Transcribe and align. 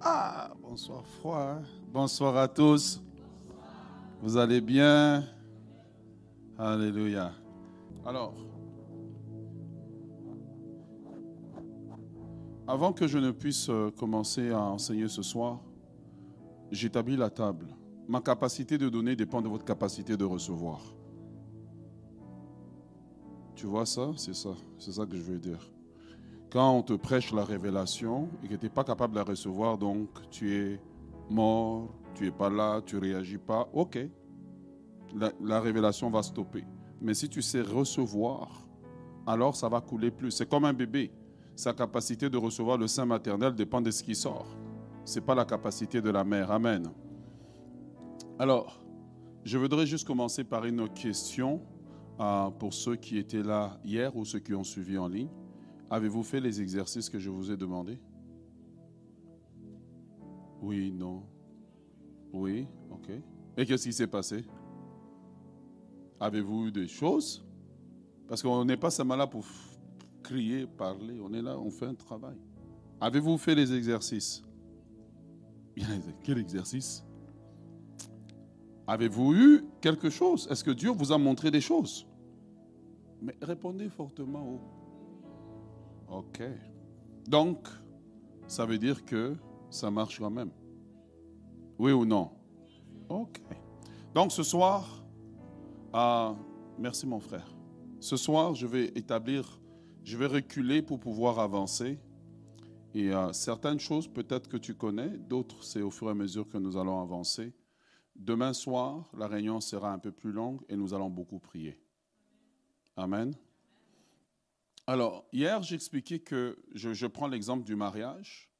Ah, 0.00 0.52
bonsoir 0.62 1.04
froid. 1.04 1.38
hein. 1.40 1.62
Bonsoir 1.92 2.36
à 2.36 2.48
tous. 2.48 3.02
Vous 4.22 4.36
allez 4.36 4.60
bien? 4.60 5.24
Alléluia. 6.56 7.32
Alors, 8.04 8.34
avant 12.66 12.92
que 12.92 13.06
je 13.06 13.18
ne 13.18 13.30
puisse 13.30 13.68
euh, 13.68 13.90
commencer 13.90 14.50
à 14.50 14.60
enseigner 14.60 15.08
ce 15.08 15.22
soir, 15.22 15.60
j'établis 16.70 17.16
la 17.16 17.30
table. 17.30 17.66
Ma 18.08 18.20
capacité 18.20 18.78
de 18.78 18.88
donner 18.88 19.14
dépend 19.16 19.42
de 19.42 19.48
votre 19.48 19.64
capacité 19.64 20.16
de 20.16 20.24
recevoir. 20.24 20.80
Tu 23.54 23.66
vois 23.66 23.86
ça? 23.86 24.10
C'est 24.16 24.34
ça. 24.34 24.50
C'est 24.78 24.92
ça 24.92 25.04
que 25.04 25.16
je 25.16 25.22
veux 25.22 25.38
dire. 25.38 25.58
Quand 26.50 26.72
on 26.72 26.82
te 26.82 26.94
prêche 26.94 27.32
la 27.32 27.44
révélation 27.44 28.28
et 28.42 28.48
que 28.48 28.54
tu 28.54 28.64
n'es 28.64 28.70
pas 28.70 28.84
capable 28.84 29.14
de 29.14 29.18
la 29.18 29.24
recevoir, 29.24 29.76
donc 29.76 30.08
tu 30.30 30.54
es 30.54 30.80
mort, 31.30 31.88
tu 32.14 32.24
n'es 32.24 32.30
pas 32.30 32.48
là, 32.48 32.80
tu 32.84 32.96
ne 32.96 33.00
réagis 33.00 33.38
pas, 33.38 33.68
ok. 33.72 33.98
La, 35.14 35.30
la 35.42 35.60
révélation 35.60 36.10
va 36.10 36.22
stopper. 36.22 36.64
Mais 37.00 37.14
si 37.14 37.28
tu 37.28 37.42
sais 37.42 37.60
recevoir, 37.60 38.66
alors 39.26 39.54
ça 39.54 39.68
va 39.68 39.80
couler 39.80 40.10
plus. 40.10 40.30
C'est 40.30 40.48
comme 40.48 40.64
un 40.64 40.72
bébé. 40.72 41.12
Sa 41.54 41.72
capacité 41.72 42.30
de 42.30 42.36
recevoir 42.36 42.78
le 42.78 42.86
sein 42.86 43.04
maternel 43.04 43.54
dépend 43.54 43.80
de 43.80 43.90
ce 43.90 44.02
qui 44.02 44.14
sort. 44.14 44.46
Ce 45.04 45.18
n'est 45.18 45.24
pas 45.24 45.34
la 45.34 45.44
capacité 45.44 46.00
de 46.00 46.10
la 46.10 46.24
mère. 46.24 46.50
Amen. 46.50 46.90
Alors, 48.38 48.80
je 49.44 49.58
voudrais 49.58 49.86
juste 49.86 50.06
commencer 50.06 50.44
par 50.44 50.64
une 50.64 50.88
question 50.88 51.60
euh, 52.20 52.50
pour 52.50 52.72
ceux 52.72 52.96
qui 52.96 53.18
étaient 53.18 53.42
là 53.42 53.78
hier 53.84 54.16
ou 54.16 54.24
ceux 54.24 54.38
qui 54.38 54.54
ont 54.54 54.64
suivi 54.64 54.96
en 54.96 55.08
ligne. 55.08 55.28
Avez-vous 55.90 56.22
fait 56.22 56.40
les 56.40 56.60
exercices 56.60 57.08
que 57.08 57.18
je 57.18 57.30
vous 57.30 57.50
ai 57.50 57.56
demandés? 57.56 57.98
Oui, 60.60 60.92
non. 60.92 61.22
Oui, 62.32 62.66
ok. 62.90 63.10
Et 63.56 63.64
qu'est-ce 63.64 63.84
qui 63.84 63.92
s'est 63.92 64.06
passé? 64.06 64.44
Avez-vous 66.20 66.66
eu 66.66 66.72
des 66.72 66.88
choses? 66.88 67.44
Parce 68.26 68.42
qu'on 68.42 68.64
n'est 68.64 68.76
pas 68.76 68.90
seulement 68.90 69.16
là 69.16 69.26
pour 69.26 69.44
crier, 70.22 70.66
parler, 70.66 71.18
on 71.22 71.32
est 71.32 71.40
là, 71.40 71.58
on 71.58 71.70
fait 71.70 71.86
un 71.86 71.94
travail. 71.94 72.36
Avez-vous 73.00 73.38
fait 73.38 73.54
les 73.54 73.72
exercices? 73.72 74.42
Quel 76.22 76.38
exercice? 76.38 77.04
Avez-vous 78.86 79.34
eu 79.34 79.64
quelque 79.80 80.10
chose? 80.10 80.48
Est-ce 80.50 80.64
que 80.64 80.70
Dieu 80.70 80.90
vous 80.90 81.12
a 81.12 81.18
montré 81.18 81.50
des 81.50 81.60
choses? 81.60 82.06
Mais 83.20 83.36
répondez 83.40 83.88
fortement 83.88 84.46
au 84.46 84.60
Ok. 86.10 86.42
Donc, 87.26 87.68
ça 88.46 88.64
veut 88.64 88.78
dire 88.78 89.04
que 89.04 89.36
ça 89.70 89.90
marche 89.90 90.18
quand 90.18 90.30
même. 90.30 90.50
Oui 91.78 91.92
ou 91.92 92.04
non? 92.04 92.30
Ok. 93.08 93.40
Donc 94.14 94.32
ce 94.32 94.42
soir, 94.42 95.04
merci 96.78 97.06
mon 97.06 97.20
frère. 97.20 97.54
Ce 98.00 98.16
soir, 98.16 98.54
je 98.54 98.66
vais 98.66 98.86
établir, 98.94 99.60
je 100.02 100.16
vais 100.16 100.26
reculer 100.26 100.82
pour 100.82 100.98
pouvoir 100.98 101.38
avancer. 101.38 101.98
Et 102.94 103.12
euh, 103.12 103.32
certaines 103.32 103.78
choses, 103.78 104.08
peut-être 104.08 104.48
que 104.48 104.56
tu 104.56 104.74
connais, 104.74 105.10
d'autres, 105.10 105.62
c'est 105.62 105.82
au 105.82 105.90
fur 105.90 106.08
et 106.08 106.12
à 106.12 106.14
mesure 106.14 106.48
que 106.48 106.56
nous 106.56 106.76
allons 106.76 107.00
avancer. 107.00 107.52
Demain 108.16 108.52
soir, 108.52 109.08
la 109.16 109.28
réunion 109.28 109.60
sera 109.60 109.92
un 109.92 109.98
peu 109.98 110.10
plus 110.10 110.32
longue 110.32 110.62
et 110.68 110.76
nous 110.76 110.94
allons 110.94 111.10
beaucoup 111.10 111.38
prier. 111.38 111.78
Amen. 112.96 113.34
Alors, 114.88 115.28
hier, 115.34 115.62
j'expliquais 115.62 116.18
que 116.18 116.56
je, 116.74 116.94
je 116.94 117.06
prends 117.06 117.28
l'exemple 117.28 117.62
du 117.62 117.76
mariage. 117.76 118.50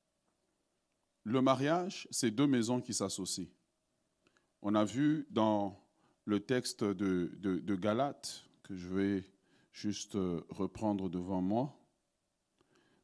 Le 1.24 1.40
mariage, 1.40 2.06
c'est 2.10 2.30
deux 2.30 2.46
maisons 2.46 2.82
qui 2.82 2.92
s'associent. 2.92 3.46
On 4.60 4.74
a 4.74 4.84
vu 4.84 5.26
dans 5.30 5.82
le 6.26 6.40
texte 6.40 6.84
de, 6.84 7.32
de, 7.38 7.60
de 7.60 7.74
Galates, 7.76 8.44
que 8.62 8.76
je 8.76 8.88
vais 8.88 9.24
juste 9.72 10.16
euh, 10.16 10.42
reprendre 10.50 11.08
devant 11.08 11.40
moi. 11.40 11.74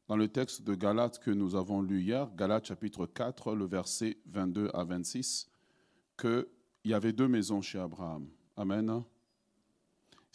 Dans 0.07 0.17
le 0.17 0.27
texte 0.27 0.61
de 0.61 0.75
Galates 0.75 1.17
que 1.17 1.31
nous 1.31 1.55
avons 1.55 1.81
lu 1.81 2.03
hier, 2.03 2.29
Galates 2.35 2.67
chapitre 2.67 3.07
4, 3.07 3.55
le 3.55 3.65
verset 3.65 4.19
22 4.27 4.69
à 4.71 4.83
26, 4.83 5.49
qu'il 6.15 6.45
y 6.83 6.93
avait 6.93 7.11
deux 7.11 7.27
maisons 7.27 7.63
chez 7.63 7.79
Abraham. 7.79 8.29
Amen. 8.55 9.03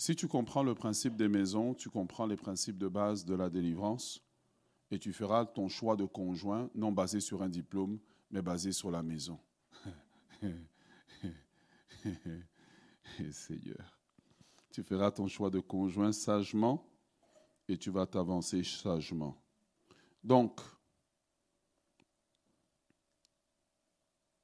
Si 0.00 0.16
tu 0.16 0.28
comprends 0.28 0.62
le 0.62 0.74
principe 0.74 1.14
des 1.14 1.28
maisons, 1.28 1.74
tu 1.74 1.90
comprends 1.90 2.24
les 2.24 2.38
principes 2.38 2.78
de 2.78 2.88
base 2.88 3.26
de 3.26 3.34
la 3.34 3.50
délivrance 3.50 4.24
et 4.90 4.98
tu 4.98 5.12
feras 5.12 5.44
ton 5.44 5.68
choix 5.68 5.94
de 5.94 6.06
conjoint 6.06 6.70
non 6.74 6.90
basé 6.90 7.20
sur 7.20 7.42
un 7.42 7.50
diplôme, 7.50 8.00
mais 8.30 8.40
basé 8.40 8.72
sur 8.72 8.90
la 8.90 9.02
maison. 9.02 9.38
Seigneur, 13.30 14.00
tu 14.70 14.82
feras 14.82 15.10
ton 15.10 15.28
choix 15.28 15.50
de 15.50 15.60
conjoint 15.60 16.12
sagement 16.12 16.88
et 17.68 17.76
tu 17.76 17.90
vas 17.90 18.06
t'avancer 18.06 18.64
sagement. 18.64 19.36
Donc, 20.24 20.62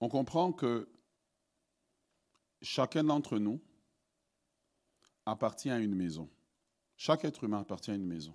on 0.01 0.11
comprend 0.11 0.53
que 0.53 0.87
chacun 2.61 3.05
d'entre 3.05 3.39
nous 3.39 3.59
appartient 5.27 5.71
à 5.71 5.79
une 5.79 5.95
maison. 5.95 6.29
Chaque 6.97 7.25
être 7.25 7.45
humain 7.45 7.61
appartient 7.61 7.91
à 7.91 7.95
une 7.95 8.07
maison. 8.07 8.35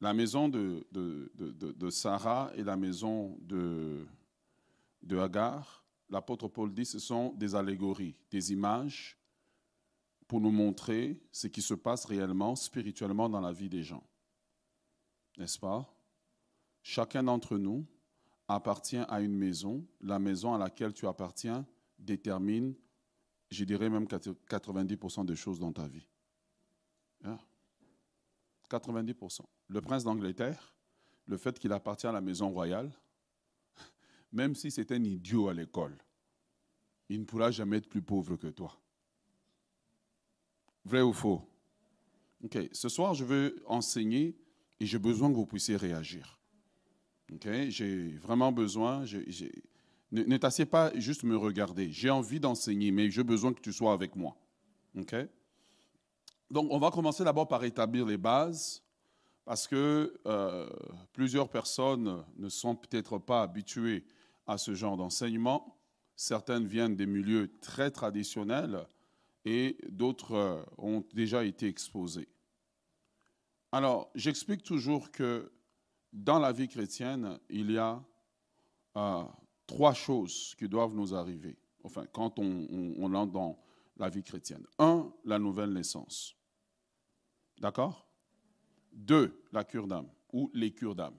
La 0.00 0.12
maison 0.12 0.48
de, 0.48 0.86
Sarah 1.90 2.52
et 2.54 2.62
la 2.62 2.76
maison 2.76 3.38
de, 3.40 4.06
de 5.02 5.18
Hagar, 5.18 5.84
l'apôtre 6.10 6.48
Paul 6.48 6.72
dit, 6.72 6.84
ce 6.84 6.98
sont 6.98 7.32
des 7.32 7.54
allégories, 7.54 8.14
des 8.30 8.52
images 8.52 9.18
pour 10.28 10.40
nous 10.40 10.50
montrer 10.50 11.18
ce 11.32 11.46
qui 11.46 11.62
se 11.62 11.74
passe 11.74 12.04
réellement, 12.04 12.56
spirituellement 12.56 13.28
dans 13.28 13.40
la 13.40 13.52
vie 13.52 13.70
des 13.70 13.82
gens. 13.82 14.04
N'est-ce 15.38 15.58
pas? 15.58 15.90
Chacun 16.82 17.22
d'entre 17.22 17.56
nous 17.58 17.86
appartient 18.48 19.02
à 19.08 19.20
une 19.20 19.34
maison. 19.34 19.84
La 20.00 20.18
maison 20.18 20.54
à 20.54 20.58
laquelle 20.58 20.92
tu 20.92 21.06
appartiens 21.06 21.66
détermine 21.98 22.74
je 23.50 23.64
dirais 23.64 23.88
même 23.88 24.04
90% 24.04 25.24
des 25.24 25.36
choses 25.36 25.58
dans 25.58 25.72
ta 25.72 25.86
vie. 25.86 26.06
Hein? 27.24 27.38
90%. 28.70 29.40
Le 29.68 29.80
prince 29.80 30.04
d'Angleterre, 30.04 30.74
le 31.26 31.36
fait 31.36 31.58
qu'il 31.58 31.72
appartient 31.72 32.06
à 32.06 32.12
la 32.12 32.20
maison 32.20 32.50
royale, 32.50 32.92
même 34.32 34.54
si 34.54 34.70
c'est 34.70 34.92
un 34.92 35.02
idiot 35.02 35.48
à 35.48 35.54
l'école, 35.54 35.96
il 37.08 37.20
ne 37.20 37.24
pourra 37.24 37.50
jamais 37.50 37.78
être 37.78 37.88
plus 37.88 38.02
pauvre 38.02 38.36
que 38.36 38.48
toi. 38.48 38.76
Vrai 40.84 41.02
ou 41.02 41.12
faux? 41.12 41.42
OK. 42.44 42.58
Ce 42.72 42.88
soir, 42.88 43.14
je 43.14 43.24
veux 43.24 43.62
enseigner 43.66 44.36
et 44.78 44.86
j'ai 44.86 44.98
besoin 44.98 45.30
que 45.30 45.36
vous 45.36 45.46
puissiez 45.46 45.76
réagir. 45.76 46.38
OK? 47.32 47.48
J'ai 47.68 48.16
vraiment 48.18 48.52
besoin. 48.52 49.04
Ne, 50.12 50.36
t'assieds 50.36 50.66
pas 50.66 50.92
juste 50.98 51.24
me 51.24 51.36
regarder. 51.36 51.90
J'ai 51.90 52.10
envie 52.10 52.40
d'enseigner, 52.40 52.90
mais 52.90 53.10
j'ai 53.10 53.24
besoin 53.24 53.52
que 53.52 53.60
tu 53.60 53.72
sois 53.72 53.92
avec 53.92 54.16
moi. 54.16 54.36
OK? 54.96 55.14
Donc, 56.50 56.68
on 56.70 56.78
va 56.78 56.90
commencer 56.90 57.24
d'abord 57.24 57.48
par 57.48 57.64
établir 57.64 58.06
les 58.06 58.16
bases, 58.16 58.82
parce 59.44 59.66
que 59.66 60.18
euh, 60.26 60.68
plusieurs 61.12 61.48
personnes 61.48 62.24
ne 62.36 62.48
sont 62.48 62.76
peut-être 62.76 63.18
pas 63.18 63.42
habituées 63.42 64.04
à 64.46 64.58
ce 64.58 64.74
genre 64.74 64.96
d'enseignement. 64.96 65.76
Certaines 66.14 66.66
viennent 66.66 66.96
des 66.96 67.06
milieux 67.06 67.58
très 67.60 67.90
traditionnels 67.90 68.86
et 69.44 69.76
d'autres 69.88 70.34
euh, 70.34 70.62
ont 70.78 71.04
déjà 71.14 71.44
été 71.44 71.68
exposées. 71.68 72.28
Alors, 73.72 74.10
j'explique 74.14 74.62
toujours 74.62 75.10
que 75.10 75.52
dans 76.12 76.38
la 76.38 76.52
vie 76.52 76.68
chrétienne, 76.68 77.38
il 77.50 77.70
y 77.70 77.78
a 77.78 78.02
euh, 78.96 79.24
trois 79.66 79.94
choses 79.94 80.54
qui 80.58 80.68
doivent 80.68 80.94
nous 80.94 81.14
arriver, 81.14 81.56
enfin, 81.82 82.06
quand 82.06 82.38
on, 82.38 82.66
on, 82.70 82.94
on 82.98 83.14
entre 83.14 83.32
dans 83.32 83.58
la 83.96 84.08
vie 84.08 84.22
chrétienne. 84.22 84.66
Un, 84.78 85.12
la 85.24 85.38
nouvelle 85.38 85.72
naissance. 85.72 86.36
D'accord? 87.58 88.06
Deux, 88.92 89.42
la 89.52 89.64
cure 89.64 89.86
d'âme 89.86 90.08
ou 90.32 90.50
les 90.54 90.72
cures 90.72 90.94
d'âme. 90.94 91.16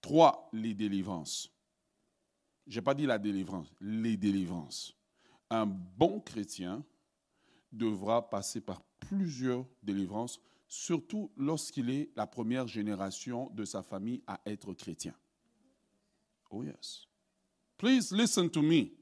Trois, 0.00 0.48
les 0.52 0.74
délivrances. 0.74 1.50
Je 2.66 2.78
n'ai 2.78 2.84
pas 2.84 2.94
dit 2.94 3.06
la 3.06 3.18
délivrance, 3.18 3.68
les 3.80 4.16
délivrances. 4.16 4.96
Un 5.50 5.66
bon 5.66 6.20
chrétien 6.20 6.84
devra 7.70 8.28
passer 8.28 8.60
par 8.60 8.82
plusieurs 9.00 9.66
délivrances, 9.82 10.40
surtout 10.66 11.30
lorsqu'il 11.36 11.90
est 11.90 12.10
la 12.16 12.26
première 12.26 12.66
génération 12.66 13.50
de 13.50 13.64
sa 13.64 13.82
famille 13.82 14.22
à 14.26 14.40
être 14.46 14.72
chrétien. 14.72 15.14
Oh 16.50 16.62
yes. 16.62 17.06
Please 17.76 18.12
listen 18.12 18.48
to 18.50 18.62
me. 18.62 18.92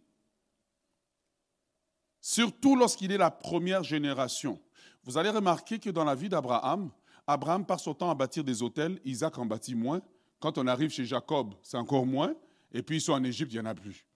Surtout 2.21 2.77
lorsqu'il 2.77 3.11
est 3.13 3.19
la 3.19 3.31
première 3.31 3.83
génération. 3.83 4.61
Vous 5.05 5.19
allez 5.19 5.31
remarquer 5.31 5.79
que 5.79 5.91
dans 5.91 6.05
la 6.05 6.15
vie 6.15 6.29
d'Abraham, 6.29 6.91
Abraham 7.27 7.67
passe 7.67 7.83
son 7.83 7.95
temps 7.95 8.11
à 8.11 8.15
bâtir 8.15 8.45
des 8.45 8.63
hôtels, 8.63 9.01
Isaac 9.05 9.39
en 9.39 9.47
bâtit 9.47 9.75
moins. 9.75 10.01
Quand 10.39 10.59
on 10.59 10.67
arrive 10.67 10.91
chez 10.91 11.05
Jacob, 11.05 11.55
c'est 11.63 11.77
encore 11.77 12.07
moins. 12.07 12.35
Et 12.73 12.83
puis 12.83 12.97
ils 12.97 13.01
sont 13.01 13.13
en 13.13 13.25
Égypte, 13.25 13.53
il 13.53 13.61
n'y 13.61 13.67
en 13.67 13.71
a 13.71 13.75
plus. 13.75 14.07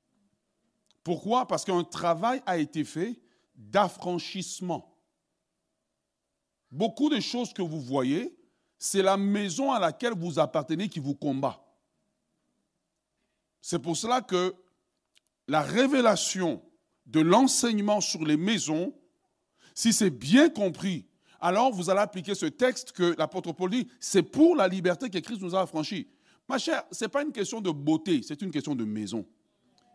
Pourquoi? 1.02 1.47
Parce 1.47 1.64
qu'un 1.64 1.85
travail 1.85 2.43
a 2.47 2.59
été 2.59 2.85
fait 2.85 3.20
d'affranchissement. 3.55 4.97
Beaucoup 6.70 7.09
de 7.09 7.20
choses 7.20 7.52
que 7.52 7.62
vous 7.62 7.81
voyez, 7.81 8.37
c'est 8.79 9.02
la 9.02 9.17
maison 9.17 9.73
à 9.73 9.79
laquelle 9.79 10.14
vous 10.14 10.38
appartenez 10.38 10.88
qui 10.88 11.00
vous 11.00 11.14
combat. 11.14 11.65
C'est 13.66 13.80
pour 13.80 13.96
cela 13.96 14.20
que 14.20 14.54
la 15.48 15.60
révélation 15.60 16.62
de 17.04 17.18
l'enseignement 17.18 18.00
sur 18.00 18.24
les 18.24 18.36
maisons, 18.36 18.94
si 19.74 19.92
c'est 19.92 20.10
bien 20.10 20.48
compris, 20.48 21.04
alors 21.40 21.72
vous 21.72 21.90
allez 21.90 21.98
appliquer 21.98 22.36
ce 22.36 22.46
texte 22.46 22.92
que 22.92 23.16
l'apôtre 23.18 23.50
Paul 23.50 23.70
dit, 23.70 23.88
c'est 23.98 24.22
pour 24.22 24.54
la 24.54 24.68
liberté 24.68 25.10
que 25.10 25.18
Christ 25.18 25.42
nous 25.42 25.56
a 25.56 25.62
affranchis. 25.62 26.06
Ma 26.48 26.58
chère, 26.58 26.84
ce 26.92 27.04
n'est 27.06 27.08
pas 27.08 27.24
une 27.24 27.32
question 27.32 27.60
de 27.60 27.72
beauté, 27.72 28.22
c'est 28.22 28.40
une 28.40 28.52
question 28.52 28.76
de 28.76 28.84
maison. 28.84 29.26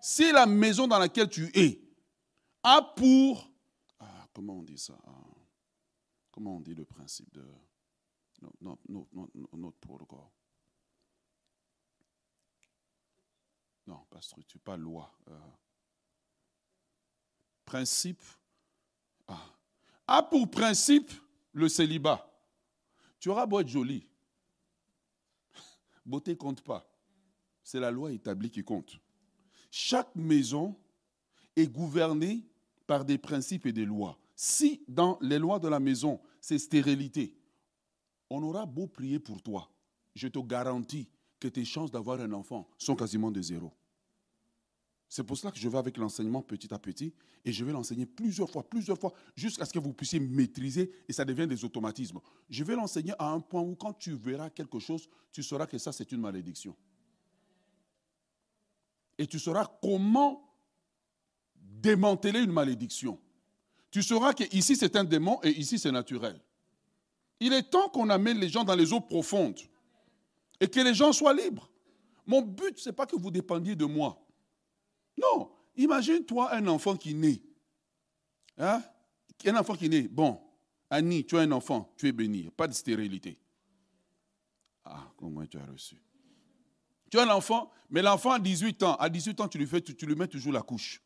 Si 0.01 0.29
la 0.33 0.45
maison 0.45 0.85
dans 0.85 0.99
laquelle 0.99 1.29
tu 1.29 1.49
es 1.53 1.81
a 2.63 2.81
pour... 2.81 3.53
Ah, 4.01 4.27
comment 4.33 4.57
on 4.57 4.63
dit 4.63 4.79
ça 4.79 4.97
ah, 5.07 5.11
Comment 6.29 6.57
on 6.57 6.59
dit 6.59 6.75
le 6.75 6.83
principe 6.83 7.33
de... 7.33 7.45
Notre. 8.59 8.81
Non, 8.89 9.73
pas 14.09 14.21
structure, 14.21 14.59
pas 14.61 14.77
loi. 14.77 15.11
Euh, 15.29 15.37
principe. 17.65 18.21
Ah. 19.27 19.39
A 20.07 20.23
pour 20.23 20.49
principe 20.49 21.11
le 21.53 21.69
célibat. 21.69 22.27
Tu 23.19 23.29
auras 23.29 23.45
beau 23.45 23.59
être 23.59 23.67
joli. 23.67 24.07
Beauté 26.05 26.35
compte 26.35 26.61
pas. 26.61 26.87
C'est 27.63 27.79
la 27.79 27.91
loi 27.91 28.11
établie 28.11 28.49
qui 28.49 28.63
compte. 28.63 28.99
Chaque 29.69 30.13
maison 30.15 30.77
est 31.55 31.67
gouvernée 31.67 32.45
par 32.87 33.05
des 33.05 33.17
principes 33.17 33.65
et 33.65 33.73
des 33.73 33.85
lois. 33.85 34.17
Si 34.35 34.83
dans 34.87 35.17
les 35.21 35.39
lois 35.39 35.59
de 35.59 35.67
la 35.67 35.79
maison, 35.79 36.19
c'est 36.41 36.57
stérilité, 36.57 37.37
on 38.29 38.41
aura 38.43 38.65
beau 38.65 38.87
prier 38.87 39.19
pour 39.19 39.41
toi, 39.41 39.69
je 40.15 40.27
te 40.27 40.39
garantis 40.39 41.07
que 41.41 41.47
tes 41.47 41.65
chances 41.65 41.91
d'avoir 41.91 42.21
un 42.21 42.31
enfant 42.31 42.69
sont 42.77 42.95
quasiment 42.95 43.31
de 43.31 43.41
zéro. 43.41 43.73
C'est 45.09 45.23
pour 45.25 45.35
cela 45.35 45.51
que 45.51 45.59
je 45.59 45.67
vais 45.67 45.77
avec 45.77 45.97
l'enseignement 45.97 46.41
petit 46.41 46.73
à 46.73 46.79
petit 46.79 47.13
et 47.43 47.51
je 47.51 47.65
vais 47.65 47.73
l'enseigner 47.73 48.05
plusieurs 48.05 48.49
fois, 48.49 48.63
plusieurs 48.63 48.97
fois, 48.97 49.11
jusqu'à 49.35 49.65
ce 49.65 49.73
que 49.73 49.79
vous 49.79 49.91
puissiez 49.91 50.21
maîtriser 50.21 50.89
et 51.09 51.11
ça 51.11 51.25
devienne 51.25 51.49
des 51.49 51.65
automatismes. 51.65 52.19
Je 52.49 52.63
vais 52.63 52.75
l'enseigner 52.75 53.13
à 53.19 53.29
un 53.29 53.41
point 53.41 53.61
où 53.61 53.75
quand 53.75 53.91
tu 53.91 54.13
verras 54.13 54.49
quelque 54.49 54.79
chose, 54.79 55.09
tu 55.33 55.43
sauras 55.43 55.65
que 55.65 55.77
ça 55.77 55.91
c'est 55.91 56.09
une 56.13 56.21
malédiction. 56.21 56.77
Et 59.17 59.27
tu 59.27 59.37
sauras 59.37 59.69
comment 59.81 60.47
démanteler 61.55 62.39
une 62.39 62.53
malédiction. 62.53 63.19
Tu 63.89 64.03
sauras 64.03 64.33
que 64.33 64.43
ici 64.55 64.77
c'est 64.77 64.95
un 64.95 65.03
démon 65.03 65.39
et 65.43 65.49
ici 65.49 65.77
c'est 65.77 65.91
naturel. 65.91 66.39
Il 67.41 67.51
est 67.51 67.63
temps 67.63 67.89
qu'on 67.89 68.09
amène 68.11 68.37
les 68.39 68.47
gens 68.47 68.63
dans 68.63 68.75
les 68.75 68.93
eaux 68.93 69.01
profondes 69.01 69.59
et 70.61 70.69
que 70.69 70.79
les 70.79 70.93
gens 70.93 71.11
soient 71.11 71.33
libres. 71.33 71.69
Mon 72.25 72.43
but, 72.43 72.77
ce 72.77 72.89
n'est 72.89 72.95
pas 72.95 73.07
que 73.07 73.15
vous 73.15 73.31
dépendiez 73.31 73.75
de 73.75 73.83
moi. 73.83 74.23
Non, 75.19 75.51
imagine-toi 75.75 76.53
un 76.53 76.67
enfant 76.67 76.95
qui 76.95 77.15
naît. 77.15 77.41
Hein? 78.57 78.81
Un 79.43 79.55
enfant 79.55 79.75
qui 79.75 79.89
naît. 79.89 80.07
Bon, 80.07 80.39
Annie, 80.89 81.25
tu 81.25 81.35
as 81.35 81.41
un 81.41 81.51
enfant, 81.51 81.91
tu 81.97 82.07
es 82.07 82.11
béni. 82.11 82.49
Pas 82.51 82.67
de 82.67 82.73
stérilité. 82.73 83.39
Ah, 84.85 85.11
comment 85.17 85.45
tu 85.47 85.57
as 85.57 85.65
reçu? 85.65 85.97
Tu 87.09 87.17
as 87.17 87.23
un 87.23 87.29
enfant, 87.29 87.71
mais 87.89 88.03
l'enfant 88.03 88.31
a 88.31 88.39
18 88.39 88.83
ans. 88.83 88.95
À 88.95 89.09
18 89.09 89.41
ans, 89.41 89.47
tu 89.47 89.57
lui, 89.57 89.65
fais, 89.65 89.81
tu 89.81 90.05
lui 90.05 90.15
mets 90.15 90.27
toujours 90.27 90.53
la 90.53 90.61
couche. 90.61 91.01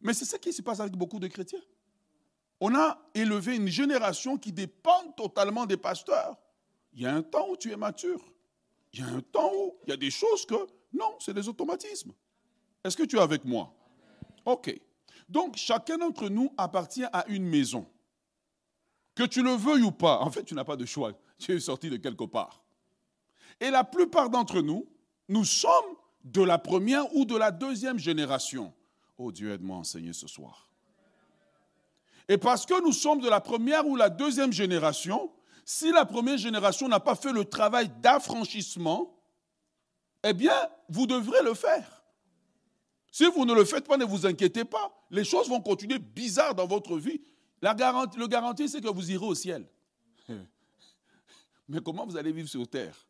Mais 0.00 0.14
c'est 0.14 0.24
ce 0.24 0.36
qui 0.36 0.52
se 0.52 0.62
passe 0.62 0.80
avec 0.80 0.94
beaucoup 0.94 1.18
de 1.18 1.28
chrétiens. 1.28 1.62
On 2.58 2.74
a 2.74 2.98
élevé 3.14 3.56
une 3.56 3.68
génération 3.68 4.38
qui 4.38 4.50
dépend 4.50 5.12
totalement 5.12 5.66
des 5.66 5.76
pasteurs. 5.76 6.38
Il 6.94 7.02
y 7.02 7.06
a 7.06 7.14
un 7.14 7.22
temps 7.22 7.48
où 7.50 7.56
tu 7.56 7.72
es 7.72 7.76
mature. 7.76 8.20
Il 8.92 9.00
y 9.00 9.02
a 9.02 9.06
un 9.06 9.20
temps 9.20 9.50
où 9.52 9.74
il 9.86 9.90
y 9.90 9.92
a 9.92 9.96
des 9.96 10.10
choses 10.10 10.46
que 10.46 10.54
non, 10.92 11.16
c'est 11.18 11.34
des 11.34 11.48
automatismes. 11.48 12.12
Est-ce 12.84 12.96
que 12.96 13.02
tu 13.02 13.16
es 13.16 13.20
avec 13.20 13.44
moi? 13.44 13.74
Ok. 14.44 14.78
Donc, 15.28 15.56
chacun 15.56 15.98
d'entre 15.98 16.28
nous 16.28 16.52
appartient 16.56 17.04
à 17.12 17.24
une 17.28 17.44
maison. 17.44 17.86
Que 19.14 19.24
tu 19.24 19.42
le 19.42 19.52
veuilles 19.52 19.82
ou 19.82 19.90
pas, 19.90 20.20
en 20.20 20.30
fait, 20.30 20.44
tu 20.44 20.54
n'as 20.54 20.64
pas 20.64 20.76
de 20.76 20.84
choix. 20.84 21.12
Tu 21.38 21.52
es 21.52 21.58
sorti 21.58 21.90
de 21.90 21.96
quelque 21.96 22.24
part. 22.24 22.62
Et 23.60 23.68
la 23.68 23.82
plupart 23.82 24.30
d'entre 24.30 24.60
nous, 24.60 24.86
nous 25.28 25.44
sommes 25.44 25.96
de 26.22 26.42
la 26.42 26.58
première 26.58 27.12
ou 27.14 27.24
de 27.24 27.36
la 27.36 27.50
deuxième 27.50 27.98
génération. 27.98 28.72
Oh 29.18 29.32
Dieu, 29.32 29.52
aide-moi 29.52 29.76
à 29.76 29.80
enseigner 29.80 30.12
ce 30.12 30.28
soir. 30.28 30.70
Et 32.28 32.38
parce 32.38 32.66
que 32.66 32.80
nous 32.82 32.92
sommes 32.92 33.20
de 33.20 33.28
la 33.28 33.40
première 33.40 33.86
ou 33.86 33.96
la 33.96 34.10
deuxième 34.10 34.52
génération, 34.52 35.32
si 35.64 35.90
la 35.92 36.04
première 36.04 36.36
génération 36.36 36.88
n'a 36.88 37.00
pas 37.00 37.14
fait 37.14 37.32
le 37.32 37.44
travail 37.44 37.90
d'affranchissement, 38.00 39.18
eh 40.22 40.32
bien, 40.32 40.54
vous 40.88 41.06
devrez 41.06 41.42
le 41.42 41.54
faire. 41.54 42.04
Si 43.10 43.24
vous 43.26 43.44
ne 43.44 43.54
le 43.54 43.64
faites 43.64 43.86
pas, 43.86 43.96
ne 43.96 44.04
vous 44.04 44.26
inquiétez 44.26 44.64
pas. 44.64 44.92
Les 45.10 45.24
choses 45.24 45.48
vont 45.48 45.60
continuer 45.60 45.98
bizarres 45.98 46.54
dans 46.54 46.66
votre 46.66 46.98
vie. 46.98 47.20
La 47.62 47.74
garantie, 47.74 48.18
le 48.18 48.26
garantie, 48.26 48.68
c'est 48.68 48.80
que 48.80 48.88
vous 48.88 49.10
irez 49.10 49.24
au 49.24 49.34
ciel. 49.34 49.66
Mais 51.68 51.80
comment 51.80 52.04
vous 52.04 52.16
allez 52.16 52.32
vivre 52.32 52.48
sur 52.48 52.66
terre? 52.66 53.06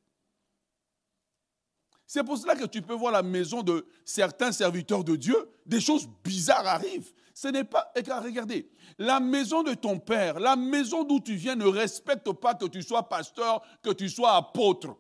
C'est 2.06 2.22
pour 2.22 2.36
cela 2.36 2.54
que 2.54 2.66
tu 2.66 2.82
peux 2.82 2.94
voir 2.94 3.12
la 3.12 3.22
maison 3.22 3.62
de 3.62 3.86
certains 4.04 4.52
serviteurs 4.52 5.02
de 5.02 5.16
Dieu, 5.16 5.48
des 5.64 5.80
choses 5.80 6.06
bizarres 6.22 6.66
arrivent. 6.66 7.12
Ce 7.34 7.48
n'est 7.48 7.64
pas, 7.64 7.92
regardez, 7.96 8.70
la 8.96 9.18
maison 9.18 9.64
de 9.64 9.74
ton 9.74 9.98
père, 9.98 10.38
la 10.38 10.54
maison 10.54 11.02
d'où 11.02 11.18
tu 11.18 11.34
viens 11.34 11.56
ne 11.56 11.66
respecte 11.66 12.30
pas 12.32 12.54
que 12.54 12.66
tu 12.66 12.80
sois 12.80 13.08
pasteur, 13.08 13.60
que 13.82 13.90
tu 13.90 14.08
sois 14.08 14.36
apôtre. 14.36 14.96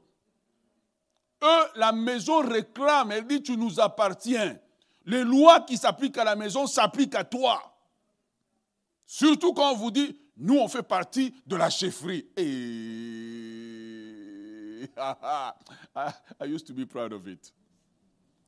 Eux, 1.44 1.64
la 1.76 1.92
maison 1.92 2.40
réclame, 2.40 3.12
elle 3.12 3.28
dit, 3.28 3.40
tu 3.40 3.56
nous 3.56 3.78
appartiens. 3.78 4.58
Les 5.06 5.22
lois 5.22 5.60
qui 5.60 5.76
s'appliquent 5.76 6.18
à 6.18 6.24
la 6.24 6.34
maison 6.34 6.66
s'appliquent 6.66 7.14
à 7.14 7.22
toi. 7.22 7.62
Surtout 9.06 9.52
quand 9.54 9.70
on 9.70 9.76
vous 9.76 9.92
dit, 9.92 10.18
nous, 10.36 10.56
on 10.56 10.66
fait 10.66 10.82
partie 10.82 11.32
de 11.46 11.54
la 11.54 11.70
chefferie. 11.70 12.26
Et... 12.36 12.42
I 16.40 16.46
used 16.46 16.66
to 16.66 16.74
be 16.74 16.84
proud 16.84 17.12
of 17.12 17.28
it. 17.28 17.52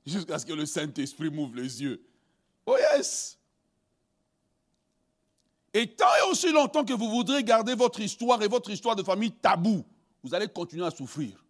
Jusqu'à 0.05 0.41
ce 0.41 0.47
que 0.47 0.55
le 0.55 0.67
Saint-Esprit 0.67 1.31
m'ouvre 1.31 1.55
les 1.55 1.83
yeux. 1.83 2.05
Oh 2.67 2.77
yes! 2.79 3.39
Et 5.77 5.89
tant 5.89 6.07
et 6.07 6.31
aussi 6.31 6.51
longtemps 6.53 6.87
que 6.87 6.95
vous 6.95 7.11
voudrez 7.11 7.45
garder 7.45 7.75
votre 7.75 8.01
histoire 8.01 8.43
et 8.43 8.49
votre 8.49 8.71
histoire 8.71 8.97
de 8.97 9.03
famille 9.03 9.31
tabou, 9.31 9.85
vous 10.25 10.35
allez 10.35 10.49
continuer 10.49 10.87
à 10.87 10.91
souffrir. 10.91 11.45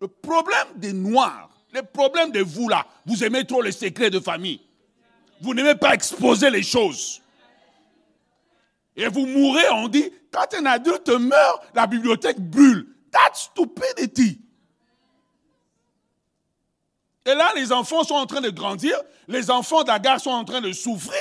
Le 0.00 0.06
problème 0.06 0.68
des 0.76 0.92
Noirs, 0.92 1.50
le 1.72 1.82
problème 1.82 2.30
de 2.30 2.38
vous 2.42 2.68
là, 2.68 2.86
vous 3.04 3.24
aimez 3.24 3.44
trop 3.44 3.60
les 3.60 3.72
secrets 3.72 4.08
de 4.08 4.20
famille. 4.20 4.60
Vous 5.40 5.52
n'aimez 5.52 5.74
pas 5.74 5.94
exposer 5.94 6.48
les 6.48 6.62
choses. 6.62 7.20
Et 8.94 9.08
vous 9.08 9.26
mourrez, 9.26 9.68
on 9.72 9.88
dit, 9.88 10.12
quand 10.30 10.54
un 10.54 10.66
adulte 10.66 11.08
meurt, 11.08 11.64
la 11.74 11.88
bibliothèque 11.88 12.38
brûle. 12.38 12.86
That's 13.10 13.50
stupidity. 13.50 14.40
Et 17.26 17.34
là, 17.34 17.50
les 17.56 17.72
enfants 17.72 18.04
sont 18.04 18.14
en 18.14 18.26
train 18.26 18.42
de 18.42 18.50
grandir, 18.50 18.96
les 19.26 19.50
enfants 19.50 19.82
d'Agar 19.82 20.20
sont 20.20 20.30
en 20.30 20.44
train 20.44 20.60
de 20.60 20.70
souffrir. 20.70 21.18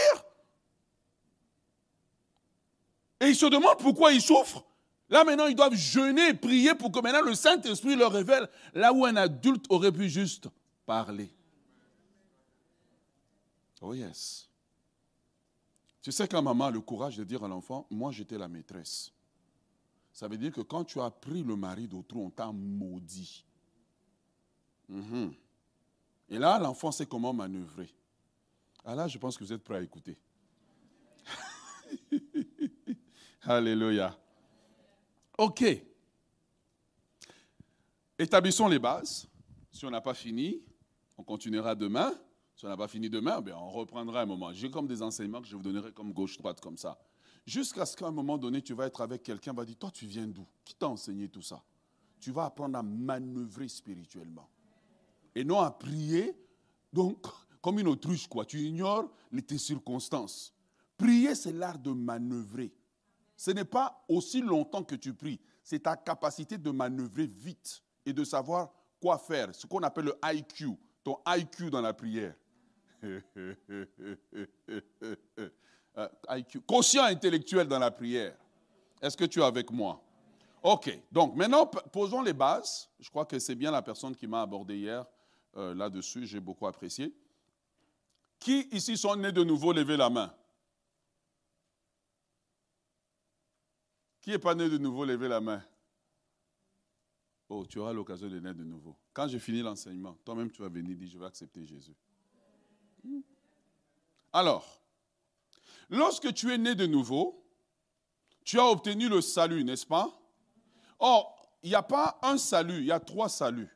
Et 3.22 3.28
ils 3.28 3.36
se 3.36 3.46
demandent 3.46 3.78
pourquoi 3.78 4.12
ils 4.12 4.22
souffrent. 4.22 4.66
Là 5.08 5.24
maintenant, 5.24 5.46
ils 5.46 5.56
doivent 5.56 5.76
jeûner 5.76 6.30
et 6.30 6.34
prier 6.34 6.74
pour 6.74 6.92
que 6.92 7.00
maintenant 7.00 7.22
le 7.22 7.36
Saint-Esprit 7.36 7.96
leur 7.96 8.12
révèle 8.12 8.50
là 8.74 8.92
où 8.92 9.06
un 9.06 9.16
adulte 9.16 9.66
aurait 9.70 9.92
pu 9.92 10.10
juste 10.10 10.50
parler. 10.86 11.30
Oh 13.82 13.94
yes. 13.94 14.50
Tu 16.02 16.12
sais 16.12 16.28
quand 16.28 16.42
maman 16.42 16.66
a 16.66 16.72
le 16.72 16.82
courage 16.82 17.18
de 17.18 17.24
dire 17.24 17.44
à 17.44 17.48
l'enfant, 17.48 17.86
moi 17.92 18.12
j'étais 18.12 18.38
la 18.38 18.48
maîtresse. 18.48 19.12
Ça 20.14 20.28
veut 20.28 20.38
dire 20.38 20.52
que 20.52 20.62
quand 20.62 20.84
tu 20.84 21.00
as 21.00 21.12
pris 21.12 21.44
le 21.44 21.56
mari 21.56 21.88
d'autrui, 21.88 22.20
on 22.20 22.30
t'a 22.30 22.52
maudit. 22.52 23.46
Mhm. 24.90 25.34
Et 26.30 26.40
là, 26.40 26.58
l'enfant 26.60 26.92
sait 26.92 27.06
comment 27.06 27.34
manœuvrer. 27.34 27.94
Ah 28.84 28.96
là, 28.96 29.08
je 29.08 29.18
pense 29.18 29.38
que 29.38 29.44
vous 29.44 29.54
êtes 29.54 29.64
prêts 29.64 29.78
à 29.78 29.82
écouter. 29.82 30.18
Alléluia. 33.44 34.18
OK. 35.38 35.64
Établissons 38.18 38.68
les 38.68 38.78
bases. 38.78 39.28
Si 39.72 39.86
on 39.86 39.90
n'a 39.90 40.02
pas 40.02 40.14
fini, 40.14 40.62
on 41.18 41.24
continuera 41.24 41.74
demain. 41.74 42.14
Si 42.56 42.66
on 42.66 42.70
n'a 42.70 42.78
pas 42.78 42.88
fini 42.88 43.10
demain, 43.10 43.42
bien, 43.42 43.58
on 43.58 43.72
reprendra 43.72 44.22
un 44.22 44.26
moment. 44.28 44.54
J'ai 44.54 44.70
comme 44.70 44.88
des 44.88 45.02
enseignements 45.02 45.42
que 45.42 45.48
je 45.48 45.56
vous 45.56 45.64
donnerai 45.64 45.92
comme 45.92 46.14
gauche-droite, 46.14 46.62
comme 46.62 46.78
ça. 46.78 47.00
Jusqu'à 47.46 47.88
ce 47.88 47.98
qu'à 47.98 48.06
un 48.06 48.12
moment 48.12 48.38
donné, 48.38 48.62
tu 48.62 48.74
vas 48.74 48.86
être 48.86 49.02
avec 49.02 49.24
quelqu'un, 49.24 49.54
va 49.54 49.66
dire, 49.66 49.78
toi, 49.78 49.90
tu 49.90 50.06
viens 50.06 50.28
d'où? 50.28 50.46
Qui 50.64 50.76
t'a 50.76 50.88
enseigné 50.88 51.28
tout 51.28 51.42
ça? 51.42 51.64
Tu 52.20 52.32
vas 52.32 52.46
apprendre 52.46 52.78
à 52.78 52.84
manœuvrer 52.84 53.68
spirituellement. 53.68 54.48
Et 55.34 55.44
non 55.44 55.60
à 55.60 55.72
prier, 55.72 56.38
donc, 56.94 57.26
comme 57.62 57.80
une 57.80 57.88
autruche, 57.88 58.28
quoi. 58.28 58.46
Tu 58.46 58.60
ignores 58.60 59.10
les, 59.32 59.42
tes 59.42 59.58
circonstances. 59.58 60.54
Prier, 60.98 61.34
c'est 61.34 61.54
l'art 61.54 61.80
de 61.80 61.92
manœuvrer. 61.92 62.72
Ce 63.42 63.50
n'est 63.50 63.66
pas 63.66 64.06
aussi 64.08 64.40
longtemps 64.40 64.84
que 64.84 64.94
tu 64.94 65.16
pries, 65.16 65.40
c'est 65.64 65.80
ta 65.80 65.98
capacité 65.98 66.60
de 66.60 66.70
manœuvrer 66.70 67.26
vite 67.26 67.82
et 68.06 68.14
de 68.14 68.24
savoir 68.24 68.72
quoi 69.02 69.18
faire, 69.18 69.56
ce 69.56 69.66
qu'on 69.66 69.80
appelle 69.80 70.06
le 70.06 70.16
IQ, 70.24 70.78
ton 71.04 71.18
IQ 71.26 71.72
dans 71.72 71.82
la 71.82 71.92
prière. 71.92 72.36
IQ, 76.30 76.62
quotient 76.62 77.06
intellectuel 77.06 77.68
dans 77.68 77.80
la 77.80 77.90
prière. 77.90 78.38
Est-ce 79.02 79.18
que 79.18 79.26
tu 79.26 79.40
es 79.40 79.44
avec 79.44 79.72
moi? 79.72 80.00
Ok, 80.62 80.96
donc 81.12 81.36
maintenant 81.36 81.66
posons 81.66 82.22
les 82.22 82.34
bases. 82.34 82.92
Je 83.00 83.10
crois 83.10 83.26
que 83.26 83.40
c'est 83.40 83.56
bien 83.56 83.72
la 83.72 83.82
personne 83.82 84.16
qui 84.16 84.28
m'a 84.28 84.44
abordé 84.44 84.78
hier 84.78 85.04
euh, 85.58 85.74
là-dessus, 85.74 86.28
j'ai 86.28 86.40
beaucoup 86.40 86.68
apprécié. 86.68 87.12
Qui 88.38 88.68
ici 88.72 88.96
sont 88.98 89.16
nés 89.16 89.32
de 89.32 89.44
nouveau, 89.44 89.74
levez 89.74 89.98
la 89.98 90.12
main. 90.12 90.32
Qui 94.22 94.30
n'est 94.30 94.40
pas 94.40 94.54
né 94.56 94.70
de 94.70 94.78
nouveau, 94.78 95.04
levez 95.04 95.28
la 95.28 95.42
main. 95.42 95.64
Oh, 97.50 97.66
tu 97.66 97.80
auras 97.80 97.92
l'occasion 97.92 98.30
de 98.30 98.40
naître 98.40 98.60
de 98.60 98.64
nouveau. 98.64 98.96
Quand 99.12 99.28
j'ai 99.28 99.40
fini 99.40 99.62
l'enseignement, 99.62 100.14
toi-même 100.24 100.50
tu 100.52 100.62
vas 100.62 100.70
venir 100.70 100.96
dire, 100.96 101.10
je 101.10 101.18
vais 101.18 101.26
accepter 101.26 101.66
Jésus. 101.66 101.96
Alors, 104.32 104.82
lorsque 105.90 106.34
tu 106.34 106.54
es 106.54 106.58
né 106.58 106.76
de 106.76 106.86
nouveau, 106.86 107.44
tu 108.46 108.60
as 108.60 108.66
obtenu 108.66 109.10
le 109.10 109.22
salut, 109.22 109.64
n'est-ce 109.64 109.86
pas? 109.86 110.18
Or, 111.00 111.52
il 111.64 111.70
n'y 111.70 111.76
a 111.76 111.84
pas 111.84 112.20
un 112.22 112.38
salut, 112.38 112.78
il 112.78 112.86
y 112.86 112.92
a 112.92 113.00
trois 113.00 113.28
saluts. 113.28 113.76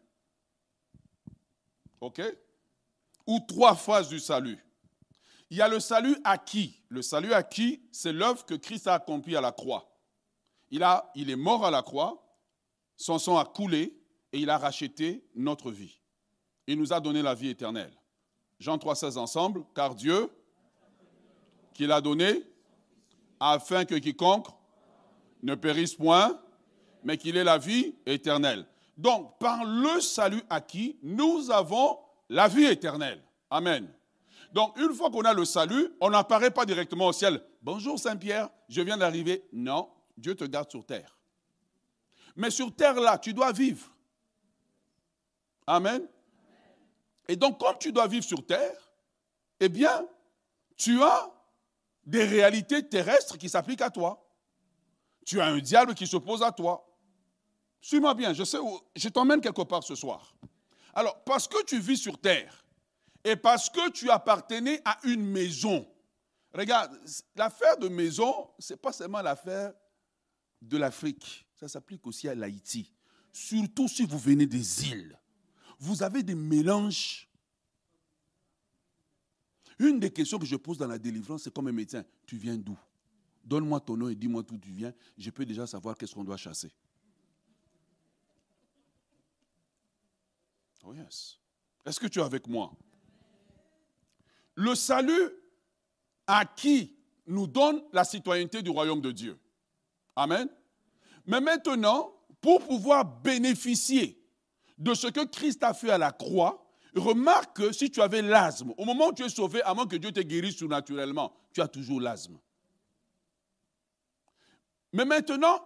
OK? 2.00 2.22
Ou 3.28 3.40
trois 3.42 3.76
phases 3.76 4.10
du 4.10 4.20
salut. 4.20 4.64
Il 5.50 5.58
y 5.58 5.62
a 5.62 5.68
le 5.68 5.80
salut 5.80 6.16
acquis. 6.24 6.82
Le 6.90 7.02
salut 7.02 7.34
acquis, 7.34 7.82
c'est 7.92 8.14
l'œuvre 8.14 8.46
que 8.46 8.54
Christ 8.54 8.88
a 8.88 8.94
accomplie 8.94 9.36
à 9.36 9.42
la 9.42 9.52
croix. 9.52 9.95
Il, 10.72 11.30
est 11.30 11.36
mort 11.36 11.66
à 11.66 11.72
la 11.72 11.82
croix, 11.82 12.24
son 12.98 13.20
sang 13.20 13.38
a 13.38 13.46
coulé 13.46 13.98
et 14.34 14.40
il 14.40 14.50
a 14.50 14.58
racheté 14.58 15.24
notre 15.36 15.72
vie. 15.72 16.00
Il 16.68 16.80
nous 16.80 16.92
a 16.94 17.00
donné 17.00 17.22
la 17.22 17.36
vie 17.36 17.50
éternelle. 17.50 17.94
Jean 18.60 18.78
3,16 18.78 19.18
ensemble, 19.18 19.64
car 19.76 19.96
Dieu, 19.96 20.30
qu'il 21.74 21.92
a 21.92 22.02
donné, 22.02 22.44
afin 23.40 23.86
que 23.86 23.96
quiconque 23.96 24.48
ne 25.44 25.56
périsse 25.56 25.96
point, 25.96 26.40
mais 27.04 27.18
qu'il 27.18 27.38
ait 27.38 27.44
la 27.44 27.58
vie 27.58 27.96
éternelle. 28.06 28.66
Donc, 28.98 29.38
par 29.40 29.64
le 29.64 30.00
salut 30.00 30.42
acquis, 30.50 30.98
nous 31.04 31.52
avons 31.52 32.00
la 32.30 32.48
vie 32.48 32.66
éternelle. 32.66 33.22
Amen. 33.50 33.88
Donc, 34.54 34.78
une 34.80 34.94
fois 34.94 35.12
qu'on 35.12 35.22
a 35.22 35.34
le 35.34 35.46
salut, 35.46 35.90
on 36.00 36.10
n'apparaît 36.10 36.52
pas 36.52 36.66
directement 36.66 37.08
au 37.08 37.14
ciel. 37.14 37.44
Bonjour 37.62 38.00
Saint-Pierre, 38.00 38.50
je 38.70 38.82
viens 38.82 38.98
d'arriver. 38.98 39.44
Non, 39.52 39.90
Dieu 40.18 40.36
te 40.36 40.46
garde 40.46 40.70
sur 40.70 40.86
terre. 40.86 41.18
Mais 42.36 42.50
sur 42.50 42.76
terre, 42.76 42.96
là, 42.96 43.18
tu 43.18 43.34
dois 43.34 43.52
vivre. 43.52 43.90
Amen. 45.68 46.08
Et 47.28 47.36
donc, 47.36 47.60
comme 47.60 47.78
tu 47.80 47.92
dois 47.92 48.08
vivre 48.08 48.26
sur 48.26 48.46
terre, 48.46 48.78
eh 49.60 49.70
bien, 49.70 50.08
tu 50.76 51.02
as 51.02 51.32
des 52.06 52.24
réalités 52.24 52.88
terrestres 52.88 53.38
qui 53.38 53.50
s'appliquent 53.50 53.82
à 53.82 53.90
toi. 53.90 54.22
Tu 55.26 55.42
as 55.42 55.48
un 55.48 55.58
diable 55.58 55.96
qui 55.96 56.06
s'oppose 56.06 56.44
à 56.44 56.52
toi. 56.52 56.86
Suis-moi 57.82 58.14
bien, 58.14 58.34
je 58.34 58.44
sais 58.44 58.60
où, 58.60 58.80
je 58.96 59.10
t'emmène 59.10 59.42
quelque 59.42 59.62
part 59.62 59.84
ce 59.84 59.96
soir. 59.96 60.36
Alors, 60.94 61.24
parce 61.24 61.48
que 61.48 61.64
tu 61.66 61.80
vis 61.80 61.98
sur 61.98 62.20
terre 62.20 62.66
et 63.24 63.36
parce 63.36 63.70
que 63.70 63.90
tu 63.92 64.10
appartenais 64.10 64.82
à 64.86 65.00
une 65.04 65.26
maison, 65.26 65.88
regarde, 66.54 67.00
l'affaire 67.36 67.78
de 67.78 67.88
maison, 67.88 68.50
ce 68.60 68.74
n'est 68.74 68.78
pas 68.78 68.94
seulement 68.94 69.22
l'affaire 69.22 69.74
de 70.62 70.78
l'Afrique. 70.78 71.46
Ça 71.56 71.68
s'applique 71.68 72.06
aussi 72.08 72.28
à 72.28 72.36
l'Haïti. 72.36 72.92
Surtout 73.32 73.88
si 73.88 74.06
vous 74.06 74.18
venez 74.18 74.46
des 74.46 74.90
îles. 74.90 75.20
Vous 75.80 76.04
avez 76.04 76.24
des 76.24 76.36
mélanges. 76.36 77.30
Une 79.78 80.00
des 80.00 80.12
questions 80.12 80.40
que 80.40 80.46
je 80.46 80.56
pose 80.56 80.78
dans 80.78 80.88
la 80.88 80.98
délivrance, 80.98 81.44
c'est 81.44 81.54
comme 81.54 81.68
un 81.68 81.74
médecin, 81.74 82.04
tu 82.26 82.38
viens 82.38 82.56
d'où? 82.56 82.78
Donne-moi 83.44 83.80
ton 83.82 83.98
nom 83.98 84.10
et 84.10 84.16
dis-moi 84.16 84.42
d'où 84.42 84.58
tu 84.58 84.72
viens. 84.72 84.94
Je 85.18 85.30
peux 85.30 85.46
déjà 85.46 85.68
savoir 85.68 85.98
qu'est-ce 85.98 86.16
qu'on 86.16 86.24
doit 86.24 86.38
chasser. 86.38 86.72
Oh 90.86 90.94
yes. 90.94 91.40
Est-ce 91.86 92.00
que 92.00 92.08
tu 92.08 92.20
es 92.20 92.24
avec 92.24 92.48
moi? 92.48 92.72
Le 94.56 94.74
salut 94.76 95.32
à 96.26 96.46
qui 96.46 96.96
nous 97.28 97.48
donne 97.48 97.84
la 97.92 98.04
citoyenneté 98.04 98.62
du 98.62 98.70
royaume 98.70 99.02
de 99.02 99.12
Dieu. 99.12 99.38
Amen. 100.16 100.50
Mais 101.26 101.42
maintenant, 101.42 102.14
pour 102.42 102.66
pouvoir 102.66 103.06
bénéficier 103.06 104.22
de 104.78 104.94
ce 104.94 105.08
que 105.08 105.26
Christ 105.26 105.64
a 105.64 105.74
fait 105.74 105.90
à 105.90 105.98
la 105.98 106.12
croix, 106.12 106.66
remarque 106.96 107.58
que 107.58 107.72
si 107.72 107.90
tu 107.90 108.02
avais 108.02 108.22
l'asthme, 108.22 108.74
au 108.78 108.86
moment 108.86 109.08
où 109.08 109.14
tu 109.14 109.24
es 109.24 109.30
sauvé, 109.30 109.62
à 109.64 109.74
moins 109.74 109.88
que 109.88 109.96
Dieu 109.96 110.12
te 110.12 110.20
guérisse 110.20 110.58
surnaturellement, 110.58 111.34
tu 111.54 111.62
as 111.62 111.68
toujours 111.68 112.00
l'asthme. 112.00 112.38
Mais 114.94 115.06
maintenant, 115.06 115.60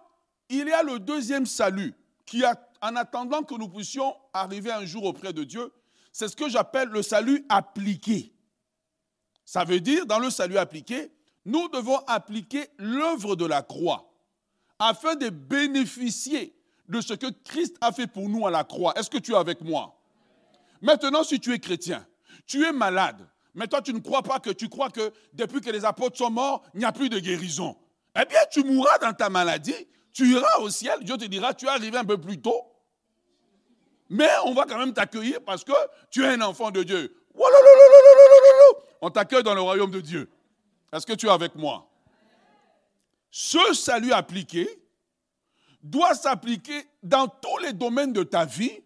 il 0.48 0.66
y 0.66 0.72
a 0.72 0.82
le 0.82 0.98
deuxième 0.98 1.46
salut 1.46 1.94
qui, 2.26 2.42
en 2.82 2.96
attendant 2.96 3.42
que 3.42 3.54
nous 3.54 3.68
puissions 3.68 4.16
arriver 4.32 4.72
un 4.72 4.84
jour 4.84 5.04
auprès 5.04 5.32
de 5.32 5.44
Dieu, 5.44 5.72
c'est 6.12 6.26
ce 6.26 6.34
que 6.34 6.48
j'appelle 6.48 6.88
le 6.88 7.02
salut 7.02 7.44
appliqué. 7.48 8.34
Ça 9.44 9.64
veut 9.64 9.80
dire, 9.80 10.06
dans 10.06 10.18
le 10.18 10.30
salut 10.30 10.58
appliqué, 10.58 11.12
nous 11.44 11.68
devons 11.68 11.98
appliquer 12.06 12.68
l'œuvre 12.78 13.36
de 13.36 13.46
la 13.46 13.62
croix 13.62 14.09
afin 14.80 15.14
de 15.14 15.28
bénéficier 15.28 16.56
de 16.88 17.00
ce 17.00 17.14
que 17.14 17.26
Christ 17.44 17.76
a 17.80 17.92
fait 17.92 18.08
pour 18.08 18.28
nous 18.28 18.46
à 18.46 18.50
la 18.50 18.64
croix. 18.64 18.92
Est-ce 18.96 19.08
que 19.08 19.18
tu 19.18 19.32
es 19.32 19.36
avec 19.36 19.60
moi? 19.60 19.96
Maintenant, 20.82 21.22
si 21.22 21.38
tu 21.38 21.52
es 21.52 21.58
chrétien, 21.58 22.04
tu 22.46 22.64
es 22.64 22.72
malade, 22.72 23.28
mais 23.54 23.68
toi 23.68 23.82
tu 23.82 23.92
ne 23.92 24.00
crois 24.00 24.22
pas 24.22 24.40
que 24.40 24.50
tu 24.50 24.68
crois 24.68 24.90
que 24.90 25.12
depuis 25.34 25.60
que 25.60 25.70
les 25.70 25.84
apôtres 25.84 26.16
sont 26.16 26.30
morts, 26.30 26.62
il 26.74 26.80
n'y 26.80 26.86
a 26.86 26.92
plus 26.92 27.10
de 27.10 27.18
guérison. 27.18 27.76
Eh 28.20 28.24
bien, 28.24 28.40
tu 28.50 28.64
mourras 28.64 28.98
dans 28.98 29.12
ta 29.12 29.28
maladie, 29.28 29.86
tu 30.12 30.32
iras 30.32 30.58
au 30.60 30.70
ciel, 30.70 30.98
Dieu 31.02 31.16
te 31.16 31.26
dira, 31.26 31.54
tu 31.54 31.66
es 31.66 31.68
arrivé 31.68 31.98
un 31.98 32.04
peu 32.04 32.18
plus 32.18 32.40
tôt, 32.40 32.64
mais 34.08 34.28
on 34.46 34.54
va 34.54 34.64
quand 34.64 34.78
même 34.78 34.94
t'accueillir 34.94 35.40
parce 35.44 35.62
que 35.62 35.72
tu 36.10 36.24
es 36.24 36.28
un 36.28 36.40
enfant 36.40 36.70
de 36.70 36.82
Dieu. 36.82 37.14
On 39.00 39.10
t'accueille 39.10 39.44
dans 39.44 39.54
le 39.54 39.60
royaume 39.60 39.90
de 39.90 40.00
Dieu. 40.00 40.28
Est-ce 40.92 41.06
que 41.06 41.12
tu 41.12 41.26
es 41.26 41.30
avec 41.30 41.54
moi 41.54 41.89
ce 43.30 43.74
salut 43.74 44.12
appliqué 44.12 44.68
doit 45.82 46.14
s'appliquer 46.14 46.86
dans 47.02 47.28
tous 47.28 47.58
les 47.58 47.72
domaines 47.72 48.12
de 48.12 48.22
ta 48.22 48.44
vie, 48.44 48.82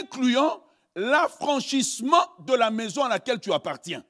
incluant 0.00 0.64
l'affranchissement 0.96 2.24
de 2.40 2.54
la 2.54 2.70
maison 2.70 3.04
à 3.04 3.08
laquelle 3.08 3.38
tu 3.38 3.52
appartiens. 3.52 4.04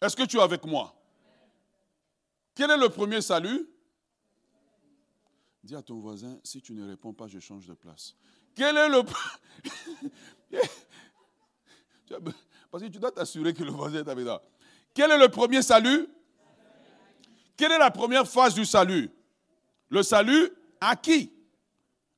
Est-ce 0.00 0.16
que 0.16 0.22
tu 0.22 0.38
es 0.38 0.40
avec 0.40 0.64
moi? 0.64 0.94
Quel 2.54 2.70
est 2.70 2.76
le 2.76 2.88
premier 2.88 3.20
salut? 3.20 3.68
Dis 5.62 5.74
à 5.74 5.82
ton 5.82 5.98
voisin, 5.98 6.38
si 6.42 6.62
tu 6.62 6.72
ne 6.72 6.88
réponds 6.88 7.12
pas, 7.12 7.26
je 7.26 7.38
change 7.38 7.66
de 7.66 7.74
place. 7.74 8.14
Quel 8.54 8.76
est 8.76 8.88
le... 8.88 9.02
Parce 12.70 12.82
que 12.82 12.88
tu 12.88 12.98
dois 12.98 13.12
t'assurer 13.12 13.52
que 13.52 13.62
le 13.62 13.70
voisin 13.70 13.98
est 13.98 14.08
avec 14.08 14.24
toi. 14.24 14.42
Quel 14.94 15.10
est 15.10 15.18
le 15.18 15.28
premier 15.28 15.62
salut? 15.62 16.08
Quelle 17.60 17.72
est 17.72 17.78
la 17.78 17.90
première 17.90 18.26
phase 18.26 18.54
du 18.54 18.64
salut? 18.64 19.10
Le 19.90 20.02
salut 20.02 20.50
acquis. 20.80 21.30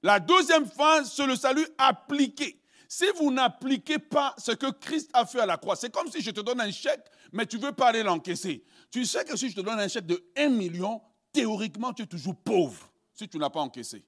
La 0.01 0.21
deuxième 0.21 0.67
phase, 0.67 1.13
c'est 1.13 1.27
le 1.27 1.35
salut 1.35 1.67
appliqué. 1.79 2.63
Si 2.89 3.07
vous 3.17 3.33
n'appliquez 3.33 3.99
pas 3.99 4.37
ce 4.39 4.53
que 4.53 4.71
Christ 4.71 5.11
a 5.13 5.27
fait 5.27 5.41
à 5.41 5.47
la 5.47 5.57
croix, 5.57 5.75
c'est 5.75 5.91
comme 5.91 6.09
si 6.09 6.21
je 6.21 6.31
te 6.31 6.41
donne 6.41 6.61
un 6.61 6.71
chèque, 6.71 7.05
mais 7.33 7.45
tu 7.45 7.59
ne 7.59 7.63
veux 7.63 7.73
pas 7.73 7.89
aller 7.89 8.05
l'encaisser. 8.05 8.63
Tu 8.93 9.05
sais 9.05 9.25
que 9.25 9.37
si 9.37 9.51
je 9.51 9.57
te 9.57 9.63
donne 9.63 9.81
un 9.81 9.89
chèque 9.89 10.07
de 10.07 10.23
1 10.37 10.51
million, 10.51 11.03
théoriquement, 11.33 11.93
tu 11.93 12.03
es 12.03 12.07
toujours 12.07 12.37
pauvre 12.37 12.89
si 13.13 13.29
tu 13.29 13.39
n'as 13.39 13.51
pas 13.51 13.61
encaissé. 13.61 14.05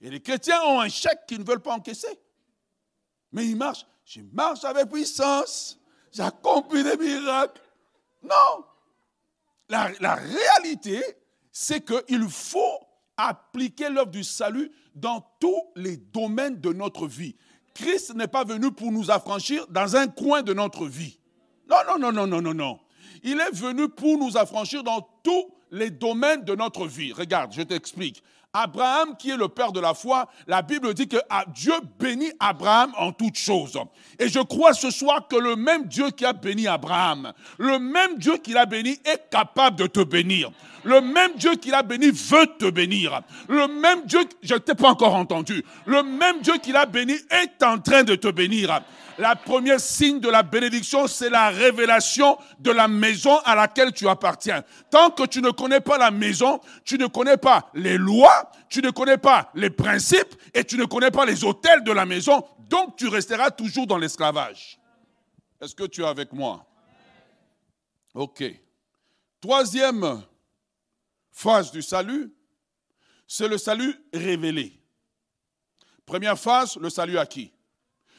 Et 0.00 0.10
les 0.10 0.20
chrétiens 0.20 0.62
ont 0.62 0.80
un 0.80 0.88
chèque 0.88 1.26
qu'ils 1.26 1.40
ne 1.40 1.44
veulent 1.44 1.62
pas 1.62 1.74
encaisser. 1.74 2.20
Mais 3.32 3.46
ils 3.46 3.56
marchent. 3.56 3.86
Je 4.04 4.20
marche 4.32 4.62
avec 4.64 4.90
puissance. 4.90 5.76
J'accomplis 6.12 6.84
des 6.84 6.96
miracles. 6.96 7.62
Non, 8.22 8.64
la, 9.68 10.14
réalité, 10.14 11.02
c'est 11.52 11.84
qu'il 11.84 12.28
faut 12.28 12.78
appliquer 13.16 13.88
l'œuvre 13.88 14.10
du 14.10 14.24
salut 14.24 14.70
dans 14.94 15.26
tous 15.40 15.62
les 15.74 15.96
domaines 15.96 16.60
de 16.60 16.72
notre 16.72 17.06
vie. 17.06 17.36
Christ 17.74 18.14
n'est 18.14 18.28
pas 18.28 18.44
venu 18.44 18.72
pour 18.72 18.92
nous 18.92 19.10
affranchir 19.10 19.66
dans 19.68 19.96
un 19.96 20.08
coin 20.08 20.42
de 20.42 20.54
notre 20.54 20.86
vie. 20.86 21.18
Non, 21.68 21.76
non, 21.86 21.98
non, 21.98 22.12
non, 22.12 22.26
non, 22.26 22.42
non, 22.42 22.54
non. 22.54 22.80
Il 23.22 23.40
est 23.40 23.54
venu 23.54 23.88
pour 23.88 24.18
nous 24.18 24.36
affranchir 24.36 24.82
dans 24.82 25.00
tous 25.22 25.52
les 25.70 25.90
domaines 25.90 26.44
de 26.44 26.54
notre 26.54 26.86
vie. 26.86 27.12
Regarde, 27.12 27.52
je 27.52 27.62
t'explique. 27.62 28.22
Abraham, 28.56 29.16
qui 29.18 29.30
est 29.30 29.36
le 29.36 29.48
père 29.48 29.70
de 29.70 29.80
la 29.80 29.92
foi, 29.92 30.28
la 30.46 30.62
Bible 30.62 30.94
dit 30.94 31.06
que 31.06 31.18
ah, 31.28 31.44
Dieu 31.54 31.74
bénit 31.98 32.32
Abraham 32.40 32.92
en 32.96 33.12
toutes 33.12 33.36
choses. 33.36 33.78
Et 34.18 34.28
je 34.28 34.38
crois 34.38 34.72
ce 34.72 34.90
soir 34.90 35.28
que 35.28 35.36
le 35.36 35.56
même 35.56 35.84
Dieu 35.84 36.10
qui 36.10 36.24
a 36.24 36.32
béni 36.32 36.66
Abraham, 36.66 37.32
le 37.58 37.78
même 37.78 38.16
Dieu 38.16 38.38
qui 38.38 38.52
l'a 38.52 38.64
béni 38.64 38.98
est 39.04 39.28
capable 39.30 39.76
de 39.76 39.86
te 39.86 40.02
bénir. 40.02 40.50
Le 40.84 41.00
même 41.00 41.32
Dieu 41.36 41.56
qui 41.56 41.70
l'a 41.70 41.82
béni 41.82 42.10
veut 42.10 42.46
te 42.58 42.70
bénir. 42.70 43.20
Le 43.48 43.66
même 43.66 44.06
Dieu, 44.06 44.20
je 44.42 44.54
ne 44.54 44.58
t'ai 44.58 44.74
pas 44.74 44.90
encore 44.90 45.14
entendu, 45.14 45.62
le 45.84 46.02
même 46.02 46.40
Dieu 46.40 46.54
qui 46.62 46.72
l'a 46.72 46.86
béni 46.86 47.14
est 47.30 47.62
en 47.62 47.78
train 47.78 48.04
de 48.04 48.14
te 48.14 48.28
bénir. 48.28 48.80
La 49.18 49.34
première 49.34 49.80
signe 49.80 50.20
de 50.20 50.28
la 50.28 50.42
bénédiction, 50.42 51.06
c'est 51.06 51.30
la 51.30 51.48
révélation 51.48 52.38
de 52.58 52.70
la 52.70 52.86
maison 52.86 53.38
à 53.44 53.54
laquelle 53.54 53.92
tu 53.92 54.06
appartiens. 54.08 54.62
Tant 54.90 55.10
que 55.10 55.24
tu 55.24 55.40
ne 55.40 55.50
connais 55.50 55.80
pas 55.80 55.96
la 55.96 56.10
maison, 56.10 56.60
tu 56.84 56.98
ne 56.98 57.06
connais 57.06 57.38
pas 57.38 57.70
les 57.72 57.96
lois, 57.96 58.52
tu 58.68 58.82
ne 58.82 58.90
connais 58.90 59.16
pas 59.16 59.50
les 59.54 59.70
principes 59.70 60.34
et 60.52 60.64
tu 60.64 60.76
ne 60.76 60.84
connais 60.84 61.10
pas 61.10 61.24
les 61.24 61.44
hôtels 61.44 61.82
de 61.82 61.92
la 61.92 62.04
maison, 62.04 62.46
donc 62.68 62.96
tu 62.96 63.08
resteras 63.08 63.50
toujours 63.50 63.86
dans 63.86 63.96
l'esclavage. 63.96 64.78
Est-ce 65.60 65.74
que 65.74 65.84
tu 65.84 66.02
es 66.02 66.06
avec 66.06 66.32
moi? 66.32 66.66
Ok. 68.12 68.44
Troisième 69.40 70.22
phase 71.30 71.70
du 71.70 71.80
salut, 71.80 72.34
c'est 73.26 73.48
le 73.48 73.56
salut 73.56 73.94
révélé. 74.12 74.78
Première 76.04 76.38
phase, 76.38 76.76
le 76.76 76.90
salut 76.90 77.18
acquis. 77.18 77.52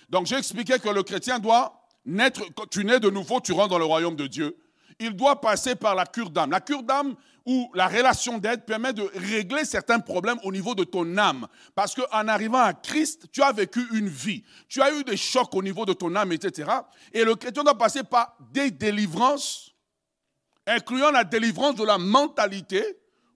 Donc 0.10 0.28
j'ai 0.28 0.38
expliqué 0.38 0.80
que 0.80 0.90
le 0.90 1.04
chrétien 1.04 1.40
doit 1.40 1.88
naître, 2.06 2.42
quand 2.56 2.68
tu 2.70 2.86
nais 2.86 3.00
de 3.00 3.10
nouveau, 3.10 3.42
tu 3.42 3.52
rentres 3.52 3.70
dans 3.70 3.80
le 3.80 3.86
royaume 3.86 4.16
de 4.16 4.28
Dieu. 4.28 4.58
Il 5.00 5.16
doit 5.16 5.40
passer 5.40 5.76
par 5.76 5.94
la 5.94 6.06
cure 6.06 6.30
d'âme. 6.30 6.50
La 6.50 6.62
cure 6.62 6.82
d'âme 6.82 7.16
ou 7.46 7.70
la 7.76 7.88
relation 7.88 8.40
d'aide 8.40 8.66
permet 8.66 8.94
de 8.94 9.04
régler 9.16 9.64
certains 9.64 10.00
problèmes 10.00 10.40
au 10.44 10.52
niveau 10.52 10.74
de 10.74 10.84
ton 10.84 11.18
âme. 11.18 11.48
Parce 11.76 11.94
qu'en 11.94 12.28
arrivant 12.28 12.60
à 12.60 12.74
Christ, 12.74 13.28
tu 13.32 13.44
as 13.44 13.52
vécu 13.52 13.86
une 13.94 14.10
vie. 14.10 14.44
Tu 14.68 14.82
as 14.82 14.92
eu 14.92 15.04
des 15.04 15.18
chocs 15.18 15.54
au 15.54 15.62
niveau 15.62 15.86
de 15.86 15.94
ton 15.94 16.16
âme, 16.16 16.32
etc. 16.32 16.70
Et 17.14 17.24
le 17.24 17.36
chrétien 17.36 17.64
doit 17.64 17.78
passer 17.78 18.04
par 18.04 18.36
des 18.52 18.72
délivrances, 18.72 19.72
incluant 20.66 21.12
la 21.12 21.24
délivrance 21.24 21.76
de 21.76 21.86
la 21.86 21.98
mentalité, 21.98 22.84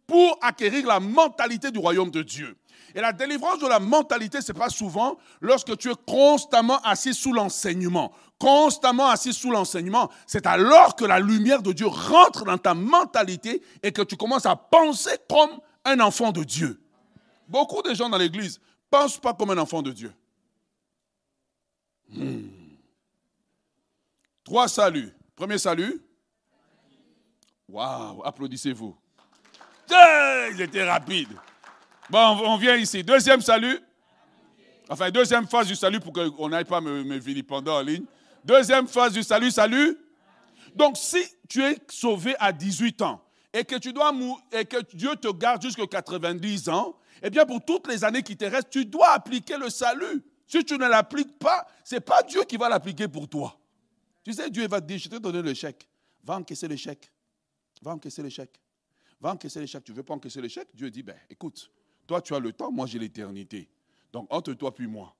pour 0.07 0.37
acquérir 0.41 0.85
la 0.87 0.99
mentalité 0.99 1.71
du 1.71 1.79
royaume 1.79 2.11
de 2.11 2.21
Dieu. 2.21 2.57
Et 2.95 3.01
la 3.01 3.13
délivrance 3.13 3.59
de 3.59 3.67
la 3.67 3.79
mentalité, 3.79 4.41
ce 4.41 4.51
n'est 4.51 4.59
pas 4.59 4.69
souvent 4.69 5.17
lorsque 5.39 5.77
tu 5.77 5.89
es 5.91 5.95
constamment 6.07 6.79
assis 6.81 7.13
sous 7.13 7.33
l'enseignement. 7.33 8.11
Constamment 8.39 9.07
assis 9.07 9.33
sous 9.33 9.51
l'enseignement, 9.51 10.09
c'est 10.25 10.45
alors 10.45 10.95
que 10.95 11.05
la 11.05 11.19
lumière 11.19 11.61
de 11.61 11.71
Dieu 11.71 11.87
rentre 11.87 12.43
dans 12.43 12.57
ta 12.57 12.73
mentalité 12.73 13.61
et 13.83 13.91
que 13.91 14.01
tu 14.01 14.17
commences 14.17 14.45
à 14.45 14.55
penser 14.55 15.17
comme 15.29 15.59
un 15.85 15.99
enfant 15.99 16.31
de 16.31 16.43
Dieu. 16.43 16.81
Beaucoup 17.47 17.81
de 17.81 17.93
gens 17.93 18.09
dans 18.09 18.17
l'église 18.17 18.59
ne 18.59 18.97
pensent 18.97 19.17
pas 19.17 19.33
comme 19.33 19.51
un 19.51 19.57
enfant 19.57 19.81
de 19.81 19.91
Dieu. 19.91 20.13
Hmm. 22.09 22.47
Trois 24.43 24.67
saluts. 24.67 25.13
Premier 25.35 25.57
salut. 25.57 26.01
Waouh, 27.69 28.21
applaudissez-vous. 28.25 28.97
Ils 29.89 30.61
étaient 30.61 30.83
rapides. 30.83 31.37
Bon, 32.11 32.41
on 32.45 32.57
vient 32.57 32.75
ici. 32.75 33.05
Deuxième 33.05 33.39
salut. 33.39 33.79
Enfin, 34.89 35.09
deuxième 35.11 35.47
phase 35.47 35.67
du 35.67 35.77
salut 35.77 36.01
pour 36.01 36.11
qu'on 36.11 36.49
n'aille 36.49 36.65
pas 36.65 36.81
me, 36.81 37.05
me 37.05 37.41
pendant 37.41 37.77
en 37.77 37.81
ligne. 37.81 38.03
Deuxième 38.43 38.85
phase 38.85 39.13
du 39.13 39.23
salut, 39.23 39.49
salut. 39.49 39.97
Donc, 40.75 40.97
si 40.97 41.23
tu 41.47 41.63
es 41.63 41.77
sauvé 41.89 42.35
à 42.37 42.51
18 42.51 43.01
ans 43.03 43.23
et 43.53 43.63
que 43.63 43.77
tu 43.77 43.93
dois 43.93 44.13
et 44.51 44.65
que 44.65 44.83
Dieu 44.93 45.15
te 45.15 45.31
garde 45.31 45.61
jusqu'à 45.61 45.87
90 45.87 46.67
ans, 46.67 46.97
eh 47.23 47.29
bien, 47.29 47.45
pour 47.45 47.63
toutes 47.63 47.87
les 47.87 48.03
années 48.03 48.23
qui 48.23 48.35
te 48.35 48.43
restent, 48.43 48.71
tu 48.71 48.83
dois 48.83 49.11
appliquer 49.11 49.55
le 49.55 49.69
salut. 49.69 50.21
Si 50.47 50.65
tu 50.65 50.73
ne 50.77 50.89
l'appliques 50.89 51.39
pas, 51.39 51.65
ce 51.85 51.95
n'est 51.95 52.01
pas 52.01 52.23
Dieu 52.23 52.43
qui 52.43 52.57
va 52.57 52.67
l'appliquer 52.67 53.07
pour 53.07 53.29
toi. 53.29 53.57
Tu 54.25 54.33
sais, 54.33 54.49
Dieu 54.49 54.67
va 54.67 54.81
te 54.81 54.85
dire, 54.85 54.97
je 54.97 55.07
te 55.07 55.15
donner 55.15 55.41
le 55.41 55.53
chèque. 55.53 55.87
Va 56.25 56.35
encaisser 56.35 56.67
le 56.67 56.75
chèque. 56.75 57.09
Va 57.81 57.91
encaisser 57.91 58.21
le 58.21 58.27
chèque. 58.27 58.59
Va 59.21 59.31
encaisser 59.31 59.61
le 59.61 59.65
chèque. 59.65 59.85
Tu 59.85 59.93
ne 59.93 59.97
veux 59.97 60.03
pas 60.03 60.15
encaisser 60.15 60.41
le 60.41 60.49
chèque? 60.49 60.67
Dieu 60.73 60.91
dit, 60.91 61.03
ben, 61.03 61.15
écoute, 61.29 61.71
toi, 62.11 62.21
tu 62.21 62.35
as 62.35 62.39
le 62.39 62.51
temps, 62.51 62.69
moi, 62.71 62.87
j'ai 62.87 62.99
l'éternité. 62.99 63.69
Donc, 64.11 64.27
entre 64.29 64.51
toi 64.53 64.73
puis 64.73 64.85
moi. 64.85 65.15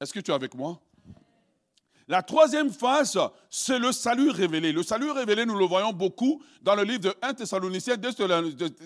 Est-ce 0.00 0.10
que 0.10 0.20
tu 0.20 0.30
es 0.30 0.34
avec 0.34 0.54
moi? 0.54 0.80
La 2.08 2.22
troisième 2.22 2.70
phase, 2.70 3.18
c'est 3.50 3.78
le 3.78 3.92
salut 3.92 4.30
révélé. 4.30 4.72
Le 4.72 4.82
salut 4.82 5.10
révélé, 5.10 5.44
nous 5.44 5.58
le 5.58 5.66
voyons 5.66 5.92
beaucoup 5.92 6.42
dans 6.62 6.74
le 6.74 6.82
livre 6.82 7.00
de 7.00 7.14
1 7.20 7.34
Thessaloniciens, 7.34 7.96
2 7.98 8.10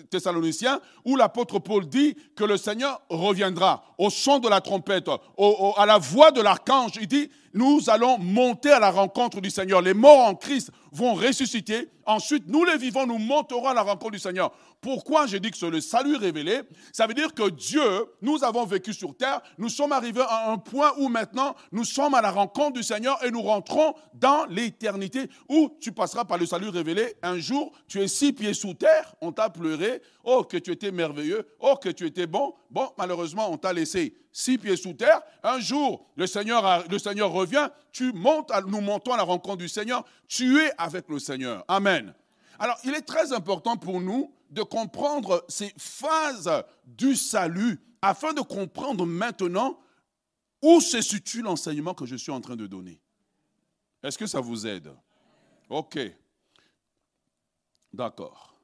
Thessaloniciens, 0.09 0.81
où 1.05 1.15
l'apôtre 1.15 1.59
Paul 1.59 1.87
dit 1.87 2.15
que 2.35 2.43
le 2.43 2.57
Seigneur 2.57 3.01
reviendra 3.09 3.83
au 3.97 4.09
son 4.09 4.39
de 4.39 4.49
la 4.49 4.59
trompette, 4.59 5.07
à 5.07 5.85
la 5.85 5.97
voix 5.97 6.31
de 6.31 6.41
l'archange. 6.41 6.91
Il 6.99 7.07
dit, 7.07 7.29
nous 7.53 7.89
allons 7.89 8.17
monter 8.17 8.71
à 8.71 8.79
la 8.79 8.91
rencontre 8.91 9.41
du 9.41 9.49
Seigneur. 9.49 9.81
Les 9.81 9.93
morts 9.93 10.25
en 10.27 10.35
Christ 10.35 10.71
vont 10.91 11.13
ressusciter. 11.13 11.89
Ensuite, 12.05 12.45
nous 12.47 12.65
les 12.65 12.77
vivants, 12.77 13.05
nous 13.05 13.19
monterons 13.19 13.67
à 13.67 13.73
la 13.73 13.83
rencontre 13.83 14.11
du 14.11 14.19
Seigneur. 14.19 14.51
Pourquoi 14.81 15.27
je 15.27 15.37
dis 15.37 15.51
que 15.51 15.57
c'est 15.57 15.69
le 15.69 15.81
salut 15.81 16.15
révélé? 16.15 16.61
Ça 16.91 17.05
veut 17.05 17.13
dire 17.13 17.33
que 17.33 17.49
Dieu, 17.49 17.83
nous 18.21 18.43
avons 18.43 18.65
vécu 18.65 18.93
sur 18.93 19.15
terre, 19.15 19.41
nous 19.57 19.69
sommes 19.69 19.91
arrivés 19.91 20.23
à 20.27 20.51
un 20.51 20.57
point 20.57 20.93
où 20.97 21.09
maintenant 21.09 21.55
nous 21.71 21.83
sommes 21.83 22.13
à 22.13 22.21
la 22.21 22.31
rencontre 22.31 22.73
du 22.73 22.83
Seigneur 22.83 23.23
et 23.23 23.29
nous 23.29 23.41
rentrons 23.41 23.93
dans 24.13 24.45
l'éternité 24.45 25.29
où 25.49 25.69
tu 25.81 25.91
passeras 25.91 26.25
par 26.25 26.37
le 26.37 26.45
salut 26.45 26.69
révélé. 26.69 27.13
Un 27.21 27.37
jour, 27.37 27.71
tu 27.87 28.01
es 28.01 28.07
six 28.07 28.33
pieds 28.33 28.53
sous 28.53 28.73
terre, 28.73 29.13
on 29.21 29.31
t'a 29.31 29.49
pleuré, 29.49 30.01
oh 30.23 30.43
que 30.43 30.57
tu 30.57 30.71
étais 30.71 30.91
merveilleux, 30.91 31.45
oh 31.59 31.75
que 31.75 31.89
tu 31.89 32.07
étais 32.07 32.25
bon. 32.25 32.53
Bon, 32.71 32.89
malheureusement, 32.97 33.51
on 33.51 33.57
t'a 33.57 33.73
laissé 33.73 34.15
six 34.31 34.57
pieds 34.57 34.75
sous 34.75 34.93
terre. 34.93 35.21
Un 35.43 35.59
jour, 35.59 36.05
le 36.15 36.27
Seigneur, 36.27 36.63
revient, 37.31 37.69
tu 37.91 38.13
montes, 38.13 38.51
nous 38.67 38.81
montons 38.81 39.13
à 39.13 39.17
la 39.17 39.23
rencontre 39.23 39.57
du 39.57 39.69
Seigneur, 39.69 40.05
tu 40.27 40.59
es 40.59 40.71
avec 40.77 41.09
le 41.09 41.19
Seigneur. 41.19 41.63
Amen. 41.67 42.13
Alors, 42.59 42.77
il 42.83 42.93
est 42.93 43.01
très 43.01 43.33
important 43.33 43.77
pour 43.77 44.01
nous 44.01 44.33
de 44.49 44.63
comprendre 44.63 45.45
ces 45.47 45.73
phases 45.77 46.51
du 46.85 47.15
salut 47.15 47.79
afin 48.01 48.33
de 48.33 48.41
comprendre 48.41 49.05
maintenant 49.05 49.79
où 50.61 50.81
se 50.81 51.01
situe 51.01 51.41
l'enseignement 51.41 51.93
que 51.93 52.05
je 52.05 52.15
suis 52.15 52.31
en 52.31 52.41
train 52.41 52.55
de 52.55 52.67
donner. 52.67 52.99
Est-ce 54.03 54.17
que 54.17 54.27
ça 54.27 54.39
vous 54.39 54.67
aide? 54.67 54.93
Ok. 55.69 55.99
D'accord. 57.93 58.55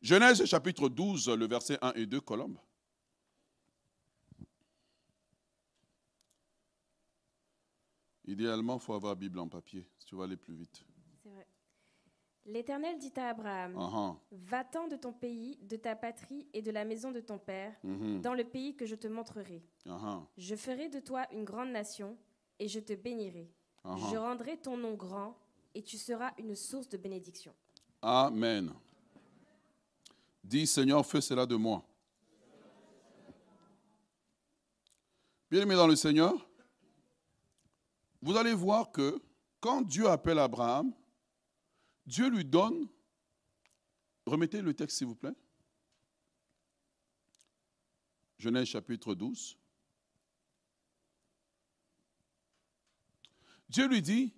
Genèse 0.00 0.44
chapitre 0.44 0.88
12, 0.88 1.30
le 1.30 1.46
verset 1.46 1.78
1 1.80 1.92
et 1.94 2.06
2, 2.06 2.20
Colombe. 2.20 2.58
Idéalement, 8.26 8.76
il 8.76 8.80
faut 8.80 8.94
avoir 8.94 9.14
Bible 9.16 9.38
en 9.38 9.48
papier, 9.48 9.86
si 9.98 10.06
tu 10.06 10.16
vas 10.16 10.24
aller 10.24 10.36
plus 10.36 10.54
vite. 10.54 10.84
C'est 11.22 11.28
vrai. 11.28 11.46
L'Éternel 12.46 12.98
dit 12.98 13.12
à 13.16 13.28
Abraham, 13.28 13.74
uh-huh. 13.74 14.16
Va-t'en 14.32 14.86
de 14.88 14.96
ton 14.96 15.12
pays, 15.12 15.58
de 15.62 15.76
ta 15.76 15.96
patrie 15.96 16.46
et 16.52 16.62
de 16.62 16.70
la 16.70 16.84
maison 16.84 17.10
de 17.10 17.20
ton 17.20 17.38
père, 17.38 17.74
mm-hmm. 17.84 18.20
dans 18.20 18.34
le 18.34 18.44
pays 18.44 18.76
que 18.76 18.86
je 18.86 18.94
te 18.94 19.06
montrerai. 19.08 19.62
Uh-huh. 19.86 20.22
Je 20.36 20.54
ferai 20.54 20.88
de 20.88 21.00
toi 21.00 21.26
une 21.32 21.44
grande 21.44 21.70
nation, 21.70 22.16
et 22.58 22.68
je 22.68 22.80
te 22.80 22.92
bénirai. 22.94 23.50
Je 23.84 24.16
rendrai 24.16 24.56
ton 24.56 24.76
nom 24.76 24.94
grand, 24.94 25.36
et 25.74 25.82
tu 25.82 25.98
seras 25.98 26.32
une 26.38 26.54
source 26.54 26.88
de 26.88 26.96
bénédiction. 26.96 27.54
Amen. 28.00 28.72
Dis, 30.42 30.66
Seigneur, 30.66 31.04
fais 31.04 31.20
cela 31.20 31.44
de 31.44 31.56
moi. 31.56 31.82
Bien 35.50 35.62
aimé 35.62 35.74
dans 35.74 35.86
le 35.86 35.96
Seigneur, 35.96 36.34
vous 38.24 38.38
allez 38.38 38.54
voir 38.54 38.90
que 38.90 39.22
quand 39.60 39.82
Dieu 39.82 40.08
appelle 40.08 40.38
Abraham, 40.38 40.94
Dieu 42.06 42.30
lui 42.30 42.42
donne, 42.42 42.88
remettez 44.24 44.62
le 44.62 44.72
texte 44.72 44.96
s'il 44.96 45.08
vous 45.08 45.14
plaît, 45.14 45.34
Genèse 48.38 48.68
chapitre 48.68 49.14
12. 49.14 49.58
Dieu 53.68 53.86
lui 53.88 54.00
dit, 54.00 54.32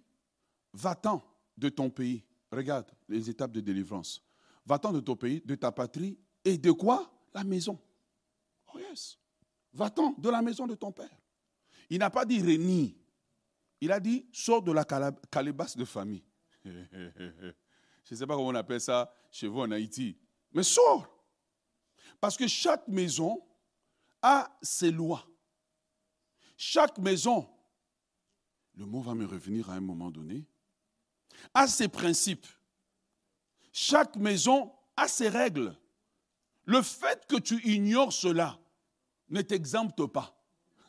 va-t'en 0.73 1.23
de 1.57 1.69
ton 1.69 1.89
pays. 1.89 2.25
Regarde 2.51 2.91
les 3.09 3.31
étapes 3.31 3.53
de 3.53 3.61
délivrance. 3.61 4.21
Va-t'en 4.65 4.93
de 4.93 5.01
ton 5.01 5.15
pays, 5.15 5.41
de 5.43 5.55
ta 5.55 5.71
patrie, 5.71 6.19
et 6.45 6.59
de 6.59 6.73
quoi? 6.73 7.13
La 7.33 7.45
maison. 7.45 7.81
Oh 8.75 8.79
yes. 8.81 9.19
Va-t'en 9.73 10.13
de 10.19 10.29
la 10.29 10.43
maison 10.43 10.67
de 10.67 10.75
ton 10.75 10.91
père. 10.91 11.17
Il 11.89 11.99
n'a 11.99 12.11
pas 12.11 12.25
dit 12.25 12.41
renie. 12.41 12.97
Il 13.81 13.93
a 13.93 14.01
dit, 14.01 14.27
sors 14.33 14.63
de 14.63 14.73
la 14.73 14.85
calebasse 14.85 15.77
de 15.77 15.85
famille. 15.85 16.25
Je 16.65 18.15
ne 18.15 18.17
sais 18.17 18.27
pas 18.27 18.35
comment 18.35 18.49
on 18.49 18.55
appelle 18.55 18.81
ça 18.81 19.13
chez 19.31 19.49
vous 19.49 19.61
en 19.61 19.71
Haïti. 19.71 20.17
Mais 20.53 20.63
sors. 20.63 21.07
Parce 22.21 22.37
que 22.37 22.47
chaque 22.47 22.87
maison 22.89 23.43
a 24.23 24.57
ses 24.63 24.91
lois. 24.91 25.27
Chaque 26.57 26.99
maison, 26.99 27.49
le 28.75 28.87
mot 28.87 29.01
va 29.01 29.15
me 29.15 29.27
revenir 29.27 29.69
à 29.71 29.75
un 29.75 29.81
moment 29.81 30.11
donné. 30.11 30.47
a 31.53 31.67
ses 31.67 31.89
principes. 31.89 32.47
Chaque 33.73 34.17
maison 34.17 34.73
a 34.97 35.09
ses 35.09 35.29
règles. 35.29 35.77
Le 36.65 36.81
fait 36.83 37.27
que 37.27 37.37
tu 37.37 37.61
ignores 37.69 38.13
cela 38.13 38.59
ne 39.29 39.43
t'exempte 39.43 40.07
pas. 40.07 40.35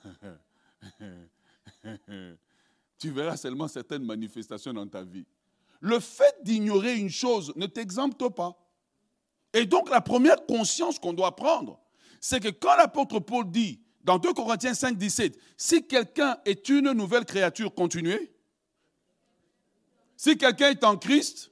tu 2.98 3.12
verras 3.12 3.38
seulement 3.38 3.68
certaines 3.68 4.04
manifestations 4.04 4.74
dans 4.74 4.88
ta 4.88 5.04
vie. 5.04 5.26
Le 5.80 6.00
fait 6.00 6.36
d'ignorer 6.44 6.96
une 6.96 7.10
chose 7.10 7.54
ne 7.56 7.68
t'exempte 7.68 8.28
pas. 8.30 8.58
Et 9.54 9.66
donc 9.66 9.90
la 9.90 10.02
première 10.02 10.46
conscience 10.46 11.00
qu'on 11.00 11.14
doit 11.14 11.36
prendre, 11.36 11.80
c'est 12.20 12.40
que 12.40 12.50
quand 12.50 12.76
l'apôtre 12.76 13.20
Paul 13.20 13.50
dit 13.50 13.80
dans 14.04 14.18
2 14.18 14.34
Corinthiens 14.34 14.74
5, 14.74 14.98
17, 14.98 15.38
si 15.58 15.86
quelqu'un 15.86 16.38
est 16.46 16.70
une 16.70 16.92
nouvelle 16.94 17.26
créature, 17.26 17.74
continuez. 17.74 18.32
Si 20.16 20.38
quelqu'un 20.38 20.70
est 20.70 20.84
en 20.84 20.98
Christ, 20.98 21.52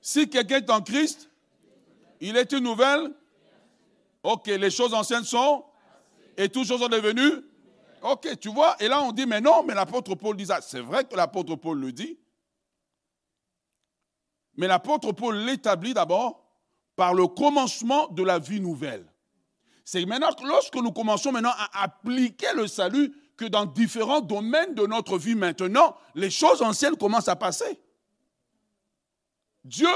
si 0.00 0.28
quelqu'un 0.28 0.58
est 0.58 0.70
en 0.70 0.80
Christ, 0.80 1.28
il 2.20 2.36
est 2.36 2.52
une 2.52 2.64
nouvelle. 2.64 3.12
Ok, 4.22 4.46
les 4.46 4.70
choses 4.70 4.94
anciennes 4.94 5.24
sont 5.24 5.64
et 6.36 6.48
toutes 6.48 6.68
choses 6.68 6.80
sont 6.80 6.88
devenues. 6.88 7.44
Ok, 8.02 8.38
tu 8.40 8.48
vois, 8.48 8.76
et 8.80 8.88
là 8.88 9.00
on 9.02 9.12
dit, 9.12 9.26
mais 9.26 9.40
non, 9.40 9.62
mais 9.62 9.74
l'apôtre 9.74 10.14
Paul 10.16 10.36
dit 10.36 10.46
ça. 10.46 10.60
C'est 10.60 10.80
vrai 10.80 11.04
que 11.04 11.14
l'apôtre 11.14 11.54
Paul 11.54 11.78
le 11.78 11.92
dit. 11.92 12.18
Mais 14.56 14.66
l'apôtre 14.66 15.12
Paul 15.12 15.36
l'établit 15.36 15.94
d'abord 15.94 16.44
par 16.96 17.14
le 17.14 17.26
commencement 17.28 18.08
de 18.08 18.22
la 18.22 18.38
vie 18.38 18.60
nouvelle. 18.60 19.06
C'est 19.84 20.04
maintenant 20.04 20.32
que 20.32 20.44
lorsque 20.44 20.74
nous 20.74 20.92
commençons 20.92 21.32
maintenant 21.32 21.54
à 21.56 21.84
appliquer 21.84 22.52
le 22.54 22.66
salut 22.66 23.14
que 23.36 23.44
dans 23.44 23.66
différents 23.66 24.20
domaines 24.20 24.74
de 24.74 24.86
notre 24.86 25.16
vie 25.16 25.34
maintenant, 25.34 25.96
les 26.14 26.30
choses 26.30 26.60
anciennes 26.60 26.96
commencent 26.96 27.28
à 27.28 27.36
passer. 27.36 27.80
Dieu 29.64 29.88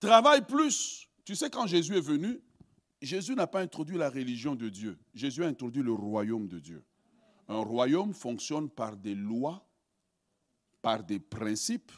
travaille 0.00 0.42
plus. 0.42 1.08
Tu 1.24 1.36
sais, 1.36 1.50
quand 1.50 1.66
Jésus 1.66 1.96
est 1.96 2.02
venu, 2.02 2.40
Jésus 3.00 3.34
n'a 3.34 3.46
pas 3.46 3.60
introduit 3.60 3.96
la 3.96 4.10
religion 4.10 4.54
de 4.54 4.68
Dieu. 4.68 4.98
Jésus 5.14 5.44
a 5.44 5.46
introduit 5.46 5.82
le 5.82 5.92
royaume 5.92 6.48
de 6.48 6.58
Dieu. 6.58 6.84
Un 7.46 7.60
royaume 7.60 8.12
fonctionne 8.12 8.68
par 8.68 8.96
des 8.96 9.14
lois, 9.14 9.66
par 10.82 11.04
des 11.04 11.18
principes 11.18 11.92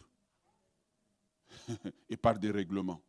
et 2.08 2.16
par 2.16 2.38
des 2.38 2.50
règlements. 2.50 3.02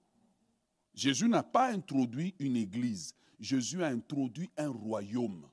Jésus 0.94 1.28
n'a 1.28 1.44
pas 1.44 1.72
introduit 1.72 2.34
une 2.40 2.56
église. 2.56 3.14
Jésus 3.40 3.84
a 3.84 3.88
introduit 3.88 4.50
un 4.58 4.70
royaume. 4.70 5.50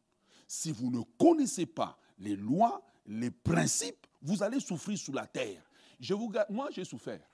Si 0.46 0.72
vous 0.72 0.90
ne 0.90 1.02
connaissez 1.18 1.66
pas 1.66 1.98
les 2.18 2.36
lois, 2.36 2.82
les 3.06 3.30
principes, 3.30 4.06
vous 4.22 4.42
allez 4.42 4.60
souffrir 4.60 4.98
sous 4.98 5.12
la 5.12 5.26
terre. 5.26 5.62
Je 6.00 6.14
vous, 6.14 6.32
moi, 6.50 6.68
j'ai 6.70 6.84
souffert. 6.84 7.26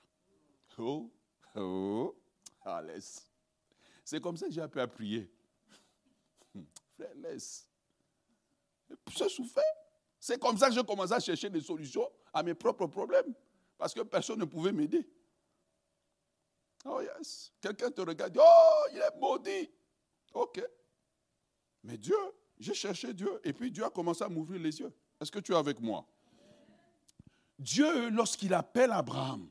Oh, 0.77 1.11
oh. 1.55 2.15
C'est 4.05 4.21
comme 4.21 4.37
ça 4.37 4.45
que 4.45 4.51
j'ai 4.51 4.61
appris 4.61 4.79
à 4.79 4.87
prier. 4.87 5.29
Frère, 6.93 7.15
laisse. 7.15 7.67
J'ai 9.09 9.27
souffert. 9.27 9.63
C'est 10.19 10.39
comme 10.39 10.57
ça 10.57 10.69
que 10.69 10.75
j'ai 10.75 10.83
commencé 10.83 11.13
à 11.13 11.19
chercher 11.19 11.49
des 11.49 11.61
solutions 11.61 12.07
à 12.31 12.43
mes 12.43 12.53
propres 12.53 12.85
problèmes. 12.85 13.33
Parce 13.77 13.93
que 13.93 14.01
personne 14.01 14.39
ne 14.39 14.45
pouvait 14.45 14.71
m'aider. 14.71 15.09
Oh 16.85 17.01
yes. 17.01 17.51
Quelqu'un 17.59 17.89
te 17.89 18.01
regarde, 18.01 18.37
oh, 18.39 18.87
il 18.91 18.99
est 18.99 19.19
maudit. 19.19 19.71
Ok. 20.33 20.63
Mais 21.83 21.97
Dieu, 21.97 22.15
j'ai 22.59 22.75
cherché 22.75 23.11
Dieu. 23.11 23.41
Et 23.43 23.53
puis 23.53 23.71
Dieu 23.71 23.83
a 23.83 23.89
commencé 23.89 24.23
à 24.23 24.29
m'ouvrir 24.29 24.61
les 24.61 24.79
yeux. 24.79 24.93
Est-ce 25.19 25.31
que 25.31 25.39
tu 25.39 25.51
es 25.51 25.55
avec 25.55 25.79
moi? 25.79 26.05
Dieu, 27.57 28.09
lorsqu'il 28.09 28.53
appelle 28.53 28.91
Abraham, 28.91 29.49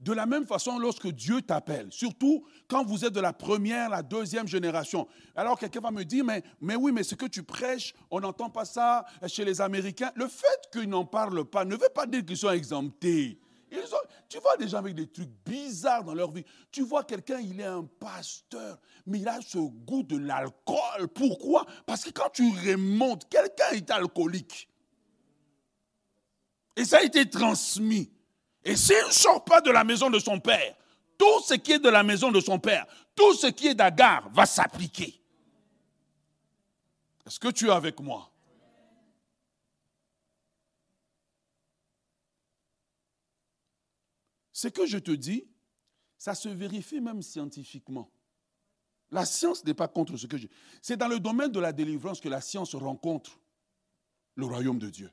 de 0.00 0.12
la 0.12 0.26
même 0.26 0.46
façon, 0.46 0.78
lorsque 0.78 1.08
Dieu 1.08 1.42
t'appelle, 1.42 1.88
surtout 1.90 2.44
quand 2.68 2.84
vous 2.84 3.04
êtes 3.04 3.12
de 3.12 3.20
la 3.20 3.32
première, 3.32 3.90
la 3.90 4.02
deuxième 4.02 4.46
génération. 4.46 5.08
Alors 5.34 5.58
quelqu'un 5.58 5.80
va 5.80 5.90
me 5.90 6.04
dire, 6.04 6.24
mais, 6.24 6.42
mais 6.60 6.76
oui, 6.76 6.92
mais 6.92 7.02
ce 7.02 7.16
que 7.16 7.26
tu 7.26 7.42
prêches, 7.42 7.94
on 8.10 8.20
n'entend 8.20 8.48
pas 8.48 8.64
ça 8.64 9.04
chez 9.26 9.44
les 9.44 9.60
Américains. 9.60 10.12
Le 10.14 10.28
fait 10.28 10.68
qu'ils 10.72 10.88
n'en 10.88 11.04
parlent 11.04 11.44
pas 11.44 11.64
ne 11.64 11.74
veut 11.74 11.90
pas 11.92 12.06
dire 12.06 12.24
qu'ils 12.24 12.36
sont 12.36 12.50
exemptés. 12.50 13.40
tu 14.28 14.38
vois 14.38 14.56
des 14.56 14.68
gens 14.68 14.78
avec 14.78 14.94
des 14.94 15.08
trucs 15.08 15.30
bizarres 15.44 16.04
dans 16.04 16.14
leur 16.14 16.30
vie. 16.30 16.44
Tu 16.70 16.82
vois 16.82 17.02
quelqu'un, 17.02 17.40
il 17.40 17.60
est 17.60 17.64
un 17.64 17.84
pasteur, 17.84 18.78
mais 19.04 19.18
il 19.18 19.28
a 19.28 19.40
ce 19.40 19.58
goût 19.58 20.04
de 20.04 20.16
l'alcool. 20.16 21.08
Pourquoi? 21.12 21.66
Parce 21.86 22.04
que 22.04 22.10
quand 22.10 22.30
tu 22.32 22.48
remontes, 22.48 23.28
quelqu'un 23.28 23.70
est 23.72 23.90
alcoolique. 23.90 24.68
Et 26.76 26.84
ça 26.84 26.98
a 26.98 27.02
été 27.02 27.28
transmis. 27.28 28.12
Et 28.68 28.76
s'il 28.76 29.02
ne 29.06 29.10
sort 29.10 29.42
pas 29.46 29.62
de 29.62 29.70
la 29.70 29.82
maison 29.82 30.10
de 30.10 30.18
son 30.18 30.38
père, 30.38 30.76
tout 31.16 31.40
ce 31.42 31.54
qui 31.54 31.72
est 31.72 31.78
de 31.78 31.88
la 31.88 32.02
maison 32.02 32.30
de 32.30 32.38
son 32.38 32.58
père, 32.58 32.86
tout 33.14 33.32
ce 33.32 33.46
qui 33.46 33.68
est 33.68 33.74
d'Agar 33.74 34.28
va 34.28 34.44
s'appliquer. 34.44 35.18
Est-ce 37.26 37.40
que 37.40 37.48
tu 37.48 37.68
es 37.68 37.70
avec 37.70 37.98
moi? 37.98 38.30
Ce 44.52 44.68
que 44.68 44.84
je 44.84 44.98
te 44.98 45.12
dis, 45.12 45.48
ça 46.18 46.34
se 46.34 46.50
vérifie 46.50 47.00
même 47.00 47.22
scientifiquement. 47.22 48.10
La 49.10 49.24
science 49.24 49.64
n'est 49.64 49.72
pas 49.72 49.88
contre 49.88 50.18
ce 50.18 50.26
que 50.26 50.36
je... 50.36 50.46
C'est 50.82 50.98
dans 50.98 51.08
le 51.08 51.20
domaine 51.20 51.50
de 51.50 51.60
la 51.60 51.72
délivrance 51.72 52.20
que 52.20 52.28
la 52.28 52.42
science 52.42 52.74
rencontre 52.74 53.40
le 54.34 54.44
royaume 54.44 54.78
de 54.78 54.90
Dieu. 54.90 55.10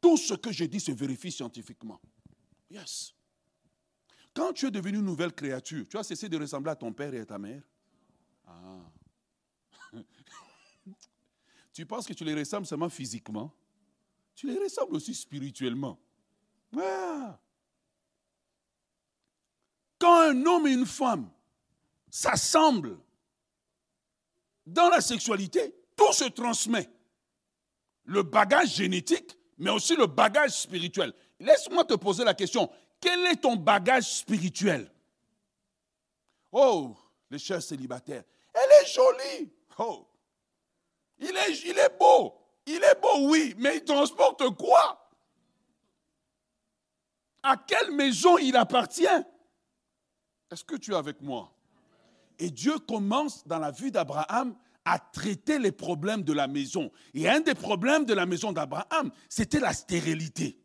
Tout 0.00 0.16
ce 0.16 0.32
que 0.32 0.50
je 0.50 0.64
dis 0.64 0.80
se 0.80 0.92
vérifie 0.92 1.30
scientifiquement. 1.30 2.00
Yes. 2.70 3.14
Quand 4.32 4.52
tu 4.52 4.66
es 4.66 4.70
devenu 4.70 4.98
une 4.98 5.04
nouvelle 5.04 5.32
créature, 5.32 5.86
tu 5.88 5.98
as 5.98 6.04
cessé 6.04 6.28
de 6.28 6.38
ressembler 6.38 6.70
à 6.70 6.76
ton 6.76 6.92
père 6.92 7.12
et 7.12 7.20
à 7.20 7.26
ta 7.26 7.38
mère? 7.38 7.62
Ah. 8.46 8.90
tu 11.72 11.84
penses 11.84 12.06
que 12.06 12.12
tu 12.12 12.24
les 12.24 12.34
ressembles 12.34 12.66
seulement 12.66 12.88
physiquement? 12.88 13.52
Tu 14.34 14.46
les 14.46 14.58
ressembles 14.58 14.94
aussi 14.94 15.14
spirituellement. 15.14 15.98
Ah. 16.78 17.38
Quand 19.98 20.20
un 20.30 20.46
homme 20.46 20.66
et 20.68 20.72
une 20.72 20.86
femme 20.86 21.28
s'assemblent 22.08 22.98
dans 24.64 24.88
la 24.88 25.00
sexualité, 25.00 25.74
tout 25.96 26.12
se 26.12 26.24
transmet. 26.24 26.88
Le 28.04 28.22
bagage 28.22 28.76
génétique, 28.76 29.36
mais 29.58 29.70
aussi 29.70 29.96
le 29.96 30.06
bagage 30.06 30.62
spirituel. 30.62 31.12
Laisse-moi 31.40 31.84
te 31.84 31.94
poser 31.94 32.22
la 32.22 32.34
question. 32.34 32.70
Quel 33.00 33.26
est 33.26 33.36
ton 33.36 33.56
bagage 33.56 34.18
spirituel? 34.18 34.92
Oh, 36.52 36.94
les 37.30 37.38
chers 37.38 37.62
célibataires, 37.62 38.24
elle 38.52 38.70
est 38.82 38.86
jolie. 38.86 39.52
Oh, 39.78 40.06
il 41.18 41.34
est, 41.36 41.60
il 41.64 41.78
est 41.78 41.98
beau. 41.98 42.36
Il 42.66 42.82
est 42.84 43.00
beau, 43.00 43.30
oui, 43.30 43.54
mais 43.58 43.78
il 43.78 43.84
transporte 43.84 44.48
quoi? 44.56 45.10
À 47.42 47.56
quelle 47.56 47.90
maison 47.92 48.36
il 48.36 48.54
appartient? 48.54 49.06
Est-ce 50.50 50.62
que 50.62 50.76
tu 50.76 50.92
es 50.92 50.96
avec 50.96 51.22
moi? 51.22 51.50
Et 52.38 52.50
Dieu 52.50 52.78
commence 52.78 53.46
dans 53.46 53.58
la 53.58 53.70
vie 53.70 53.90
d'Abraham 53.90 54.54
à 54.84 54.98
traiter 54.98 55.58
les 55.58 55.72
problèmes 55.72 56.22
de 56.22 56.34
la 56.34 56.46
maison. 56.46 56.92
Et 57.14 57.28
un 57.28 57.40
des 57.40 57.54
problèmes 57.54 58.04
de 58.04 58.12
la 58.12 58.26
maison 58.26 58.52
d'Abraham, 58.52 59.10
c'était 59.28 59.60
la 59.60 59.72
stérilité. 59.72 60.59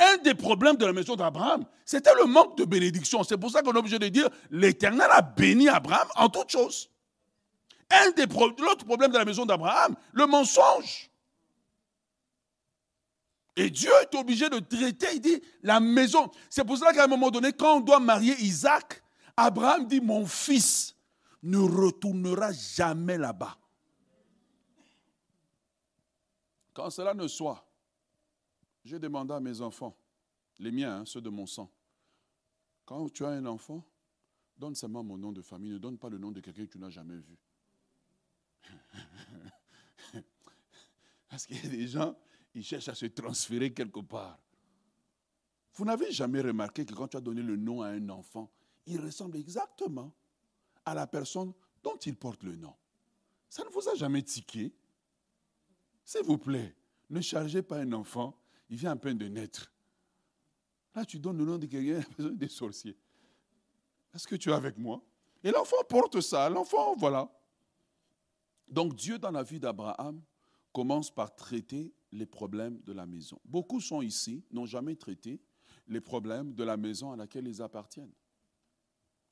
Un 0.00 0.16
des 0.18 0.34
problèmes 0.34 0.76
de 0.76 0.86
la 0.86 0.94
maison 0.94 1.14
d'Abraham, 1.14 1.66
c'était 1.84 2.14
le 2.14 2.24
manque 2.24 2.56
de 2.56 2.64
bénédiction. 2.64 3.22
C'est 3.22 3.36
pour 3.36 3.50
ça 3.50 3.60
qu'on 3.60 3.74
est 3.74 3.78
obligé 3.78 3.98
de 3.98 4.08
dire, 4.08 4.30
l'Éternel 4.50 5.08
a 5.10 5.20
béni 5.20 5.68
Abraham 5.68 6.08
en 6.16 6.30
toutes 6.30 6.50
choses. 6.50 6.88
Un 7.90 8.10
des 8.12 8.24
l'autre 8.24 8.86
problème 8.86 9.12
de 9.12 9.18
la 9.18 9.26
maison 9.26 9.44
d'Abraham, 9.44 9.94
le 10.12 10.26
mensonge. 10.26 11.10
Et 13.56 13.68
Dieu 13.68 13.90
est 14.00 14.14
obligé 14.14 14.48
de 14.48 14.58
traiter, 14.58 15.08
il 15.14 15.20
dit, 15.20 15.42
la 15.62 15.80
maison. 15.80 16.30
C'est 16.48 16.64
pour 16.64 16.78
ça 16.78 16.94
qu'à 16.94 17.04
un 17.04 17.08
moment 17.08 17.30
donné, 17.30 17.52
quand 17.52 17.76
on 17.76 17.80
doit 17.80 18.00
marier 18.00 18.34
Isaac, 18.40 19.02
Abraham 19.36 19.86
dit, 19.86 20.00
mon 20.00 20.24
fils 20.24 20.96
ne 21.42 21.58
retournera 21.58 22.52
jamais 22.52 23.18
là-bas. 23.18 23.56
Quand 26.72 26.88
cela 26.88 27.12
ne 27.12 27.28
soit, 27.28 27.69
j'ai 28.90 28.98
demandé 28.98 29.32
à 29.32 29.38
mes 29.38 29.60
enfants, 29.60 29.96
les 30.58 30.72
miens, 30.72 30.96
hein, 30.98 31.04
ceux 31.06 31.20
de 31.20 31.30
mon 31.30 31.46
sang, 31.46 31.70
quand 32.84 33.08
tu 33.08 33.24
as 33.24 33.28
un 33.28 33.46
enfant, 33.46 33.86
donne 34.56 34.74
seulement 34.74 35.04
mon 35.04 35.16
nom 35.16 35.30
de 35.30 35.42
famille, 35.42 35.70
ne 35.70 35.78
donne 35.78 35.96
pas 35.96 36.08
le 36.08 36.18
nom 36.18 36.32
de 36.32 36.40
quelqu'un 36.40 36.66
que 36.66 36.72
tu 36.72 36.78
n'as 36.78 36.90
jamais 36.90 37.18
vu. 37.18 37.38
Parce 41.30 41.46
qu'il 41.46 41.62
y 41.62 41.66
a 41.66 41.70
des 41.70 41.86
gens, 41.86 42.16
ils 42.52 42.64
cherchent 42.64 42.88
à 42.88 42.96
se 42.96 43.06
transférer 43.06 43.72
quelque 43.72 44.00
part. 44.00 44.40
Vous 45.74 45.84
n'avez 45.84 46.10
jamais 46.10 46.40
remarqué 46.40 46.84
que 46.84 46.92
quand 46.92 47.06
tu 47.06 47.16
as 47.16 47.20
donné 47.20 47.42
le 47.42 47.54
nom 47.54 47.82
à 47.82 47.90
un 47.90 48.08
enfant, 48.08 48.50
il 48.86 49.00
ressemble 49.00 49.36
exactement 49.36 50.12
à 50.84 50.94
la 50.94 51.06
personne 51.06 51.52
dont 51.84 51.96
il 51.96 52.16
porte 52.16 52.42
le 52.42 52.56
nom. 52.56 52.74
Ça 53.48 53.62
ne 53.62 53.68
vous 53.70 53.88
a 53.88 53.94
jamais 53.94 54.22
tiqué? 54.22 54.74
S'il 56.04 56.24
vous 56.24 56.38
plaît, 56.38 56.74
Ne 57.08 57.20
chargez 57.20 57.62
pas 57.62 57.78
un 57.78 57.92
enfant, 57.92 58.39
il 58.70 58.76
vient 58.76 58.92
à 58.92 58.96
peine 58.96 59.18
de 59.18 59.26
naître. 59.26 59.70
Là, 60.94 61.04
tu 61.04 61.18
donnes 61.18 61.38
le 61.38 61.44
nom 61.44 61.58
de 61.58 61.66
quelqu'un, 61.66 62.02
des 62.18 62.48
sorciers. 62.48 62.96
Est-ce 64.14 64.26
que 64.26 64.36
tu 64.36 64.50
es 64.50 64.52
avec 64.52 64.78
moi? 64.78 65.02
Et 65.44 65.50
l'enfant 65.50 65.82
porte 65.88 66.20
ça. 66.20 66.48
L'enfant, 66.48 66.94
voilà. 66.96 67.30
Donc 68.68 68.94
Dieu, 68.94 69.18
dans 69.18 69.30
la 69.30 69.42
vie 69.42 69.60
d'Abraham, 69.60 70.22
commence 70.72 71.12
par 71.12 71.34
traiter 71.34 71.92
les 72.12 72.26
problèmes 72.26 72.80
de 72.82 72.92
la 72.92 73.06
maison. 73.06 73.40
Beaucoup 73.44 73.80
sont 73.80 74.02
ici, 74.02 74.44
n'ont 74.50 74.66
jamais 74.66 74.94
traité 74.96 75.40
les 75.88 76.00
problèmes 76.00 76.54
de 76.54 76.64
la 76.64 76.76
maison 76.76 77.12
à 77.12 77.16
laquelle 77.16 77.46
ils 77.48 77.60
appartiennent. 77.60 78.12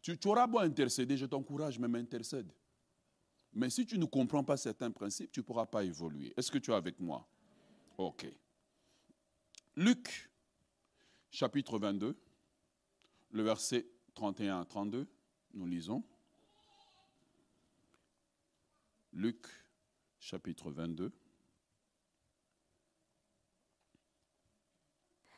Tu, 0.03 0.17
tu 0.17 0.29
auras 0.29 0.47
beau 0.47 0.59
intercéder, 0.59 1.17
je 1.17 1.27
t'encourage, 1.27 1.79
même 1.79 1.95
intercède. 1.95 2.53
Mais 3.53 3.71
si 3.71 3.87
tu 3.87 3.99
ne 3.99 4.05
comprends 4.05 4.45
pas 4.45 4.57
certains 4.57 4.91
principes, 4.91 5.31
tu 5.33 5.41
ne 5.41 5.45
pourras 5.45 5.67
pas 5.67 5.85
évoluer. 5.85 6.33
Est-ce 6.37 6.51
que 6.51 6.59
tu 6.59 6.71
es 6.71 6.75
avec 6.75 6.99
moi? 7.01 7.27
Ok. 7.97 8.27
Luc, 9.79 10.29
chapitre 11.31 11.79
22, 11.79 12.21
le 13.31 13.43
verset 13.45 13.87
31 14.15 14.61
à 14.61 14.65
32, 14.65 15.07
nous 15.55 15.67
lisons. 15.69 16.03
Luc, 19.13 19.47
chapitre 20.19 20.73
22. 20.73 21.13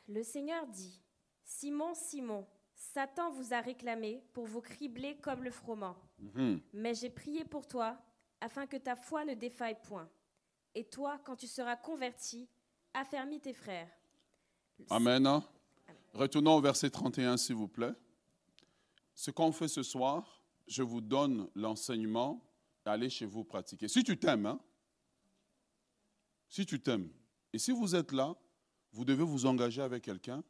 Le 0.09 0.23
Seigneur 0.23 0.67
dit, 0.69 1.03
Simon, 1.45 1.93
Simon, 1.93 2.47
Satan 2.75 3.31
vous 3.33 3.53
a 3.53 3.61
réclamé 3.61 4.25
pour 4.33 4.47
vous 4.47 4.63
cribler 4.63 5.19
comme 5.19 5.45
le 5.45 5.51
froment. 5.51 5.99
Mhm. 6.19 6.63
Mais 6.73 6.95
j'ai 6.95 7.11
prié 7.11 7.45
pour 7.45 7.69
toi 7.69 8.03
afin 8.41 8.67
que 8.67 8.79
ta 8.79 8.97
foi 8.97 9.27
ne 9.27 9.35
défaille 9.35 9.83
point. 9.83 10.09
Et 10.75 10.89
toi, 10.89 11.21
quand 11.27 11.37
tu 11.37 11.47
seras 11.47 11.77
converti, 11.77 12.49
affermis 12.95 13.41
tes 13.41 13.53
frères. 13.53 14.00
Amen. 14.89 15.43
Retournons 16.15 16.57
au 16.57 16.61
verset 16.61 16.91
31, 16.91 17.37
s'il 17.37 17.57
vous 17.57 17.69
plaît. 17.69 17.95
Ce 19.15 19.31
qu'on 19.31 19.53
fait 19.53 19.69
ce 19.69 19.83
soir, 19.83 20.43
je 20.67 20.83
vous 20.83 21.01
donne 21.01 21.49
l'enseignement 21.55 22.41
allez 22.91 23.11
chez 23.11 23.27
vous 23.27 23.45
pratiquer. 23.45 23.89
Si 23.89 24.03
tu 24.05 24.19
t'aimes, 24.19 24.47
hein? 24.47 24.61
si 26.49 26.67
tu 26.67 26.81
t'aimes, 26.81 27.11
et 27.53 27.59
si 27.59 27.73
vous 27.73 27.95
êtes 27.95 28.13
là, 28.13 28.35
vous 28.93 29.05
devez 29.05 29.25
vous 29.25 29.47
engager 29.47 29.83
avec 29.83 30.05
quelqu'un, 30.05 30.43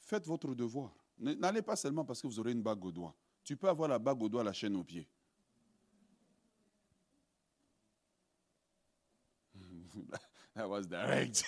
faites 0.00 0.26
votre 0.26 0.54
devoir. 0.54 0.92
N'allez 1.18 1.62
pas 1.62 1.76
seulement 1.76 2.04
parce 2.04 2.20
que 2.22 2.26
vous 2.26 2.40
aurez 2.40 2.52
une 2.52 2.62
bague 2.62 2.84
au 2.84 2.92
doigt. 2.92 3.14
Tu 3.44 3.56
peux 3.56 3.68
avoir 3.68 3.88
la 3.88 3.98
bague 3.98 4.22
au 4.22 4.28
doigt, 4.28 4.42
la 4.42 4.52
chaîne 4.52 4.76
au 4.76 4.84
pied. 4.84 5.08
That 10.54 10.68
was 10.68 10.82
direct. 10.86 11.44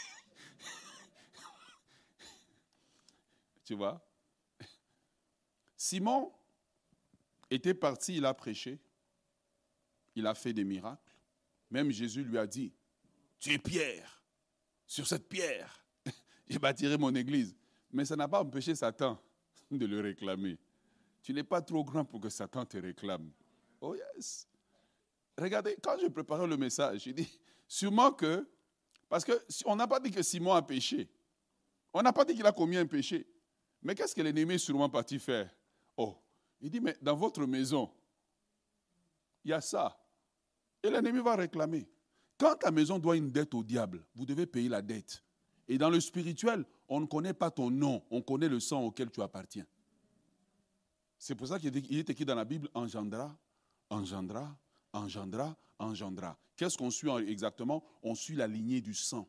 Tu 3.64 3.74
vois 3.74 4.04
Simon 5.76 6.32
était 7.50 7.74
parti, 7.74 8.16
il 8.16 8.24
a 8.24 8.32
prêché, 8.32 8.78
il 10.14 10.26
a 10.26 10.34
fait 10.34 10.52
des 10.52 10.64
miracles. 10.64 11.12
Même 11.70 11.90
Jésus 11.90 12.22
lui 12.22 12.38
a 12.38 12.46
dit, 12.46 12.72
tu 13.38 13.52
es 13.52 13.58
Pierre, 13.58 14.22
sur 14.86 15.06
cette 15.06 15.28
pierre, 15.28 15.84
je 16.48 16.58
bâtirai 16.58 16.96
mon 16.96 17.14
église. 17.14 17.54
Mais 17.90 18.04
ça 18.04 18.16
n'a 18.16 18.28
pas 18.28 18.40
empêché 18.40 18.74
Satan 18.74 19.20
de 19.70 19.86
le 19.86 20.00
réclamer. 20.00 20.58
Tu 21.22 21.32
n'es 21.32 21.44
pas 21.44 21.60
trop 21.62 21.84
grand 21.84 22.04
pour 22.04 22.20
que 22.20 22.28
Satan 22.28 22.64
te 22.64 22.76
réclame. 22.76 23.30
Oh 23.80 23.94
yes. 23.94 24.48
Regardez, 25.36 25.76
quand 25.82 25.98
je 26.00 26.06
préparais 26.06 26.46
le 26.46 26.56
message, 26.56 27.02
j'ai 27.02 27.12
dit, 27.12 27.40
sûrement 27.66 28.12
que, 28.12 28.48
parce 29.08 29.24
qu'on 29.24 29.76
n'a 29.76 29.86
pas 29.86 30.00
dit 30.00 30.10
que 30.10 30.22
Simon 30.22 30.54
a 30.54 30.62
péché. 30.62 31.08
On 31.92 32.02
n'a 32.02 32.12
pas 32.12 32.24
dit 32.24 32.34
qu'il 32.34 32.46
a 32.46 32.52
commis 32.52 32.76
un 32.76 32.86
péché. 32.86 33.26
Mais 33.84 33.94
qu'est-ce 33.94 34.14
que 34.14 34.22
l'ennemi 34.22 34.54
est 34.54 34.58
sûrement 34.58 34.88
parti 34.88 35.18
faire? 35.18 35.54
Oh, 35.96 36.16
il 36.60 36.70
dit, 36.70 36.80
mais 36.80 36.96
dans 37.02 37.14
votre 37.14 37.44
maison, 37.44 37.90
il 39.44 39.50
y 39.50 39.52
a 39.52 39.60
ça. 39.60 39.96
Et 40.82 40.88
l'ennemi 40.90 41.20
va 41.20 41.36
réclamer. 41.36 41.86
Quand 42.38 42.56
ta 42.56 42.70
maison 42.70 42.98
doit 42.98 43.16
une 43.16 43.30
dette 43.30 43.54
au 43.54 43.62
diable, 43.62 44.04
vous 44.14 44.24
devez 44.24 44.46
payer 44.46 44.70
la 44.70 44.80
dette. 44.80 45.22
Et 45.68 45.78
dans 45.78 45.90
le 45.90 46.00
spirituel, 46.00 46.64
on 46.88 47.00
ne 47.00 47.06
connaît 47.06 47.34
pas 47.34 47.50
ton 47.50 47.70
nom, 47.70 48.02
on 48.10 48.22
connaît 48.22 48.48
le 48.48 48.58
sang 48.58 48.82
auquel 48.82 49.10
tu 49.10 49.22
appartiens. 49.22 49.66
C'est 51.18 51.34
pour 51.34 51.46
ça 51.46 51.58
qu'il 51.58 51.76
est 51.76 52.10
écrit 52.10 52.24
dans 52.24 52.34
la 52.34 52.44
Bible 52.44 52.68
engendra, 52.74 53.38
engendra, 53.88 54.56
engendra, 54.92 55.56
engendra. 55.78 56.38
Qu'est-ce 56.56 56.76
qu'on 56.76 56.90
suit 56.90 57.10
exactement? 57.28 57.84
On 58.02 58.14
suit 58.14 58.34
la 58.34 58.46
lignée 58.46 58.80
du 58.80 58.94
sang. 58.94 59.28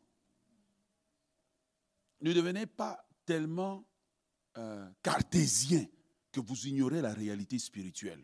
Ne 2.20 2.32
devenez 2.32 2.66
pas 2.66 3.06
tellement 3.24 3.84
euh, 4.58 4.86
cartésien 5.02 5.84
que 6.32 6.40
vous 6.40 6.66
ignorez 6.66 7.00
la 7.00 7.12
réalité 7.12 7.58
spirituelle. 7.58 8.22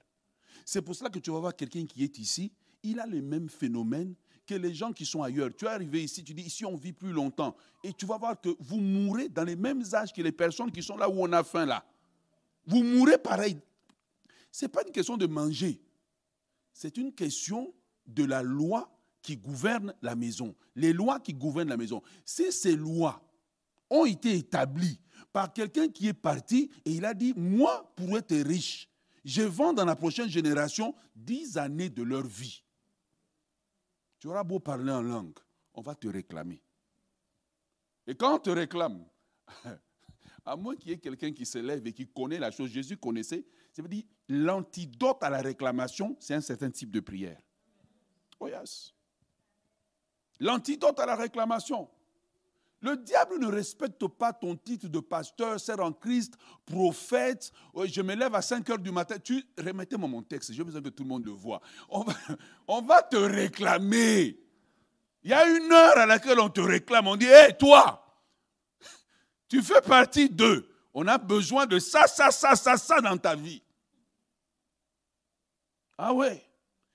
C'est 0.64 0.83
pour 0.83 0.95
cela 0.95 1.11
que 1.11 1.18
tu 1.18 1.31
vas 1.31 1.40
voir 1.40 1.57
quelqu'un 1.57 1.85
qui 1.87 2.05
est 2.05 2.18
ici, 2.18 2.53
il 2.83 3.01
a 3.01 3.07
les 3.07 3.23
mêmes 3.23 3.49
phénomènes 3.49 4.14
que 4.47 4.55
les 4.55 4.75
gens 4.75 4.92
qui 4.92 5.07
sont 5.07 5.23
ailleurs. 5.23 5.51
Tu 5.57 5.64
es 5.64 5.68
arrivé 5.68 6.03
ici, 6.03 6.23
tu 6.25 6.35
dis 6.35 6.42
ici 6.42 6.64
on 6.64 6.77
vit 6.77 6.92
plus 6.92 7.12
longtemps. 7.12 7.57
Et 7.85 7.92
tu 7.92 8.07
vas 8.07 8.18
voir 8.18 8.40
que 8.40 8.51
vous 8.59 8.81
mourrez 8.81 9.29
dans 9.29 9.45
les 9.45 9.57
mêmes 9.57 9.83
âges 9.92 10.12
que 10.12 10.23
les 10.23 10.33
personnes 10.33 10.71
qui 10.71 10.83
sont 10.83 10.97
là 10.97 11.09
où 11.09 11.14
on 11.16 11.33
a 11.33 11.45
faim 11.45 11.66
là. 11.66 11.85
Vous 12.66 12.83
mourrez 12.83 13.18
pareil. 13.18 13.59
Ce 14.51 14.64
n'est 14.64 14.68
pas 14.68 14.83
une 14.87 14.92
question 14.92 15.16
de 15.16 15.27
manger. 15.27 15.81
C'est 16.73 16.97
une 16.97 17.12
question 17.12 17.73
de 18.07 18.25
la 18.25 18.42
loi 18.42 18.90
qui 19.23 19.37
gouverne 19.37 19.95
la 20.03 20.14
maison. 20.14 20.55
Les 20.75 20.92
lois 20.92 21.21
qui 21.21 21.33
gouvernent 21.33 21.68
la 21.68 21.77
maison. 21.77 22.03
Si 22.25 22.51
ces 22.53 22.77
lois 22.77 23.23
ont 23.88 24.05
été 24.05 24.37
établies 24.37 24.99
par 25.33 25.53
quelqu'un 25.53 25.88
qui 25.88 26.09
est 26.09 26.14
parti 26.14 26.71
et 26.85 26.92
il 26.92 27.05
a 27.05 27.14
dit, 27.14 27.33
moi, 27.37 27.92
pour 27.97 28.16
être 28.16 28.35
riche, 28.37 28.88
je 29.25 29.42
vends 29.42 29.73
dans 29.73 29.85
la 29.85 29.97
prochaine 29.97 30.29
génération 30.29 30.95
dix 31.14 31.57
années 31.57 31.90
de 31.90 32.03
leur 32.03 32.27
vie. 32.27 32.62
Tu 34.18 34.29
auras 34.29 34.45
beau 34.45 34.61
parler 34.61 34.92
en 34.92 35.03
langue, 35.03 35.38
on 35.75 35.81
va 35.81 35.95
te 35.95 36.09
réclamer. 36.09 36.62
Et 38.07 38.14
quand 38.14 38.35
on 38.35 38.38
te 38.38 38.51
réclame, 38.51 39.05
à 40.45 40.57
moins 40.57 40.77
qu'il 40.77 40.90
y 40.90 40.95
ait 40.95 40.99
quelqu'un 40.99 41.33
qui 41.33 41.47
se 41.47 41.59
lève 41.59 41.87
et 41.87 41.92
qui 41.92 42.07
connaît 42.07 42.38
la 42.38 42.51
chose, 42.51 42.71
Jésus 42.71 42.97
connaissait, 42.97 43.45
ça 43.73 43.83
veut 43.83 43.88
dire 43.88 44.05
l'antidote 44.29 45.23
à 45.23 45.31
la 45.31 45.40
réclamation, 45.40 46.16
c'est 46.21 46.35
un 46.35 46.40
certain 46.40 46.71
type 46.71 46.90
de 46.90 47.01
prière. 47.01 47.40
Oh 48.38 48.49
yes. 48.49 48.92
L'antidote 50.40 50.99
à 50.99 51.07
la 51.07 51.16
réclamation. 51.16 51.88
Le 52.83 52.97
diable 52.97 53.38
ne 53.38 53.47
respecte 53.47 54.07
pas 54.09 54.33
ton 54.33 54.57
titre 54.57 54.88
de 54.88 54.99
pasteur, 54.99 55.61
sert 55.61 55.79
en 55.79 55.92
Christ, 55.92 56.35
prophète. 56.66 57.53
Je 57.85 58.03
me 58.03 58.16
lève 58.16 58.35
à 58.35 58.42
5 58.42 58.68
heures 58.71 58.79
du 58.79 58.90
matin. 58.90 59.16
Tu, 59.23 59.45
remettez-moi 59.57 60.09
mon 60.09 60.23
texte, 60.23 60.53
j'ai 60.53 60.64
besoin 60.64 60.83
que 60.83 60.88
tout 60.88 61.05
le 61.05 61.09
monde 61.09 61.25
le 61.25 61.31
voit. 61.31 61.62
On 61.88 62.03
va, 62.03 62.12
on 62.66 62.83
va 62.83 63.03
te 63.03 63.16
réclamer. 63.16 64.37
Il 65.23 65.31
y 65.31 65.33
a 65.33 65.47
une 65.47 65.71
heure 65.71 65.97
à 65.97 66.07
laquelle 66.07 66.40
on 66.40 66.49
te 66.49 66.61
réclame. 66.61 67.07
On 67.07 67.14
dit, 67.14 67.27
hé, 67.27 67.57
toi, 67.57 68.05
tu 69.49 69.62
fais 69.62 69.81
partie 69.81 70.29
d'eux. 70.29 70.68
On 70.92 71.07
a 71.07 71.18
besoin 71.18 71.66
de 71.66 71.79
ça, 71.79 72.09
ça, 72.09 72.33
ça, 72.33 72.57
ça, 72.57 72.77
ça 72.77 73.01
dans 73.01 73.16
ta 73.16 73.37
vie. 73.37 73.62
Ah 75.97 76.12
ouais. 76.12 76.45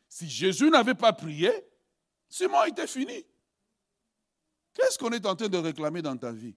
Si 0.09 0.27
Jésus 0.27 0.69
n'avait 0.69 0.95
pas 0.95 1.13
prié, 1.13 1.51
Simon 2.27 2.65
était 2.65 2.87
fini. 2.87 3.25
Qu'est-ce 4.77 4.99
qu'on 4.99 5.09
est 5.09 5.25
en 5.25 5.35
train 5.35 5.49
de 5.49 5.57
réclamer 5.57 6.03
dans 6.03 6.15
ta 6.15 6.31
vie? 6.31 6.53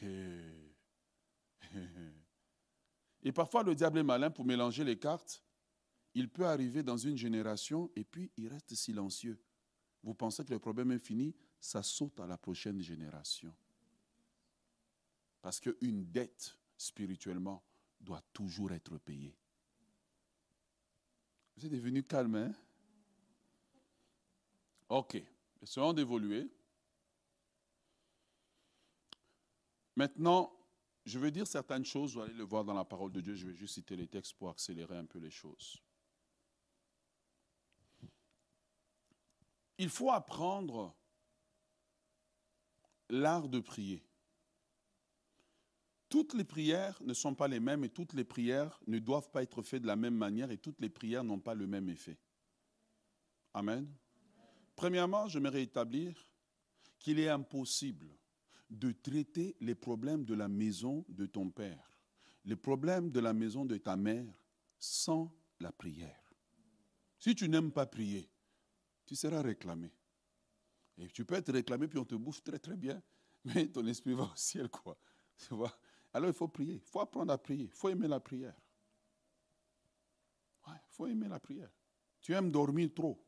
Et 3.22 3.30
parfois, 3.30 3.62
le 3.62 3.74
diable 3.74 3.98
est 3.98 4.02
malin 4.02 4.30
pour 4.30 4.46
mélanger 4.46 4.84
les 4.84 4.98
cartes. 4.98 5.44
Il 6.14 6.30
peut 6.30 6.46
arriver 6.46 6.82
dans 6.82 6.96
une 6.96 7.18
génération 7.18 7.90
et 7.94 8.04
puis 8.04 8.32
il 8.38 8.48
reste 8.48 8.74
silencieux. 8.74 9.38
Vous 10.02 10.14
pensez 10.14 10.46
que 10.46 10.50
le 10.54 10.58
problème 10.58 10.92
est 10.92 10.98
fini, 10.98 11.36
ça 11.60 11.82
saute 11.82 12.18
à 12.20 12.26
la 12.26 12.38
prochaine 12.38 12.80
génération. 12.80 13.54
Parce 15.42 15.60
qu'une 15.60 16.10
dette, 16.10 16.56
spirituellement, 16.78 17.62
doit 18.00 18.22
toujours 18.32 18.72
être 18.72 18.96
payée. 18.96 19.36
Vous 21.54 21.66
êtes 21.66 21.72
devenu 21.72 22.02
calme, 22.02 22.36
hein? 22.36 22.52
Ok. 24.88 25.22
Essayons 25.60 25.92
d'évoluer. 25.92 26.50
Maintenant, 29.96 30.52
je 31.04 31.18
vais 31.18 31.30
dire 31.30 31.46
certaines 31.46 31.84
choses, 31.84 32.14
vous 32.14 32.20
allez 32.20 32.34
le 32.34 32.44
voir 32.44 32.64
dans 32.64 32.74
la 32.74 32.84
parole 32.84 33.12
de 33.12 33.20
Dieu, 33.20 33.34
je 33.34 33.46
vais 33.46 33.54
juste 33.54 33.74
citer 33.74 33.96
les 33.96 34.06
textes 34.06 34.34
pour 34.34 34.50
accélérer 34.50 34.96
un 34.96 35.06
peu 35.06 35.18
les 35.18 35.30
choses. 35.30 35.82
Il 39.78 39.88
faut 39.88 40.10
apprendre 40.10 40.94
l'art 43.08 43.48
de 43.48 43.60
prier. 43.60 44.04
Toutes 46.10 46.34
les 46.34 46.44
prières 46.44 47.00
ne 47.02 47.14
sont 47.14 47.34
pas 47.34 47.48
les 47.48 47.60
mêmes 47.60 47.84
et 47.84 47.88
toutes 47.88 48.12
les 48.12 48.24
prières 48.24 48.78
ne 48.86 48.98
doivent 48.98 49.30
pas 49.30 49.42
être 49.42 49.62
faites 49.62 49.82
de 49.82 49.86
la 49.86 49.96
même 49.96 50.16
manière 50.16 50.50
et 50.50 50.58
toutes 50.58 50.80
les 50.80 50.90
prières 50.90 51.24
n'ont 51.24 51.40
pas 51.40 51.54
le 51.54 51.66
même 51.66 51.88
effet. 51.88 52.18
Amen. 53.54 53.88
Premièrement, 54.76 55.28
je 55.28 55.38
vais 55.38 55.48
rétablir 55.48 56.30
qu'il 56.98 57.18
est 57.18 57.28
impossible 57.28 58.19
de 58.70 58.92
traiter 58.92 59.56
les 59.60 59.74
problèmes 59.74 60.24
de 60.24 60.34
la 60.34 60.48
maison 60.48 61.04
de 61.08 61.26
ton 61.26 61.50
père, 61.50 61.90
les 62.44 62.56
problèmes 62.56 63.10
de 63.10 63.20
la 63.20 63.32
maison 63.32 63.64
de 63.64 63.76
ta 63.76 63.96
mère, 63.96 64.32
sans 64.78 65.34
la 65.58 65.72
prière. 65.72 66.22
Si 67.18 67.34
tu 67.34 67.48
n'aimes 67.48 67.72
pas 67.72 67.86
prier, 67.86 68.30
tu 69.04 69.14
seras 69.16 69.42
réclamé. 69.42 69.92
Et 70.98 71.08
tu 71.08 71.24
peux 71.24 71.34
être 71.34 71.52
réclamé, 71.52 71.88
puis 71.88 71.98
on 71.98 72.04
te 72.04 72.14
bouffe 72.14 72.42
très 72.42 72.58
très 72.58 72.76
bien, 72.76 73.02
mais 73.44 73.66
ton 73.68 73.86
esprit 73.86 74.14
va 74.14 74.24
au 74.24 74.36
ciel, 74.36 74.68
quoi. 74.68 74.98
Alors 76.12 76.28
il 76.28 76.34
faut 76.34 76.48
prier, 76.48 76.74
il 76.74 76.80
faut 76.80 77.00
apprendre 77.00 77.32
à 77.32 77.38
prier, 77.38 77.64
il 77.64 77.70
faut 77.70 77.88
aimer 77.88 78.08
la 78.08 78.20
prière. 78.20 78.54
Il 80.66 80.92
faut 80.92 81.06
aimer 81.06 81.28
la 81.28 81.40
prière. 81.40 81.70
Tu 82.20 82.32
aimes 82.34 82.50
dormir 82.50 82.90
trop. 82.94 83.24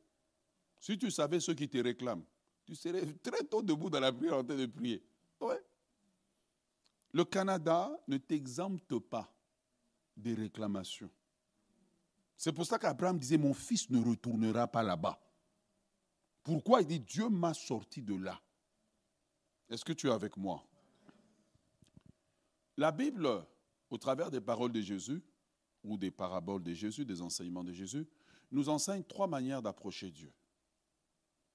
Si 0.79 0.99
tu 0.99 1.11
savais 1.11 1.41
ceux 1.41 1.55
qui 1.55 1.69
te 1.69 1.79
réclament, 1.79 2.25
tu 2.65 2.75
serais 2.75 3.07
très 3.15 3.45
tôt 3.45 3.63
debout 3.63 3.89
dans 3.89 4.01
la 4.01 4.13
prière 4.13 4.39
en 4.39 4.45
train 4.45 4.57
de 4.57 4.67
prier. 4.67 5.03
Le 7.13 7.25
Canada 7.25 7.91
ne 8.09 8.17
t'exempte 8.17 8.99
pas 8.99 9.33
des 10.17 10.35
réclamations. 10.35 11.11
C'est 12.37 12.53
pour 12.53 12.67
ça 12.67 12.79
qu'Abraham 12.79 13.19
disait, 13.19 13.39
mon 13.39 13.55
fils 13.55 13.89
ne 13.91 14.03
retournera 14.03 14.67
pas 14.67 14.83
là-bas. 14.83 15.21
Pourquoi? 16.43 16.81
Il 16.81 16.87
dit, 16.87 17.01
Dieu 17.01 17.29
m'a 17.29 17.55
sorti 17.55 18.03
de 18.03 18.17
là. 18.17 18.41
Est-ce 19.69 19.85
que 19.85 19.93
tu 19.93 20.09
es 20.09 20.11
avec 20.11 20.37
moi? 20.37 20.65
La 22.77 22.91
Bible, 22.91 23.29
au 23.91 23.99
travers 23.99 24.31
des 24.31 24.41
paroles 24.41 24.73
de 24.73 24.81
Jésus, 24.81 25.23
ou 25.85 25.97
des 25.97 26.11
paraboles 26.11 26.63
de 26.63 26.73
Jésus, 26.73 27.05
des 27.05 27.23
enseignements 27.23 27.65
de 27.65 27.73
Jésus, 27.73 28.07
nous 28.51 28.69
enseigne 28.69 29.03
trois 29.03 29.27
manières 29.27 29.63
d'approcher 29.63 30.11
Dieu. 30.11 30.33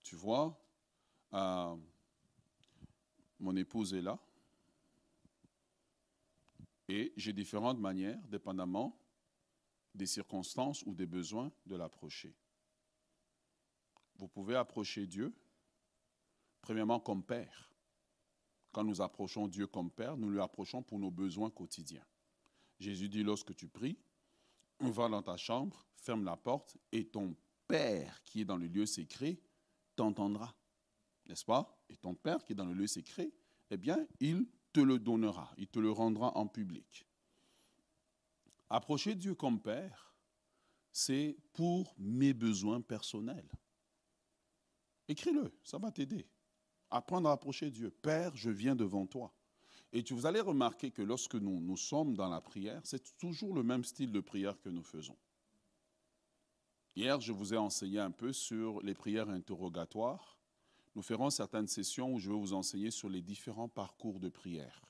Tu 0.04 0.16
vois, 0.16 0.58
euh, 1.34 1.76
mon 3.40 3.56
épouse 3.56 3.94
est 3.94 4.02
là, 4.02 4.20
et 6.90 7.14
j'ai 7.18 7.34
différentes 7.34 7.80
manières, 7.80 8.20
dépendamment 8.28 8.98
des 9.94 10.06
circonstances 10.06 10.84
ou 10.86 10.94
des 10.94 11.06
besoins, 11.06 11.52
de 11.66 11.76
l'approcher. 11.76 12.34
Vous 14.16 14.28
pouvez 14.28 14.56
approcher 14.56 15.06
Dieu, 15.06 15.34
premièrement 16.62 17.00
comme 17.00 17.24
Père. 17.24 17.70
Quand 18.72 18.84
nous 18.84 19.02
approchons 19.02 19.48
Dieu 19.48 19.68
comme 19.68 19.92
Père, 19.92 20.18
nous 20.18 20.30
lui 20.30 20.40
approchons 20.40 20.82
pour 20.84 21.00
nos 21.00 21.12
besoins 21.12 21.50
quotidiens. 21.50 22.06
Jésus 22.80 23.10
dit, 23.10 23.24
lorsque 23.24 23.56
tu 23.56 23.68
pries, 23.68 23.98
va 24.80 25.10
dans 25.10 25.24
ta 25.24 25.36
chambre, 25.36 25.86
ferme 25.96 26.24
la 26.24 26.38
porte, 26.38 26.78
et 26.92 27.08
ton 27.08 27.36
Père 27.68 28.24
qui 28.24 28.42
est 28.42 28.46
dans 28.46 28.58
le 28.58 28.68
lieu 28.68 28.86
secret 28.86 29.40
t'entendra. 29.96 30.56
N'est-ce 31.28 31.46
pas? 31.46 31.78
Et 31.90 31.98
ton 31.98 32.16
Père 32.16 32.44
qui 32.44 32.54
est 32.54 32.56
dans 32.56 32.66
le 32.66 32.74
lieu 32.74 32.88
secret, 32.88 33.32
eh 33.70 33.78
bien, 33.78 34.08
il 34.20 34.48
te 34.74 34.80
le 34.80 35.00
donnera, 35.00 35.54
il 35.58 35.68
te 35.68 35.80
le 35.80 35.92
rendra 35.92 36.36
en 36.38 36.48
public. 36.48 37.06
Approcher 38.70 39.16
Dieu 39.16 39.36
comme 39.36 39.62
Père, 39.62 40.16
c'est 40.92 41.38
pour 41.54 41.94
mes 41.98 42.34
besoins 42.34 42.82
personnels. 42.82 43.50
Écris-le, 45.08 45.54
ça 45.64 45.78
va 45.78 45.92
t'aider. 45.92 46.28
Apprendre 46.90 47.30
à 47.30 47.34
approcher 47.34 47.70
Dieu. 47.70 47.92
Père, 47.92 48.36
je 48.36 48.50
viens 48.50 48.76
devant 48.76 49.06
toi. 49.06 49.34
Et 49.94 50.04
vous 50.12 50.26
allez 50.26 50.42
remarquer 50.42 50.92
que 50.92 51.02
lorsque 51.02 51.36
nous, 51.36 51.62
nous 51.62 51.78
sommes 51.78 52.16
dans 52.16 52.30
la 52.30 52.42
prière, 52.42 52.82
c'est 52.84 53.18
toujours 53.18 53.54
le 53.54 53.64
même 53.64 53.84
style 53.84 54.12
de 54.12 54.20
prière 54.20 54.60
que 54.60 54.70
nous 54.70 54.84
faisons. 54.84 55.18
Hier, 56.96 57.22
je 57.22 57.32
vous 57.32 57.54
ai 57.54 57.58
enseigné 57.58 58.00
un 58.00 58.12
peu 58.12 58.34
sur 58.34 58.82
les 58.82 58.94
prières 58.94 59.30
interrogatoires. 59.30 60.37
Nous 60.98 61.04
ferons 61.04 61.30
certaines 61.30 61.68
sessions 61.68 62.12
où 62.12 62.18
je 62.18 62.28
vais 62.28 62.36
vous 62.36 62.54
enseigner 62.54 62.90
sur 62.90 63.08
les 63.08 63.22
différents 63.22 63.70
parcours 63.70 64.20
de 64.20 64.30
prière. 64.30 64.82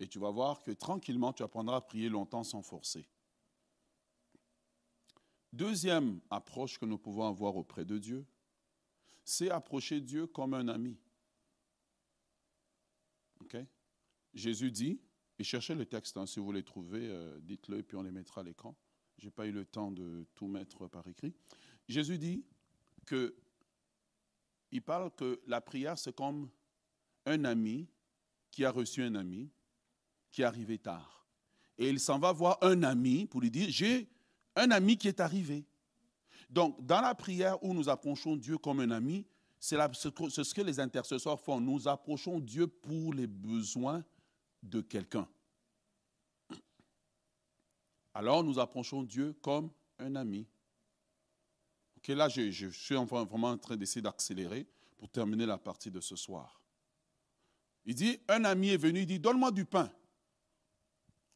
Et 0.00 0.08
tu 0.08 0.18
vas 0.18 0.32
voir 0.32 0.60
que 0.60 0.72
tranquillement, 0.72 1.32
tu 1.32 1.44
apprendras 1.44 1.76
à 1.76 1.80
prier 1.80 2.08
longtemps 2.08 2.42
sans 2.42 2.62
forcer. 2.62 3.08
Deuxième 5.52 6.20
approche 6.30 6.80
que 6.80 6.84
nous 6.84 6.98
pouvons 6.98 7.28
avoir 7.28 7.54
auprès 7.54 7.84
de 7.84 7.96
Dieu, 7.96 8.26
c'est 9.24 9.50
approcher 9.50 10.00
Dieu 10.00 10.26
comme 10.26 10.52
un 10.52 10.66
ami. 10.66 10.98
Jésus 14.34 14.72
dit, 14.72 14.98
et 15.38 15.44
cherchez 15.44 15.76
le 15.76 15.86
texte, 15.86 16.16
hein, 16.16 16.26
si 16.26 16.40
vous 16.40 16.50
les 16.50 16.64
trouvez, 16.64 17.06
euh, 17.08 17.38
dites-le, 17.42 17.78
et 17.78 17.82
puis 17.84 17.96
on 17.96 18.02
les 18.02 18.10
mettra 18.10 18.40
à 18.40 18.44
l'écran. 18.44 18.74
Je 19.18 19.26
n'ai 19.26 19.30
pas 19.30 19.46
eu 19.46 19.52
le 19.52 19.64
temps 19.64 19.92
de 19.92 20.26
tout 20.34 20.48
mettre 20.48 20.88
par 20.88 21.06
écrit. 21.06 21.34
Jésus 21.86 22.18
dit 22.18 22.44
que, 23.06 23.36
il 24.72 24.82
parle 24.82 25.10
que 25.14 25.40
la 25.46 25.60
prière, 25.60 25.98
c'est 25.98 26.14
comme 26.14 26.50
un 27.26 27.44
ami 27.44 27.86
qui 28.50 28.64
a 28.64 28.70
reçu 28.70 29.02
un 29.02 29.14
ami 29.14 29.50
qui 30.30 30.42
est 30.42 30.46
arrivé 30.46 30.78
tard. 30.78 31.26
Et 31.78 31.88
il 31.88 32.00
s'en 32.00 32.18
va 32.18 32.32
voir 32.32 32.58
un 32.62 32.82
ami 32.82 33.26
pour 33.26 33.40
lui 33.40 33.50
dire, 33.50 33.68
j'ai 33.70 34.08
un 34.56 34.70
ami 34.70 34.96
qui 34.96 35.08
est 35.08 35.20
arrivé. 35.20 35.64
Donc, 36.50 36.84
dans 36.84 37.00
la 37.00 37.14
prière 37.14 37.62
où 37.62 37.72
nous 37.72 37.88
approchons 37.88 38.36
Dieu 38.36 38.58
comme 38.58 38.80
un 38.80 38.90
ami, 38.90 39.26
c'est 39.58 39.76
ce 39.94 40.54
que 40.54 40.60
les 40.62 40.80
intercesseurs 40.80 41.38
font. 41.38 41.60
Nous 41.60 41.86
approchons 41.86 42.40
Dieu 42.40 42.66
pour 42.66 43.14
les 43.14 43.26
besoins 43.26 44.04
de 44.62 44.80
quelqu'un. 44.80 45.28
Alors 48.14 48.44
nous 48.44 48.58
approchons 48.58 49.02
Dieu 49.02 49.32
comme 49.40 49.70
un 49.98 50.16
ami. 50.16 50.46
Ok, 52.02 52.08
là, 52.08 52.28
je, 52.28 52.50
je 52.50 52.68
suis 52.68 52.96
vraiment 52.96 53.50
en 53.50 53.58
train 53.58 53.76
d'essayer 53.76 54.02
d'accélérer 54.02 54.66
pour 54.98 55.08
terminer 55.08 55.46
la 55.46 55.56
partie 55.56 55.88
de 55.88 56.00
ce 56.00 56.16
soir. 56.16 56.60
Il 57.84 57.94
dit, 57.94 58.20
un 58.26 58.44
ami 58.44 58.70
est 58.70 58.76
venu, 58.76 59.00
il 59.00 59.06
dit, 59.06 59.20
donne-moi 59.20 59.52
du 59.52 59.64
pain. 59.64 59.88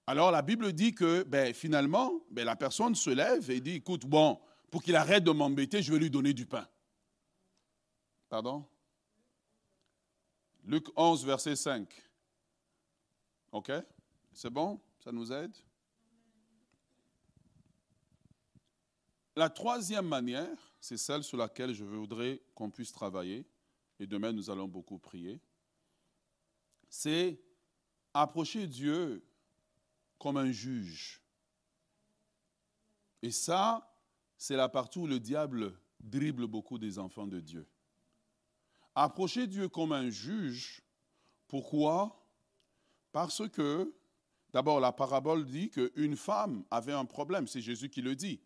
Alors 0.09 0.33
la 0.33 0.43
Bible 0.43 0.73
dit 0.73 0.93
que 0.93 1.23
ben, 1.23 1.55
finalement, 1.55 2.21
ben, 2.31 2.45
la 2.45 2.57
personne 2.57 2.97
se 2.97 3.11
lève 3.11 3.49
et 3.49 3.61
dit, 3.61 3.75
écoute, 3.75 4.07
bon, 4.07 4.41
pour 4.71 4.83
qu'il 4.83 4.97
arrête 4.97 5.23
de 5.23 5.31
m'embêter, 5.31 5.83
je 5.83 5.93
vais 5.93 5.99
lui 6.01 6.11
donner 6.11 6.33
du 6.33 6.47
pain. 6.47 6.67
Pardon? 8.29 8.67
Luc 10.65 10.87
11, 10.97 11.25
verset 11.25 11.55
5. 11.55 11.89
OK? 13.53 13.71
C'est 14.33 14.51
bon? 14.51 14.81
Ça 14.99 15.13
nous 15.13 15.33
aide? 15.33 15.57
La 19.37 19.51
troisième 19.51 20.09
manière, 20.09 20.57
c'est 20.81 20.97
celle 20.97 21.23
sur 21.23 21.37
laquelle 21.37 21.75
je 21.75 21.85
voudrais 21.85 22.41
qu'on 22.55 22.71
puisse 22.71 22.91
travailler, 22.91 23.45
et 24.01 24.07
demain 24.07 24.33
nous 24.33 24.49
allons 24.49 24.67
beaucoup 24.67 24.99
prier, 24.99 25.39
c'est 26.89 27.39
approcher 28.15 28.67
Dieu 28.67 29.23
comme 30.19 30.39
un 30.39 30.51
juge. 30.51 31.21
Et 33.21 33.31
ça, 33.31 33.95
c'est 34.39 34.57
la 34.57 34.71
partie 34.71 34.99
où 34.99 35.07
le 35.07 35.21
diable 35.21 35.79
dribble 36.01 36.47
beaucoup 36.47 36.79
des 36.79 36.99
enfants 36.99 37.27
de 37.27 37.41
Dieu. 37.41 37.67
Approcher 38.95 39.47
Dieu 39.47 39.69
comme 39.69 39.93
un 39.93 40.09
juge, 40.09 40.81
pourquoi? 41.47 42.27
Parce 43.13 43.47
que, 43.51 43.95
d'abord, 44.51 44.81
la 44.81 44.93
parabole 44.93 45.45
dit 45.45 45.69
qu'une 45.69 46.17
femme 46.17 46.65
avait 46.71 46.93
un 46.93 47.05
problème, 47.05 47.47
c'est 47.47 47.61
Jésus 47.61 47.91
qui 47.91 48.01
le 48.01 48.17
dit. 48.17 48.41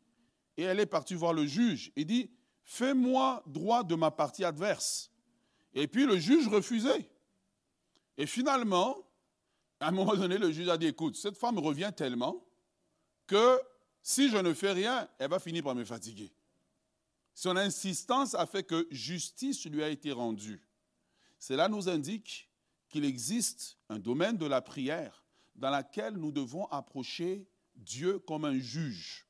Et 0.61 0.65
elle 0.65 0.79
est 0.79 0.85
partie 0.85 1.15
voir 1.15 1.33
le 1.33 1.47
juge 1.47 1.91
et 1.97 2.05
dit, 2.05 2.31
fais-moi 2.65 3.43
droit 3.47 3.83
de 3.83 3.95
ma 3.95 4.11
partie 4.11 4.45
adverse. 4.45 5.11
Et 5.73 5.89
puis 5.89 6.05
le 6.05 6.19
juge 6.19 6.49
refusait. 6.49 7.11
Et 8.19 8.27
finalement, 8.27 8.99
à 9.81 9.89
un 9.89 9.91
moment 9.91 10.15
donné, 10.15 10.37
le 10.37 10.53
juge 10.53 10.69
a 10.69 10.77
dit, 10.77 10.89
écoute, 10.89 11.17
cette 11.17 11.39
femme 11.39 11.59
revient 11.59 11.91
tellement 11.97 12.45
que 13.27 13.59
si 14.03 14.29
je 14.29 14.37
ne 14.37 14.53
fais 14.53 14.73
rien, 14.73 15.09
elle 15.19 15.31
va 15.31 15.39
finir 15.39 15.65
par 15.65 15.75
me 15.75 15.83
fatiguer. 15.83 16.31
Son 17.33 17.57
insistance 17.57 18.35
a 18.35 18.45
fait 18.45 18.65
que 18.65 18.87
justice 18.91 19.65
lui 19.65 19.83
a 19.83 19.89
été 19.89 20.13
rendue. 20.13 20.69
Cela 21.39 21.71
nous 21.71 21.89
indique 21.89 22.51
qu'il 22.91 23.07
existe 23.07 23.79
un 23.89 23.99
domaine 23.99 24.37
de 24.37 24.45
la 24.45 24.61
prière 24.61 25.25
dans 25.55 25.71
lequel 25.71 26.19
nous 26.19 26.33
devons 26.33 26.67
approcher 26.67 27.49
Dieu 27.77 28.19
comme 28.19 28.45
un 28.45 28.59
juge. 28.59 29.27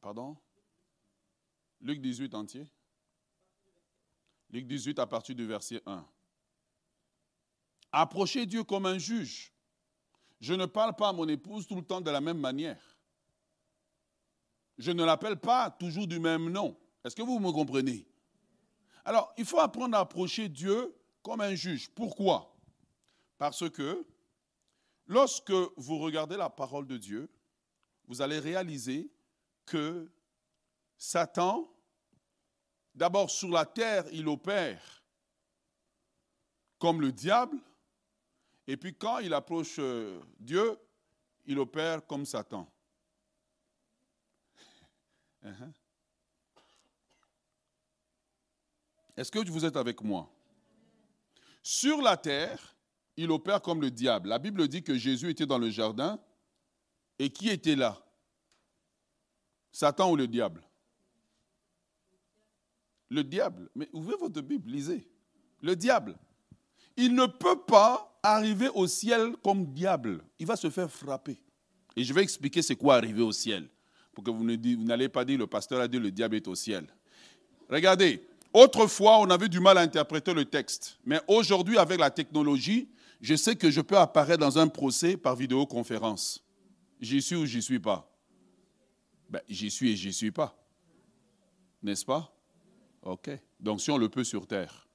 Pardon? 0.00 0.36
Luc 1.80 2.00
18 2.00 2.34
entier? 2.34 2.66
Luc 4.50 4.66
18 4.66 4.98
à 4.98 5.06
partir 5.06 5.34
du 5.34 5.46
verset 5.46 5.82
1. 5.86 6.06
Approcher 7.92 8.46
Dieu 8.46 8.64
comme 8.64 8.86
un 8.86 8.98
juge. 8.98 9.52
Je 10.40 10.54
ne 10.54 10.66
parle 10.66 10.96
pas 10.96 11.08
à 11.08 11.12
mon 11.12 11.28
épouse 11.28 11.66
tout 11.66 11.76
le 11.76 11.82
temps 11.82 12.00
de 12.00 12.10
la 12.10 12.20
même 12.20 12.38
manière. 12.38 12.80
Je 14.78 14.90
ne 14.90 15.04
l'appelle 15.04 15.38
pas 15.38 15.70
toujours 15.70 16.06
du 16.06 16.18
même 16.18 16.48
nom. 16.48 16.76
Est-ce 17.04 17.14
que 17.14 17.22
vous 17.22 17.38
me 17.38 17.52
comprenez? 17.52 18.06
Alors, 19.04 19.32
il 19.36 19.44
faut 19.44 19.58
apprendre 19.58 19.96
à 19.96 20.00
approcher 20.00 20.48
Dieu 20.48 20.94
comme 21.22 21.40
un 21.40 21.54
juge. 21.54 21.90
Pourquoi? 21.90 22.56
Parce 23.36 23.68
que 23.68 24.06
lorsque 25.06 25.52
vous 25.76 25.98
regardez 25.98 26.36
la 26.36 26.48
parole 26.48 26.86
de 26.86 26.96
Dieu, 26.96 27.30
vous 28.06 28.22
allez 28.22 28.38
réaliser 28.38 29.10
que 29.66 30.10
Satan, 30.96 31.72
d'abord 32.94 33.30
sur 33.30 33.48
la 33.48 33.64
terre, 33.64 34.04
il 34.12 34.28
opère 34.28 35.02
comme 36.78 37.00
le 37.00 37.12
diable. 37.12 37.58
Et 38.66 38.76
puis 38.76 38.94
quand 38.94 39.18
il 39.18 39.34
approche 39.34 39.76
euh, 39.78 40.20
Dieu, 40.38 40.78
il 41.46 41.58
opère 41.58 42.06
comme 42.06 42.24
Satan. 42.24 42.70
Uh-huh. 45.44 45.72
Est-ce 49.16 49.30
que 49.30 49.50
vous 49.50 49.64
êtes 49.64 49.76
avec 49.76 50.02
moi? 50.02 50.30
Sur 51.62 52.00
la 52.00 52.16
terre, 52.16 52.76
il 53.16 53.30
opère 53.30 53.60
comme 53.60 53.80
le 53.80 53.90
diable. 53.90 54.28
La 54.28 54.38
Bible 54.38 54.66
dit 54.68 54.82
que 54.82 54.96
Jésus 54.96 55.30
était 55.30 55.46
dans 55.46 55.58
le 55.58 55.70
jardin. 55.70 56.18
Et 57.18 57.28
qui 57.30 57.50
était 57.50 57.76
là? 57.76 58.02
Satan 59.72 60.10
ou 60.10 60.16
le 60.16 60.26
diable? 60.26 60.62
Le 63.08 63.24
diable. 63.24 63.68
Mais 63.74 63.88
ouvrez 63.92 64.16
votre 64.16 64.40
Bible, 64.40 64.70
lisez. 64.70 65.08
Le 65.62 65.76
diable. 65.76 66.16
Il 66.96 67.14
ne 67.14 67.26
peut 67.26 67.58
pas 67.58 68.18
arriver 68.22 68.68
au 68.74 68.86
ciel 68.86 69.34
comme 69.42 69.66
diable. 69.66 70.22
Il 70.38 70.46
va 70.46 70.56
se 70.56 70.70
faire 70.70 70.90
frapper. 70.90 71.42
Et 71.96 72.04
je 72.04 72.12
vais 72.12 72.22
expliquer 72.22 72.62
c'est 72.62 72.76
quoi 72.76 72.96
arriver 72.96 73.22
au 73.22 73.32
ciel. 73.32 73.68
Pour 74.12 74.24
que 74.24 74.30
vous 74.30 74.44
n'allez 74.44 75.08
pas 75.08 75.24
dire 75.24 75.38
le 75.38 75.46
pasteur 75.46 75.80
a 75.80 75.88
dit 75.88 75.98
le 75.98 76.10
diable 76.10 76.36
est 76.36 76.48
au 76.48 76.54
ciel. 76.54 76.86
Regardez, 77.68 78.26
autrefois 78.52 79.18
on 79.20 79.30
avait 79.30 79.48
du 79.48 79.60
mal 79.60 79.78
à 79.78 79.82
interpréter 79.82 80.34
le 80.34 80.44
texte. 80.44 80.98
Mais 81.04 81.20
aujourd'hui 81.28 81.78
avec 81.78 81.98
la 81.98 82.10
technologie, 82.10 82.88
je 83.20 83.34
sais 83.34 83.54
que 83.54 83.70
je 83.70 83.80
peux 83.80 83.96
apparaître 83.96 84.40
dans 84.40 84.58
un 84.58 84.68
procès 84.68 85.16
par 85.16 85.36
vidéoconférence. 85.36 86.44
J'y 87.00 87.22
suis 87.22 87.36
ou 87.36 87.46
j'y 87.46 87.62
suis 87.62 87.78
pas? 87.78 88.09
Ben, 89.30 89.40
J'y 89.48 89.70
suis 89.70 89.92
et 89.92 89.96
j'y 89.96 90.12
suis 90.12 90.32
pas. 90.32 90.56
N'est-ce 91.82 92.04
pas? 92.04 92.34
Ok. 93.02 93.30
Donc 93.58 93.80
si 93.80 93.90
on 93.90 93.96
le 93.96 94.08
peut 94.08 94.24
sur 94.24 94.46
terre. 94.46 94.86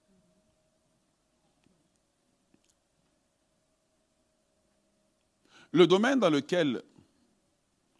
Le 5.71 5.87
domaine 5.87 6.19
dans 6.19 6.29
lequel 6.29 6.83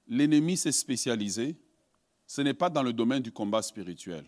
l'ennemi 0.08 0.56
s'est 0.56 0.72
spécialisé, 0.72 1.58
ce 2.28 2.42
n'est 2.42 2.54
pas 2.54 2.70
dans 2.70 2.84
le 2.84 2.94
domaine 2.94 3.22
du 3.22 3.32
combat 3.32 3.62
spirituel. 3.62 4.26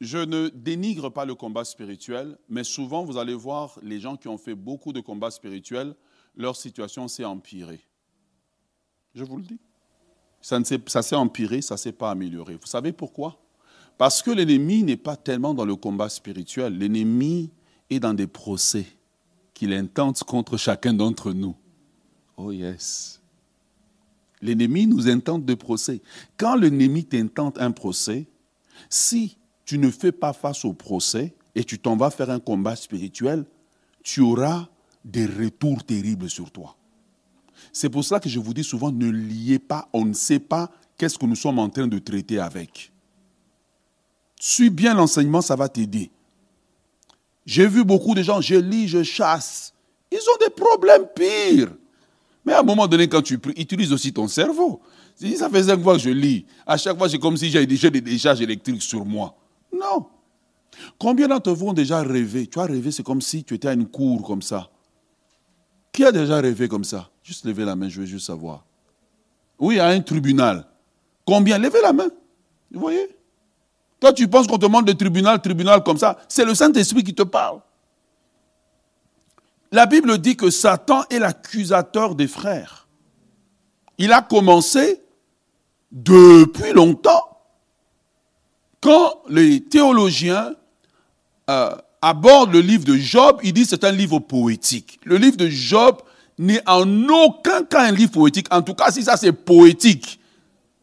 Je 0.00 0.18
ne 0.18 0.48
dénigre 0.48 1.10
pas 1.10 1.24
le 1.24 1.34
combat 1.34 1.64
spirituel, 1.64 2.38
mais 2.48 2.64
souvent 2.64 3.04
vous 3.04 3.18
allez 3.18 3.34
voir 3.34 3.78
les 3.82 4.00
gens 4.00 4.16
qui 4.16 4.28
ont 4.28 4.38
fait 4.38 4.54
beaucoup 4.54 4.92
de 4.92 5.00
combats 5.00 5.30
spirituels, 5.30 5.94
leur 6.34 6.56
situation 6.56 7.08
s'est 7.08 7.24
empirée. 7.24 7.86
Je 9.14 9.24
vous 9.24 9.36
le 9.36 9.44
dis. 9.44 9.60
Ça, 10.42 10.60
s'est 10.64 11.14
empiré, 11.14 11.62
ça 11.62 11.74
ne 11.74 11.78
s'est 11.78 11.92
pas 11.92 12.10
amélioré. 12.10 12.54
Vous 12.60 12.66
savez 12.66 12.92
pourquoi? 12.92 13.38
Parce 13.96 14.22
que 14.22 14.32
l'ennemi 14.32 14.82
n'est 14.82 14.96
pas 14.96 15.16
tellement 15.16 15.54
dans 15.54 15.64
le 15.64 15.76
combat 15.76 16.08
spirituel. 16.08 16.76
L'ennemi 16.76 17.50
est 17.88 18.00
dans 18.00 18.14
des 18.14 18.26
procès 18.26 18.86
qu'il 19.54 19.72
intente 19.72 20.24
contre 20.24 20.56
chacun 20.56 20.92
d'entre 20.92 21.32
nous. 21.32 21.54
Oh 22.36 22.50
yes. 22.50 23.20
L'ennemi 24.40 24.88
nous 24.88 25.08
intente 25.08 25.44
de 25.44 25.54
procès. 25.54 26.02
Quand 26.36 26.56
l'ennemi 26.56 27.04
t'intente 27.04 27.60
un 27.60 27.70
procès, 27.70 28.26
si 28.90 29.38
tu 29.64 29.78
ne 29.78 29.90
fais 29.90 30.10
pas 30.10 30.32
face 30.32 30.64
au 30.64 30.72
procès 30.72 31.34
et 31.54 31.62
tu 31.62 31.78
t'en 31.78 31.96
vas 31.96 32.10
faire 32.10 32.30
un 32.30 32.40
combat 32.40 32.74
spirituel, 32.74 33.44
tu 34.02 34.20
auras 34.20 34.68
des 35.04 35.26
retours 35.26 35.84
terribles 35.84 36.28
sur 36.28 36.50
toi. 36.50 36.76
C'est 37.72 37.88
pour 37.88 38.04
cela 38.04 38.20
que 38.20 38.28
je 38.28 38.38
vous 38.38 38.52
dis 38.52 38.64
souvent, 38.64 38.92
ne 38.92 39.08
liez 39.08 39.58
pas, 39.58 39.88
on 39.92 40.04
ne 40.04 40.12
sait 40.12 40.38
pas 40.38 40.70
qu'est-ce 40.98 41.18
que 41.18 41.26
nous 41.26 41.36
sommes 41.36 41.58
en 41.58 41.68
train 41.68 41.86
de 41.86 41.98
traiter 41.98 42.38
avec. 42.38 42.92
Suis 44.38 44.70
bien 44.70 44.94
l'enseignement, 44.94 45.40
ça 45.40 45.56
va 45.56 45.68
t'aider. 45.68 46.10
J'ai 47.46 47.66
vu 47.66 47.82
beaucoup 47.84 48.14
de 48.14 48.22
gens, 48.22 48.40
je 48.40 48.56
lis, 48.56 48.88
je 48.88 49.02
chasse. 49.02 49.72
Ils 50.10 50.18
ont 50.18 50.44
des 50.44 50.50
problèmes 50.50 51.06
pires. 51.14 51.72
Mais 52.44 52.52
à 52.52 52.60
un 52.60 52.62
moment 52.62 52.86
donné, 52.86 53.08
quand 53.08 53.22
tu 53.22 53.38
pries, 53.38 53.54
utilise 53.56 53.92
aussi 53.92 54.12
ton 54.12 54.28
cerveau. 54.28 54.80
Ça 55.36 55.48
fait 55.48 55.62
cinq 55.62 55.80
fois 55.80 55.94
que 55.94 56.02
je 56.02 56.10
lis. 56.10 56.44
À 56.66 56.76
chaque 56.76 56.98
fois, 56.98 57.08
c'est 57.08 57.18
comme 57.18 57.36
si 57.36 57.50
j'avais 57.50 57.66
des 57.66 58.00
décharges 58.00 58.40
électriques 58.40 58.82
sur 58.82 59.04
moi. 59.04 59.36
Non. 59.72 60.06
Combien 60.98 61.28
d'entre 61.28 61.52
vous 61.52 61.68
ont 61.68 61.72
déjà 61.72 62.02
rêvé? 62.02 62.46
Tu 62.46 62.58
as 62.58 62.64
rêvé, 62.64 62.90
c'est 62.90 63.04
comme 63.04 63.20
si 63.20 63.44
tu 63.44 63.54
étais 63.54 63.68
à 63.68 63.72
une 63.74 63.86
cour 63.86 64.22
comme 64.22 64.42
ça. 64.42 64.68
Qui 65.92 66.04
a 66.04 66.12
déjà 66.12 66.40
rêvé 66.40 66.68
comme 66.68 66.84
ça? 66.84 67.10
Juste 67.22 67.44
levez 67.44 67.64
la 67.64 67.76
main, 67.76 67.88
je 67.88 68.00
veux 68.00 68.06
juste 68.06 68.26
savoir. 68.26 68.64
Oui, 69.58 69.78
à 69.78 69.88
un 69.88 70.00
tribunal. 70.00 70.66
Combien? 71.24 71.58
Levez 71.58 71.82
la 71.82 71.92
main. 71.92 72.08
Vous 72.72 72.80
voyez? 72.80 73.16
Toi, 74.00 74.12
tu 74.12 74.26
penses 74.26 74.46
qu'on 74.46 74.56
te 74.56 74.62
demande 74.62 74.86
de 74.86 74.92
tribunal, 74.92 75.40
tribunal 75.40 75.82
comme 75.84 75.98
ça? 75.98 76.18
C'est 76.28 76.44
le 76.44 76.54
Saint-Esprit 76.54 77.04
qui 77.04 77.14
te 77.14 77.22
parle. 77.22 77.60
La 79.70 79.86
Bible 79.86 80.18
dit 80.18 80.36
que 80.36 80.50
Satan 80.50 81.04
est 81.10 81.18
l'accusateur 81.18 82.14
des 82.14 82.26
frères. 82.26 82.88
Il 83.98 84.12
a 84.12 84.20
commencé 84.20 85.02
depuis 85.92 86.72
longtemps. 86.72 87.38
Quand 88.80 89.22
les 89.28 89.62
théologiens 89.62 90.54
euh, 91.48 91.76
abordent 92.02 92.52
le 92.52 92.60
livre 92.60 92.84
de 92.84 92.96
Job, 92.96 93.40
disent 93.42 93.70
que 93.70 93.70
c'est 93.70 93.84
un 93.84 93.92
livre 93.92 94.18
poétique. 94.18 94.98
Le 95.04 95.16
livre 95.16 95.36
de 95.36 95.48
Job 95.48 96.02
n'est 96.36 96.62
en 96.68 97.08
aucun 97.08 97.62
cas 97.62 97.84
un 97.86 97.92
livre 97.92 98.10
poétique. 98.10 98.48
En 98.50 98.60
tout 98.60 98.74
cas, 98.74 98.90
si 98.90 99.04
ça 99.04 99.16
c'est 99.16 99.32
poétique, 99.32 100.18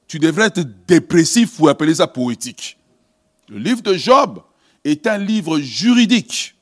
tu 0.07 0.17
devrais 0.17 0.45
être 0.45 0.61
dépressif 0.87 1.57
pour 1.57 1.69
appeler 1.69 1.95
ça 1.95 2.07
poétique. 2.07 2.77
Le 3.49 3.59
livre 3.59 3.81
de 3.81 3.93
Job 3.95 4.41
est 4.83 5.05
un 5.05 5.17
livre 5.17 5.59
juridique. 5.59 6.55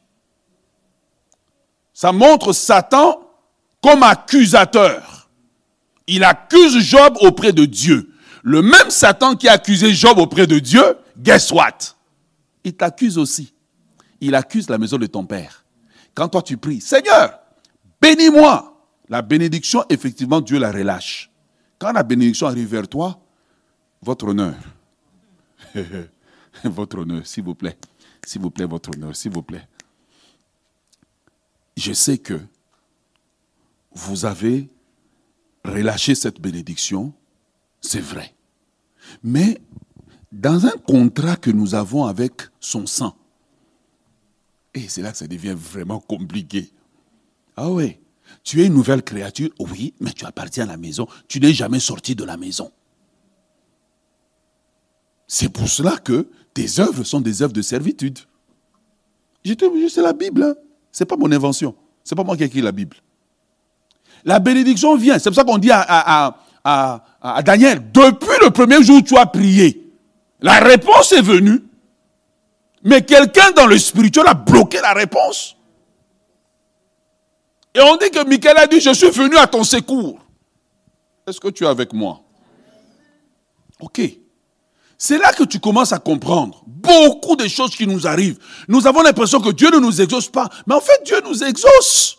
Ça 1.93 2.11
montre 2.11 2.51
Satan 2.51 3.21
comme 3.81 4.03
accusateur. 4.03 5.29
Il 6.07 6.23
accuse 6.23 6.79
Job 6.79 7.17
auprès 7.21 7.53
de 7.53 7.65
Dieu. 7.65 8.11
Le 8.43 8.61
même 8.61 8.89
Satan 8.89 9.35
qui 9.35 9.47
a 9.47 9.53
accusé 9.53 9.93
Job 9.93 10.17
auprès 10.17 10.47
de 10.47 10.57
Dieu, 10.59 10.83
guess 11.17 11.51
what? 11.51 11.77
Il 12.63 12.73
t'accuse 12.73 13.17
aussi. 13.17 13.53
Il 14.21 14.35
accuse 14.35 14.69
la 14.69 14.77
maison 14.77 14.97
de 14.97 15.05
ton 15.05 15.25
père. 15.25 15.65
Quand 16.13 16.29
toi 16.29 16.41
tu 16.41 16.57
pries, 16.57 16.81
Seigneur, 16.81 17.39
bénis-moi. 18.01 18.73
La 19.09 19.21
bénédiction, 19.21 19.83
effectivement, 19.89 20.41
Dieu 20.41 20.59
la 20.59 20.71
relâche. 20.71 21.31
Quand 21.79 21.91
la 21.91 22.03
bénédiction 22.03 22.47
arrive 22.47 22.69
vers 22.69 22.87
toi, 22.87 23.19
votre 24.01 24.27
honneur. 24.27 24.55
votre 26.63 26.99
honneur, 26.99 27.25
s'il 27.25 27.43
vous 27.43 27.55
plaît. 27.55 27.77
S'il 28.25 28.41
vous 28.41 28.49
plaît, 28.49 28.65
votre 28.65 28.89
honneur, 28.89 29.15
s'il 29.15 29.31
vous 29.31 29.43
plaît. 29.43 29.67
Je 31.77 31.93
sais 31.93 32.17
que 32.17 32.39
vous 33.93 34.25
avez 34.25 34.69
relâché 35.63 36.15
cette 36.15 36.41
bénédiction, 36.41 37.13
c'est 37.81 38.01
vrai. 38.01 38.33
Mais 39.23 39.61
dans 40.31 40.65
un 40.65 40.77
contrat 40.85 41.35
que 41.35 41.51
nous 41.51 41.75
avons 41.75 42.05
avec 42.05 42.41
son 42.59 42.85
sang, 42.85 43.15
et 44.83 44.89
c'est 44.89 45.01
là 45.01 45.11
que 45.11 45.17
ça 45.17 45.27
devient 45.27 45.55
vraiment 45.57 45.99
compliqué. 45.99 46.71
Ah 47.55 47.69
oui, 47.69 47.97
tu 48.43 48.61
es 48.61 48.67
une 48.67 48.73
nouvelle 48.73 49.03
créature, 49.03 49.49
oui, 49.59 49.93
mais 49.99 50.11
tu 50.11 50.25
appartiens 50.25 50.63
à 50.63 50.67
la 50.67 50.77
maison. 50.77 51.07
Tu 51.27 51.39
n'es 51.39 51.53
jamais 51.53 51.79
sorti 51.79 52.15
de 52.15 52.23
la 52.23 52.37
maison. 52.37 52.71
C'est 55.27 55.49
pour 55.49 55.67
cela 55.67 55.97
que 55.97 56.29
tes 56.53 56.79
œuvres 56.79 57.03
sont 57.03 57.19
des 57.19 57.41
œuvres 57.41 57.53
de 57.53 57.61
servitude. 57.61 58.19
C'est 59.43 60.01
la 60.01 60.13
Bible. 60.13 60.43
Hein. 60.43 60.55
Ce 60.91 61.03
n'est 61.03 61.07
pas 61.07 61.17
mon 61.17 61.31
invention. 61.31 61.75
Ce 62.03 62.13
n'est 62.13 62.15
pas 62.15 62.23
moi 62.23 62.37
qui 62.37 62.43
ai 62.43 62.45
écrit 62.45 62.61
la 62.61 62.71
Bible. 62.71 62.97
La 64.23 64.39
bénédiction 64.39 64.95
vient. 64.95 65.19
C'est 65.19 65.29
pour 65.29 65.35
ça 65.35 65.43
qu'on 65.43 65.57
dit 65.57 65.71
à, 65.71 66.35
à, 66.63 67.43
Daniel, 67.43 67.91
depuis 67.91 68.37
le 68.41 68.49
premier 68.49 68.81
jour 68.83 68.97
où 68.97 69.01
tu 69.01 69.17
as 69.17 69.25
prié, 69.25 69.89
la 70.41 70.59
réponse 70.59 71.11
est 71.11 71.21
venue. 71.21 71.63
Mais 72.83 73.03
quelqu'un 73.03 73.51
dans 73.51 73.65
le 73.65 73.77
spirituel 73.77 74.25
a 74.27 74.33
bloqué 74.33 74.79
la 74.81 74.93
réponse. 74.93 75.55
Et 77.73 77.81
on 77.81 77.95
dit 77.97 78.09
que 78.09 78.25
Michael 78.25 78.57
a 78.57 78.67
dit, 78.67 78.79
je 78.79 78.93
suis 78.93 79.09
venu 79.09 79.37
à 79.37 79.47
ton 79.47 79.63
secours. 79.63 80.19
Est-ce 81.27 81.39
que 81.39 81.49
tu 81.49 81.63
es 81.63 81.67
avec 81.67 81.93
moi? 81.93 82.21
Ok. 83.79 84.01
C'est 84.97 85.19
là 85.19 85.31
que 85.31 85.43
tu 85.43 85.59
commences 85.59 85.91
à 85.91 85.99
comprendre 85.99 86.63
beaucoup 86.65 87.35
de 87.35 87.47
choses 87.47 87.75
qui 87.75 87.85
nous 87.85 88.07
arrivent. 88.07 88.39
Nous 88.67 88.87
avons 88.87 89.03
l'impression 89.03 89.39
que 89.39 89.51
Dieu 89.51 89.69
ne 89.69 89.77
nous 89.79 90.01
exauce 90.01 90.29
pas, 90.29 90.49
mais 90.65 90.73
en 90.73 90.81
fait 90.81 91.03
Dieu 91.05 91.21
nous 91.23 91.43
exauce. 91.43 92.17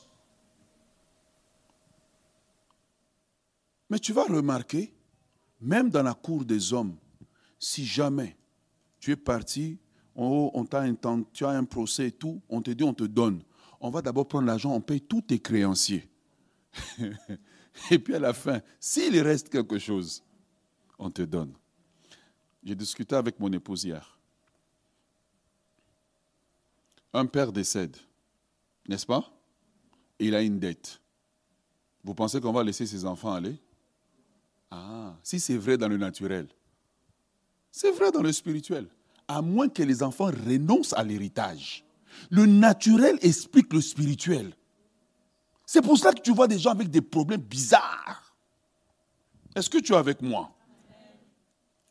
Mais 3.91 3.99
tu 3.99 4.13
vas 4.13 4.25
remarquer, 4.25 4.93
même 5.61 5.91
dans 5.91 6.03
la 6.03 6.15
cour 6.15 6.45
des 6.45 6.73
hommes, 6.73 6.95
si 7.59 7.85
jamais 7.85 8.37
tu 9.01 9.11
es 9.11 9.17
parti, 9.17 9.79
on 10.21 10.65
t'a 10.65 10.85
tu 11.33 11.45
as 11.45 11.51
un 11.51 11.65
procès 11.65 12.09
et 12.09 12.13
tout, 12.13 12.41
on 12.49 12.61
te 12.61 12.71
dit 12.71 12.85
on 12.85 12.95
te 12.95 13.05
donne 13.05 13.43
on 13.81 13.91
va 13.91 14.03
d'abord 14.03 14.27
prendre 14.27 14.47
l'argent, 14.47 14.75
on 14.75 14.81
paye 14.81 15.01
tous 15.01 15.23
tes 15.23 15.39
créanciers. 15.39 16.09
Et 17.91 17.99
puis 17.99 18.15
à 18.15 18.19
la 18.19 18.33
fin, 18.33 18.61
s'il 18.81 19.19
reste 19.21 19.49
quelque 19.49 19.79
chose, 19.79 20.23
on 20.99 21.11
te 21.11 21.23
donne. 21.23 21.55
J'ai 22.65 22.75
discuté 22.75 23.15
avec 23.15 23.39
mon 23.39 23.53
épouse 23.53 23.85
hier. 23.85 24.19
Un 27.13 27.27
père 27.27 27.53
décède. 27.53 27.97
N'est-ce 28.89 29.07
pas? 29.07 29.33
Il 30.19 30.35
a 30.35 30.43
une 30.43 30.59
dette. 30.59 31.01
Vous 32.03 32.15
pensez 32.15 32.41
qu'on 32.41 32.53
va 32.53 32.65
laisser 32.65 32.87
ses 32.87 33.05
enfants 33.05 33.33
aller? 33.33 33.57
Ah, 34.71 35.17
si 35.23 35.41
c'est 35.41 35.57
vrai 35.57 35.79
dans 35.79 35.89
le 35.89 35.97
naturel, 35.97 36.49
c'est 37.71 37.91
vrai 37.93 38.11
dans 38.11 38.23
le 38.23 38.33
spirituel. 38.33 38.89
À 39.29 39.43
moins 39.43 39.69
que 39.69 39.83
les 39.83 40.03
enfants 40.03 40.27
renoncent 40.27 40.95
à 40.95 41.05
l'héritage. 41.05 41.85
Le 42.31 42.47
naturel 42.47 43.19
explique 43.23 43.73
le 43.73 43.81
spirituel. 43.81 44.55
C'est 45.67 45.83
pour 45.83 45.99
ça 45.99 46.13
que 46.13 46.21
tu 46.21 46.33
vois 46.33 46.49
des 46.49 46.59
gens 46.59 46.71
avec 46.71 46.89
des 46.89 47.03
problèmes 47.03 47.43
bizarres. 47.43 48.35
Est-ce 49.55 49.69
que 49.69 49.79
tu 49.79 49.93
es 49.93 49.97
avec 49.97 50.23
moi? 50.23 50.51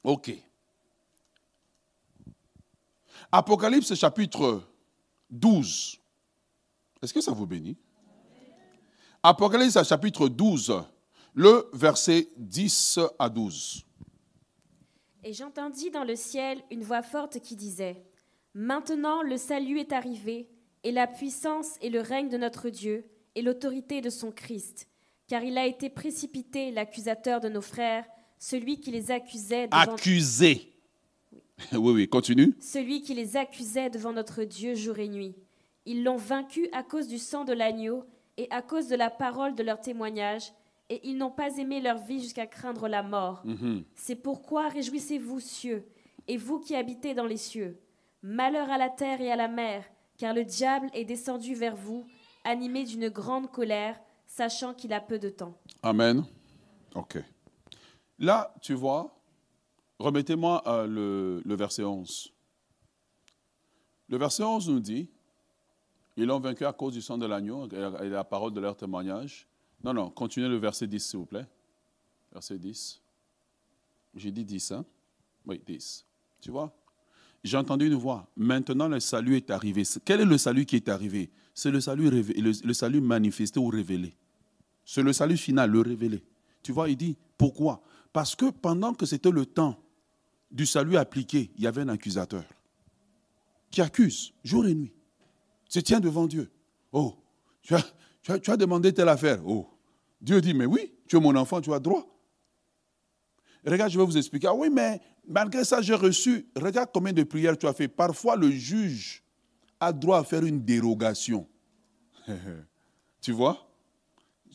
Ok. 0.03 0.31
Apocalypse 3.31 3.93
chapitre 3.93 4.63
12. 5.29 5.99
Est-ce 7.01 7.13
que 7.13 7.21
ça 7.21 7.31
vous 7.31 7.45
bénit? 7.45 7.77
Apocalypse 9.21 9.83
chapitre 9.83 10.27
12, 10.29 10.81
le 11.33 11.69
verset 11.73 12.29
10 12.37 12.99
à 13.19 13.29
12. 13.29 13.85
Et 15.27 15.33
j'entendis 15.33 15.91
dans 15.91 16.05
le 16.05 16.15
ciel 16.15 16.61
une 16.71 16.83
voix 16.83 17.01
forte 17.01 17.41
qui 17.41 17.57
disait, 17.57 18.01
Maintenant 18.53 19.21
le 19.21 19.35
salut 19.35 19.77
est 19.77 19.91
arrivé, 19.91 20.47
et 20.85 20.93
la 20.93 21.05
puissance 21.05 21.75
et 21.81 21.89
le 21.89 21.99
règne 21.99 22.29
de 22.29 22.37
notre 22.37 22.69
Dieu, 22.69 23.03
et 23.35 23.41
l'autorité 23.41 23.99
de 23.99 24.09
son 24.09 24.31
Christ, 24.31 24.87
car 25.27 25.43
il 25.43 25.57
a 25.57 25.65
été 25.65 25.89
précipité 25.89 26.71
l'accusateur 26.71 27.41
de 27.41 27.49
nos 27.49 27.59
frères, 27.59 28.05
celui 28.39 28.79
qui 28.79 28.89
les 28.89 29.11
accusait 29.11 29.67
devant... 29.67 29.95
Accusé. 29.95 30.71
Oui, 31.73 31.91
oui, 31.91 32.07
continue. 32.07 32.55
Celui 32.61 33.01
qui 33.01 33.13
les 33.13 33.35
accusait 33.35 33.89
devant 33.89 34.13
notre 34.13 34.45
Dieu 34.45 34.75
jour 34.75 34.97
et 34.97 35.09
nuit. 35.09 35.35
Ils 35.85 36.05
l'ont 36.05 36.15
vaincu 36.15 36.69
à 36.71 36.83
cause 36.83 37.09
du 37.09 37.17
sang 37.17 37.43
de 37.43 37.51
l'agneau 37.51 38.05
et 38.37 38.47
à 38.49 38.61
cause 38.61 38.87
de 38.87 38.95
la 38.95 39.09
parole 39.09 39.55
de 39.55 39.63
leur 39.63 39.81
témoignage, 39.81 40.53
et 40.89 41.01
ils 41.07 41.17
n'ont 41.17 41.31
pas 41.31 41.57
aimé 41.57 41.81
leur 41.81 41.97
vie 41.97 42.19
jusqu'à 42.21 42.47
craindre 42.47 42.87
la 42.87 43.03
mort. 43.03 43.41
Mhm. 43.45 43.83
C'est 43.95 44.15
pourquoi 44.15 44.69
réjouissez-vous, 44.69 45.39
cieux, 45.39 45.85
et 46.27 46.37
vous 46.37 46.59
qui 46.59 46.75
habitez 46.75 47.13
dans 47.13 47.25
les 47.25 47.37
cieux. 47.37 47.79
Malheur 48.21 48.69
à 48.69 48.77
la 48.77 48.89
terre 48.89 49.21
et 49.21 49.31
à 49.31 49.35
la 49.35 49.47
mer, 49.47 49.83
car 50.17 50.33
le 50.33 50.43
diable 50.43 50.89
est 50.93 51.05
descendu 51.05 51.53
vers 51.55 51.75
vous, 51.75 52.05
animé 52.43 52.83
d'une 52.83 53.09
grande 53.09 53.51
colère, 53.51 53.99
sachant 54.25 54.73
qu'il 54.73 54.93
a 54.93 55.01
peu 55.01 55.19
de 55.19 55.29
temps. 55.29 55.57
Amen. 55.83 56.25
Ok. 56.95 57.17
Là, 58.19 58.53
tu 58.61 58.73
vois, 58.73 59.15
remettez-moi 59.99 60.63
euh, 60.67 60.87
le, 60.87 61.41
le 61.45 61.55
verset 61.55 61.83
11. 61.83 62.33
Le 64.09 64.17
verset 64.17 64.43
11 64.43 64.69
nous 64.69 64.79
dit, 64.79 65.09
ils 66.15 66.25
l'ont 66.25 66.39
vaincu 66.39 66.65
à 66.65 66.73
cause 66.73 66.93
du 66.93 67.01
sang 67.01 67.17
de 67.17 67.25
l'agneau 67.25 67.67
et 67.67 68.09
la 68.09 68.23
parole 68.23 68.53
de 68.53 68.59
leur 68.59 68.75
témoignage. 68.75 69.47
Non, 69.87 69.93
non, 69.93 70.09
continuez 70.09 70.49
le 70.49 70.57
verset 70.57 70.85
10, 70.85 70.99
s'il 70.99 71.19
vous 71.19 71.25
plaît. 71.25 71.47
Verset 72.33 72.57
10. 72.57 72.99
J'ai 74.15 74.31
dit 74.33 74.43
10, 74.43 74.73
hein? 74.73 74.85
Oui, 75.45 75.61
10. 75.65 76.05
Tu 76.41 76.51
vois? 76.51 76.75
J'ai 77.41 77.55
entendu 77.55 77.87
une 77.87 77.95
voix. 77.95 78.27
Maintenant, 78.35 78.89
le 78.89 78.99
salut 78.99 79.37
est 79.37 79.49
arrivé. 79.49 79.83
Quel 80.03 80.19
est 80.19 80.25
le 80.25 80.37
salut 80.37 80.65
qui 80.65 80.75
est 80.75 80.89
arrivé? 80.89 81.29
C'est 81.53 81.71
le 81.71 81.79
salut, 81.79 82.09
le, 82.09 82.73
salut 82.73 82.99
manifesté 82.99 83.61
ou 83.61 83.67
révélé. 83.67 84.13
C'est 84.83 85.03
le 85.03 85.13
salut 85.13 85.37
final, 85.37 85.71
le 85.71 85.79
révélé. 85.79 86.21
Tu 86.63 86.73
vois, 86.73 86.89
il 86.89 86.97
dit, 86.97 87.15
pourquoi? 87.37 87.81
Parce 88.11 88.35
que 88.35 88.49
pendant 88.49 88.93
que 88.93 89.05
c'était 89.05 89.31
le 89.31 89.45
temps 89.45 89.81
du 90.51 90.65
salut 90.65 90.97
appliqué, 90.97 91.49
il 91.55 91.63
y 91.63 91.67
avait 91.67 91.83
un 91.83 91.89
accusateur 91.89 92.43
qui 93.71 93.81
accuse 93.81 94.33
jour 94.43 94.67
et 94.67 94.75
nuit 94.75 94.91
se 95.69 95.79
tient 95.79 96.01
devant 96.01 96.27
Dieu. 96.27 96.51
Oh, 96.91 97.15
tu 97.61 97.73
as, 97.73 97.85
tu 98.39 98.51
as, 98.51 98.57
demandé 98.57 98.93
telle 98.93 99.07
affaire. 99.07 99.39
Oh, 99.47 99.69
Dieu 100.21 100.41
dit, 100.41 100.53
mais 100.53 100.65
oui, 100.65 100.93
tu 101.07 101.17
es 101.17 101.19
mon 101.19 101.35
enfant, 101.35 101.61
tu 101.61 101.73
as 101.73 101.79
droit. 101.79 102.05
Regarde, 103.65 103.91
je 103.91 103.99
vais 103.99 104.05
vous 104.05 104.17
expliquer. 104.17 104.47
Ah 104.47 104.53
oui, 104.53 104.69
mais 104.71 105.01
malgré 105.27 105.63
ça, 105.63 105.81
j'ai 105.81 105.93
reçu. 105.93 106.47
Regarde 106.55 106.89
combien 106.93 107.13
de 107.13 107.23
prières 107.23 107.57
tu 107.57 107.67
as 107.67 107.73
fait. 107.73 107.87
Parfois, 107.87 108.35
le 108.35 108.49
juge 108.49 109.23
a 109.79 109.91
droit 109.91 110.19
à 110.19 110.23
faire 110.23 110.43
une 110.43 110.63
dérogation. 110.63 111.47
tu 113.21 113.31
vois? 113.31 113.69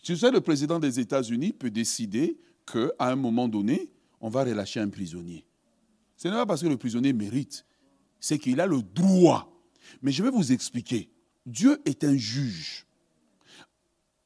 Tu 0.02 0.16
sais, 0.16 0.30
le 0.30 0.40
président 0.40 0.78
des 0.78 0.98
États-Unis 0.98 1.52
peut 1.52 1.70
décider 1.70 2.38
qu'à 2.66 2.90
un 2.98 3.16
moment 3.16 3.48
donné, 3.48 3.92
on 4.20 4.28
va 4.28 4.44
relâcher 4.44 4.80
un 4.80 4.88
prisonnier. 4.88 5.44
Ce 6.16 6.28
n'est 6.28 6.34
pas 6.34 6.46
parce 6.46 6.62
que 6.62 6.68
le 6.68 6.76
prisonnier 6.76 7.12
mérite, 7.12 7.66
c'est 8.18 8.38
qu'il 8.38 8.60
a 8.60 8.66
le 8.66 8.82
droit 8.82 9.52
mais 10.00 10.12
je 10.12 10.22
vais 10.22 10.30
vous 10.30 10.52
expliquer. 10.52 11.10
Dieu 11.44 11.80
est 11.84 12.04
un 12.04 12.16
juge. 12.16 12.86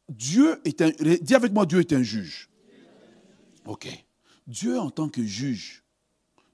Dieu 0.09 0.61
est 0.65 0.81
un... 0.83 0.91
Dis 1.21 1.35
avec 1.35 1.53
moi, 1.53 1.67
Dieu 1.67 1.81
est 1.81 1.93
un 1.93 2.03
juge. 2.03 2.49
Ok. 3.65 3.89
Dieu 4.47 4.79
en 4.79 4.91
tant 4.91 5.09
que 5.09 5.23
juge 5.23 5.83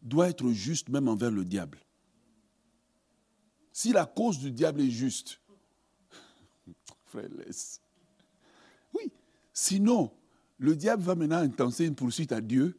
doit 0.01 0.29
être 0.29 0.51
juste 0.51 0.89
même 0.89 1.09
envers 1.09 1.31
le 1.31 1.45
diable. 1.45 1.79
Si 3.73 3.93
la 3.93 4.07
cause 4.07 4.39
du 4.39 4.51
diable 4.51 4.81
est 4.81 4.91
juste, 4.91 5.41
frère. 7.07 7.29
Oui, 8.95 9.13
sinon, 9.53 10.13
le 10.59 10.77
diable 10.77 11.03
va 11.03 11.15
maintenant 11.15 11.39
intenser 11.39 11.87
une 11.87 11.95
poursuite 11.95 12.33
à 12.33 12.41
Dieu 12.41 12.79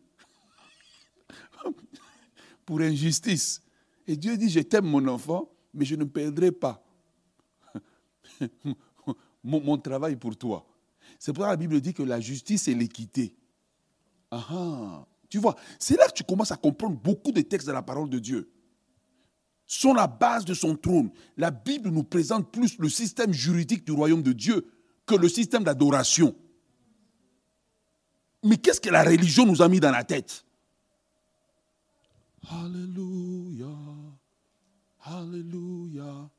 pour 2.66 2.82
injustice. 2.82 3.62
Et 4.08 4.18
Dieu 4.18 4.38
dit, 4.38 4.50
je 4.50 4.60
t'aime 4.60 4.86
mon 4.86 5.08
enfant, 5.08 5.50
mais 5.74 5.86
je 5.86 5.96
ne 5.96 6.04
perdrai 6.04 6.52
pas 6.52 6.84
mon, 9.44 9.78
travail 9.78 10.16
pour 10.16 10.36
toi. 10.38 10.66
C'est 11.20 11.34
pour 11.34 11.44
ça 11.44 11.50
la 11.50 11.58
Bible 11.58 11.80
dit 11.82 11.94
que 11.94 12.04
la 12.04 12.20
justice 12.20 12.68
et 12.68 12.76
l'équité. 12.76 13.36
Ah, 14.32 15.06
tu 15.30 15.38
vois, 15.38 15.56
c'est 15.80 15.98
là 15.98 16.08
que 16.08 16.14
tu 16.14 16.24
commences 16.24 16.52
à 16.52 16.58
comprendre 16.58 16.98
beaucoup 16.98 17.32
de 17.32 17.42
textes 17.42 17.68
de 17.68 17.74
la 17.74 17.82
parole 17.82 18.10
de 18.10 18.20
Dieu. 18.20 18.50
Sont 19.66 19.94
la 19.94 20.08
base 20.08 20.46
de 20.46 20.54
son 20.54 20.76
trône. 20.76 21.12
La 21.38 21.52
Bible 21.52 21.90
nous 21.90 22.04
présente 22.04 22.52
plus 22.52 22.78
le 22.78 22.90
système 22.90 23.34
juridique 23.34 23.86
du 23.86 23.92
royaume 23.92 24.24
de 24.24 24.34
Dieu 24.34 24.66
que 25.06 25.16
le 25.16 25.30
système 25.30 25.64
d'adoration. 25.64 26.36
Mais 28.44 28.58
qu'est-ce 28.58 28.82
que 28.82 28.90
la 28.90 29.04
religion 29.04 29.46
nous 29.46 29.62
a 29.62 29.70
mis 29.70 29.80
dans 29.80 29.92
la 29.92 30.04
tête? 30.04 30.46
Alléluia. 32.50 33.68
Alléluia. 35.06 36.30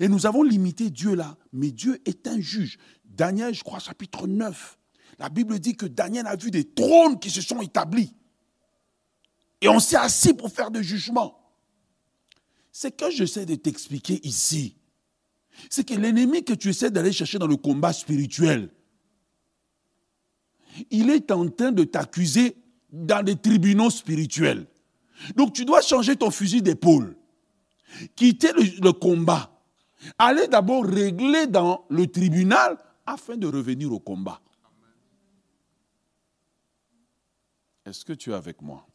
Et 0.00 0.08
nous 0.08 0.26
avons 0.26 0.42
limité 0.42 0.90
Dieu 0.90 1.14
là, 1.14 1.36
mais 1.52 1.70
Dieu 1.70 2.00
est 2.06 2.26
un 2.26 2.40
juge. 2.40 2.78
Daniel, 3.04 3.54
je 3.54 3.62
crois, 3.62 3.78
chapitre 3.78 4.26
9. 4.26 4.78
La 5.18 5.28
Bible 5.28 5.58
dit 5.58 5.76
que 5.76 5.86
Daniel 5.86 6.26
a 6.26 6.36
vu 6.36 6.50
des 6.50 6.64
trônes 6.64 7.18
qui 7.18 7.30
se 7.30 7.40
sont 7.40 7.60
établis. 7.60 8.14
Et 9.60 9.68
on 9.68 9.78
s'est 9.78 9.96
assis 9.96 10.34
pour 10.34 10.50
faire 10.50 10.70
des 10.70 10.82
jugements. 10.82 11.40
Ce 12.72 12.88
que 12.88 13.10
j'essaie 13.10 13.46
de 13.46 13.54
t'expliquer 13.54 14.20
ici, 14.26 14.76
c'est 15.70 15.84
que 15.84 15.94
l'ennemi 15.94 16.42
que 16.42 16.54
tu 16.54 16.70
essaies 16.70 16.90
d'aller 16.90 17.12
chercher 17.12 17.38
dans 17.38 17.46
le 17.46 17.56
combat 17.56 17.92
spirituel, 17.92 18.70
il 20.90 21.10
est 21.10 21.30
en 21.30 21.48
train 21.48 21.70
de 21.70 21.84
t'accuser 21.84 22.56
dans 22.90 23.24
des 23.24 23.36
tribunaux 23.36 23.90
spirituels. 23.90 24.66
Donc 25.36 25.52
tu 25.52 25.64
dois 25.64 25.82
changer 25.82 26.16
ton 26.16 26.32
fusil 26.32 26.62
d'épaule 26.62 27.16
quitter 28.16 28.52
le, 28.52 28.92
combat, 28.92 29.50
aller 30.18 30.48
d'abord 30.48 30.84
régler 30.84 31.46
dans 31.46 31.84
le 31.88 32.06
tribunal 32.06 32.78
afin 33.06 33.36
de 33.36 33.46
revenir 33.46 33.92
au 33.92 34.00
combat. 34.00 34.40
Est-ce 37.84 38.04
que 38.04 38.12
tu 38.12 38.30
es 38.30 38.34
avec 38.34 38.62
moi? 38.62 38.86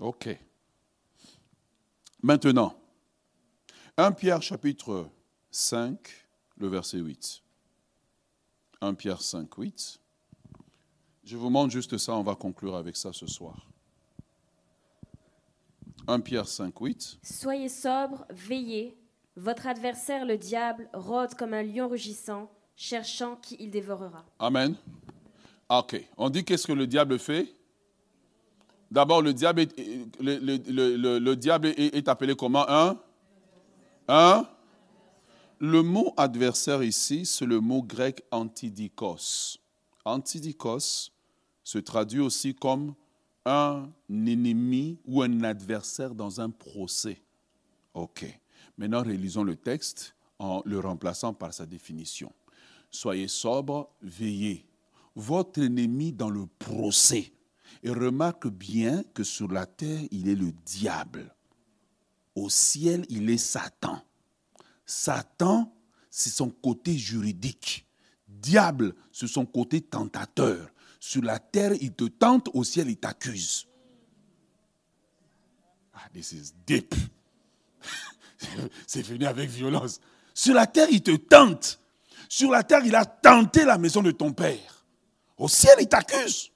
Ok. 0.00 0.28
Maintenant, 2.22 2.74
1 3.96 4.12
Pierre 4.12 4.42
chapitre 4.42 5.10
5, 5.50 5.98
le 6.58 6.68
verset 6.68 6.98
8. 6.98 7.42
1 8.80 8.94
Pierre 8.94 9.22
5, 9.22 9.52
8. 9.56 10.00
Je 11.24 11.36
vous 11.36 11.50
montre 11.50 11.72
juste 11.72 11.98
ça, 11.98 12.14
on 12.14 12.22
va 12.22 12.36
conclure 12.36 12.76
avec 12.76 12.96
ça 12.96 13.12
ce 13.12 13.26
soir. 13.26 13.66
1 16.06 16.20
Pierre 16.20 16.48
5, 16.48 16.72
8. 16.80 17.18
Soyez 17.22 17.68
sobre, 17.68 18.24
veillez. 18.30 18.96
Votre 19.38 19.68
adversaire, 19.68 20.24
le 20.24 20.36
diable, 20.36 20.88
rôde 20.92 21.34
comme 21.34 21.54
un 21.54 21.62
lion 21.62 21.86
rugissant, 21.86 22.50
cherchant 22.74 23.36
qui 23.36 23.56
il 23.60 23.70
dévorera. 23.70 24.24
Amen. 24.40 24.74
Ok. 25.68 26.04
On 26.16 26.28
dit 26.28 26.44
qu'est-ce 26.44 26.66
que 26.66 26.72
le 26.72 26.88
diable 26.88 27.20
fait? 27.20 27.54
D'abord, 28.90 29.22
le 29.22 29.32
diable, 29.32 29.60
est, 29.60 29.72
le, 30.18 31.34
diable 31.36 31.68
est, 31.68 32.08
appelé 32.08 32.34
comment? 32.34 32.68
Un? 32.68 32.98
Un? 34.08 34.44
Le 35.60 35.82
mot 35.82 36.14
adversaire 36.16 36.82
ici, 36.82 37.24
c'est 37.24 37.46
le 37.46 37.60
mot 37.60 37.82
grec 37.82 38.24
antidikos. 38.32 39.58
Antidikos 40.04 41.12
se 41.62 41.78
traduit 41.78 42.20
aussi 42.20 42.56
comme 42.56 42.92
un 43.44 43.88
ennemi 44.10 44.98
ou 45.06 45.22
un 45.22 45.44
adversaire 45.44 46.12
dans 46.12 46.40
un 46.40 46.50
procès. 46.50 47.22
OK. 47.94 48.26
Maintenant, 48.78 49.02
relisons 49.02 49.42
le 49.42 49.56
texte 49.56 50.14
en 50.38 50.62
le 50.64 50.78
remplaçant 50.78 51.34
par 51.34 51.52
sa 51.52 51.66
définition. 51.66 52.32
Soyez 52.90 53.28
sobre, 53.28 53.90
veillez. 54.00 54.64
Votre 55.16 55.62
ennemi 55.62 56.12
dans 56.12 56.30
le 56.30 56.46
procès. 56.46 57.32
Et 57.82 57.90
remarque 57.90 58.48
bien 58.48 59.02
que 59.14 59.24
sur 59.24 59.48
la 59.48 59.66
terre, 59.66 60.00
il 60.10 60.28
est 60.28 60.34
le 60.36 60.52
diable. 60.64 61.34
Au 62.34 62.48
ciel, 62.48 63.04
il 63.08 63.28
est 63.30 63.38
Satan. 63.38 64.00
Satan, 64.86 65.72
c'est 66.08 66.30
son 66.30 66.50
côté 66.50 66.96
juridique. 66.96 67.84
Diable, 68.28 68.94
c'est 69.12 69.26
son 69.26 69.44
côté 69.44 69.80
tentateur. 69.80 70.70
Sur 71.00 71.22
la 71.22 71.38
terre, 71.38 71.72
il 71.80 71.92
te 71.92 72.04
tente, 72.04 72.48
au 72.54 72.62
ciel, 72.62 72.88
il 72.88 72.96
t'accuse. 72.96 73.66
Ah, 75.92 76.08
this 76.12 76.32
is 76.32 76.52
deep. 76.64 76.94
c'est 78.86 79.02
venu 79.02 79.26
avec 79.26 79.50
violence. 79.50 80.00
Sur 80.34 80.54
la 80.54 80.66
terre, 80.66 80.88
il 80.90 81.02
te 81.02 81.16
tente. 81.16 81.80
Sur 82.28 82.50
la 82.50 82.62
terre, 82.62 82.82
il 82.84 82.94
a 82.94 83.04
tenté 83.04 83.64
la 83.64 83.78
maison 83.78 84.02
de 84.02 84.10
ton 84.10 84.32
père. 84.32 84.84
Au 85.36 85.48
ciel, 85.48 85.74
il 85.80 85.88
t'accuse. 85.88 86.50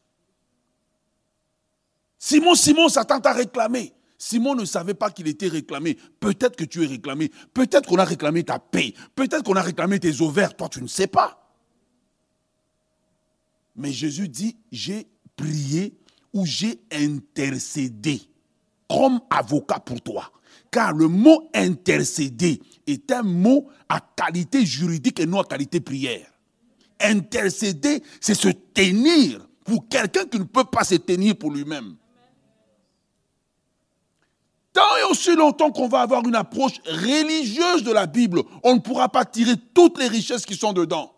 Simon, 2.19 2.55
Simon, 2.55 2.89
Satan 2.89 3.21
t'a 3.21 3.33
réclamé. 3.33 3.93
Simon 4.19 4.55
ne 4.55 4.65
savait 4.65 4.95
pas 4.95 5.11
qu'il 5.11 5.27
était 5.27 5.49
réclamé. 5.49 5.99
Peut-être 6.21 6.55
que 6.55 6.65
tu 6.65 6.85
es 6.85 6.87
réclamé. 6.87 7.31
Peut-être 7.53 7.89
qu'on 7.89 7.99
a 7.99 8.05
réclamé 8.05 8.45
ta 8.45 8.61
paix. 8.61 8.95
Peut-être 9.17 9.43
qu'on 9.43 9.57
a 9.57 9.63
réclamé 9.63 9.99
tes 9.99 10.21
ovaires. 10.21 10.57
Toi, 10.57 10.69
tu 10.69 10.81
ne 10.81 10.87
sais 10.87 11.09
pas. 11.09 11.43
Mais 13.75 13.93
Jésus 13.93 14.29
dit, 14.29 14.57
j'ai 14.71 15.09
prié 15.35 15.99
ou 16.33 16.47
j'ai 16.47 16.81
intercédé 16.93 18.23
comme 18.89 19.21
avocat 19.31 19.81
pour 19.81 20.01
toi. 20.01 20.31
Car 20.73 20.95
le 20.95 21.07
mot 21.07 21.51
intercéder 21.55 22.61
est 22.87 23.13
un 23.13 23.23
mot 23.23 23.69
à 23.91 24.01
qualité 24.01 24.65
juridique 24.65 25.21
et 25.21 25.27
non 25.27 25.41
à 25.41 25.45
qualité 25.45 25.81
prière. 25.81 26.27
Intercéder, 26.99 28.03
c'est 28.21 28.35
se 28.35 28.49
tenir 28.49 29.47
pour 29.65 29.87
quelqu'un 29.89 30.25
qui 30.25 30.39
ne 30.39 30.45
peut 30.45 30.65
pas 30.65 30.83
se 30.83 30.95
tenir 30.95 31.37
pour 31.37 31.51
lui-même. 31.53 31.97
Tant 34.73 34.97
et 34.99 35.11
aussi 35.11 35.37
longtemps 35.37 35.71
qu'on 35.71 35.89
va 35.89 36.01
avoir 36.01 36.27
une 36.27 36.35
approche 36.35 36.81
religieuse 36.87 37.83
de 37.83 37.93
la 37.93 38.07
Bible, 38.07 38.43
on 38.65 38.77
ne 38.77 38.81
pourra 38.81 39.11
pas 39.11 39.27
tirer 39.27 39.57
toutes 39.75 39.99
les 39.99 40.09
richesses 40.09 40.47
qui 40.47 40.57
sont 40.57 40.73
dedans. 40.73 41.13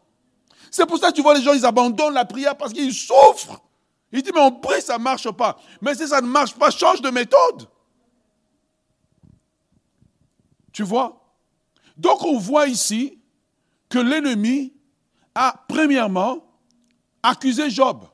C'est 0.72 0.86
pour 0.86 0.98
ça 0.98 1.10
que 1.10 1.14
tu 1.14 1.22
vois 1.22 1.34
les 1.34 1.42
gens, 1.42 1.52
ils 1.52 1.64
abandonnent 1.64 2.14
la 2.14 2.24
prière 2.24 2.56
parce 2.56 2.72
qu'ils 2.72 2.92
souffrent. 2.92 3.62
Ils 4.10 4.22
disent, 4.22 4.32
mais 4.34 4.40
on 4.40 4.50
prie, 4.50 4.82
ça 4.82 4.98
ne 4.98 5.04
marche 5.04 5.30
pas. 5.30 5.56
Mais 5.80 5.94
si 5.94 6.08
ça 6.08 6.20
ne 6.20 6.26
marche 6.26 6.54
pas, 6.54 6.70
change 6.70 7.00
de 7.00 7.10
méthode. 7.10 7.68
Tu 10.74 10.82
vois? 10.82 11.24
Donc 11.96 12.22
on 12.24 12.36
voit 12.36 12.66
ici 12.66 13.18
que 13.88 13.98
l'ennemi 13.98 14.74
a 15.34 15.64
premièrement 15.68 16.44
accusé 17.22 17.70
Job. 17.70 18.04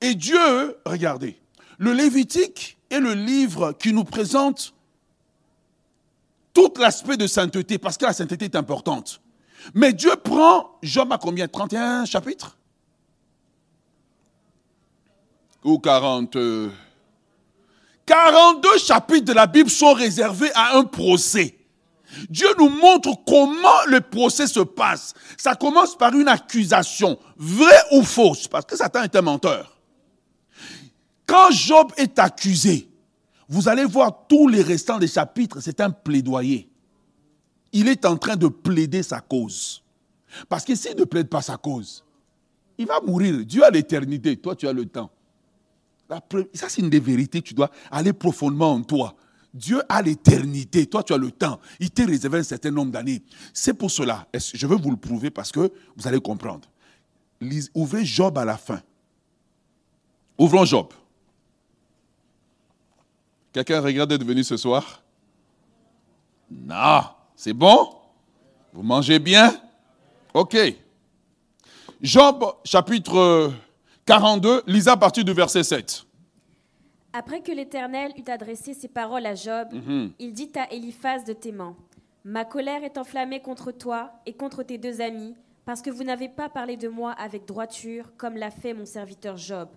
Et 0.00 0.14
Dieu, 0.14 0.76
regardez, 0.84 1.40
le 1.78 1.92
Lévitique 1.92 2.76
est 2.90 2.98
le 2.98 3.14
livre 3.14 3.72
qui 3.72 3.92
nous 3.92 4.04
présente 4.04 4.74
tout 6.52 6.72
l'aspect 6.78 7.16
de 7.16 7.26
sainteté, 7.26 7.78
parce 7.78 7.96
que 7.96 8.04
la 8.04 8.12
sainteté 8.12 8.46
est 8.46 8.56
importante. 8.56 9.20
Mais 9.72 9.92
Dieu 9.92 10.16
prend 10.16 10.78
Job 10.82 11.12
à 11.12 11.18
combien? 11.18 11.46
31 11.46 12.04
chapitres? 12.04 12.56
Ou 15.62 15.78
40 15.78 16.36
42 18.06 18.78
chapitres 18.78 19.24
de 19.24 19.32
la 19.32 19.46
Bible 19.46 19.68
sont 19.68 19.92
réservés 19.92 20.50
à 20.54 20.76
un 20.76 20.84
procès. 20.84 21.55
Dieu 22.28 22.48
nous 22.58 22.68
montre 22.68 23.10
comment 23.26 23.84
le 23.88 24.00
procès 24.00 24.46
se 24.46 24.60
passe. 24.60 25.14
Ça 25.36 25.54
commence 25.54 25.96
par 25.96 26.14
une 26.14 26.28
accusation, 26.28 27.18
vraie 27.36 27.82
ou 27.92 28.02
fausse, 28.02 28.48
parce 28.48 28.64
que 28.64 28.76
Satan 28.76 29.02
est 29.02 29.16
un 29.16 29.22
menteur. 29.22 29.78
Quand 31.26 31.50
Job 31.50 31.92
est 31.96 32.18
accusé, 32.18 32.88
vous 33.48 33.68
allez 33.68 33.84
voir 33.84 34.26
tous 34.28 34.48
les 34.48 34.62
restants 34.62 34.98
des 34.98 35.08
chapitres, 35.08 35.60
c'est 35.60 35.80
un 35.80 35.90
plaidoyer 35.90 36.68
il 37.76 37.88
est 37.88 38.06
en 38.06 38.16
train 38.16 38.36
de 38.36 38.48
plaider 38.48 39.02
sa 39.02 39.20
cause. 39.20 39.82
Parce 40.48 40.64
que 40.64 40.74
s'il 40.74 40.96
ne 40.96 41.04
plaide 41.04 41.28
pas 41.28 41.42
sa 41.42 41.58
cause, 41.58 42.04
il 42.78 42.86
va 42.86 43.00
mourir. 43.00 43.44
Dieu 43.44 43.62
a 43.64 43.70
l'éternité, 43.70 44.36
toi 44.38 44.56
tu 44.56 44.66
as 44.66 44.72
le 44.72 44.86
temps. 44.86 45.10
Ça 46.54 46.68
c'est 46.68 46.80
une 46.80 46.88
des 46.88 47.00
vérités, 47.00 47.42
tu 47.42 47.52
dois 47.52 47.70
aller 47.90 48.14
profondément 48.14 48.72
en 48.72 48.82
toi. 48.82 49.14
Dieu 49.56 49.80
a 49.88 50.02
l'éternité, 50.02 50.86
toi 50.86 51.02
tu 51.02 51.14
as 51.14 51.16
le 51.16 51.30
temps. 51.30 51.58
Il 51.80 51.90
t'a 51.90 52.04
réservé 52.04 52.40
un 52.40 52.42
certain 52.42 52.70
nombre 52.70 52.92
d'années. 52.92 53.22
C'est 53.54 53.72
pour 53.72 53.90
cela, 53.90 54.28
je 54.34 54.66
veux 54.66 54.76
vous 54.76 54.90
le 54.90 54.98
prouver 54.98 55.30
parce 55.30 55.50
que 55.50 55.72
vous 55.96 56.06
allez 56.06 56.20
comprendre. 56.20 56.68
Ouvrez 57.74 58.04
Job 58.04 58.36
à 58.38 58.44
la 58.44 58.56
fin. 58.56 58.80
Ouvrons 60.38 60.66
Job. 60.66 60.88
Quelqu'un 63.52 63.80
regrette 63.80 64.10
d'être 64.10 64.24
venu 64.24 64.44
ce 64.44 64.58
soir? 64.58 65.02
Non. 66.50 67.00
C'est 67.34 67.54
bon? 67.54 67.94
Vous 68.74 68.82
mangez 68.82 69.18
bien? 69.18 69.58
Ok. 70.34 70.56
Job 72.02 72.44
chapitre 72.62 73.52
42, 74.04 74.62
lisez 74.66 74.90
à 74.90 74.96
partir 74.96 75.24
du 75.24 75.32
verset 75.32 75.64
7. 75.64 76.05
Après 77.18 77.40
que 77.40 77.50
l'Éternel 77.50 78.12
eut 78.18 78.30
adressé 78.30 78.74
ces 78.74 78.88
paroles 78.88 79.24
à 79.24 79.34
Job, 79.34 79.68
mhm. 79.72 80.12
il 80.18 80.34
dit 80.34 80.52
à 80.54 80.70
Eliphaz 80.70 81.24
de 81.24 81.32
Théman, 81.32 81.74
Ma 82.26 82.44
colère 82.44 82.84
est 82.84 82.98
enflammée 82.98 83.40
contre 83.40 83.72
toi 83.72 84.10
et 84.26 84.34
contre 84.34 84.62
tes 84.62 84.76
deux 84.76 85.00
amis, 85.00 85.34
parce 85.64 85.80
que 85.80 85.88
vous 85.88 86.04
n'avez 86.04 86.28
pas 86.28 86.50
parlé 86.50 86.76
de 86.76 86.88
moi 86.88 87.12
avec 87.12 87.46
droiture, 87.46 88.12
comme 88.18 88.36
l'a 88.36 88.50
fait 88.50 88.74
mon 88.74 88.84
serviteur 88.84 89.38
Job. 89.38 89.70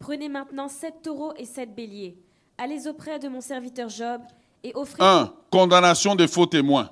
Prenez 0.00 0.28
maintenant 0.28 0.66
sept 0.66 1.02
taureaux 1.02 1.32
et 1.36 1.44
sept 1.44 1.72
béliers. 1.72 2.18
Allez 2.58 2.88
auprès 2.88 3.20
de 3.20 3.28
mon 3.28 3.40
serviteur 3.40 3.88
Job 3.88 4.22
et 4.64 4.72
offrez... 4.74 5.00
1. 5.00 5.32
Condamnation 5.50 6.16
des 6.16 6.26
faux 6.26 6.46
témoins. 6.46 6.90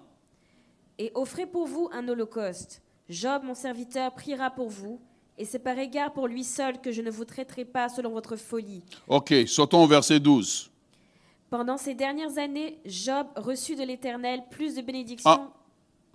Et 0.96 1.10
offrez 1.16 1.46
pour 1.46 1.66
vous 1.66 1.88
un 1.92 2.06
holocauste. 2.06 2.82
Job, 3.08 3.42
mon 3.42 3.54
serviteur, 3.54 4.12
priera 4.12 4.48
pour 4.50 4.68
vous, 4.68 5.00
et 5.38 5.44
c'est 5.44 5.58
par 5.58 5.78
égard 5.78 6.12
pour 6.12 6.28
lui 6.28 6.44
seul 6.44 6.80
que 6.80 6.92
je 6.92 7.02
ne 7.02 7.10
vous 7.10 7.24
traiterai 7.24 7.64
pas 7.64 7.88
selon 7.88 8.10
votre 8.10 8.36
folie. 8.36 8.82
Ok, 9.08 9.34
sautons 9.46 9.84
au 9.84 9.86
verset 9.86 10.20
12. 10.20 10.70
Pendant 11.50 11.76
ces 11.76 11.94
dernières 11.94 12.38
années, 12.38 12.78
Job 12.84 13.26
reçut 13.36 13.76
de 13.76 13.82
l'Éternel 13.82 14.42
plus 14.50 14.74
de 14.74 14.82
bénédictions 14.82 15.30
ah. 15.30 15.52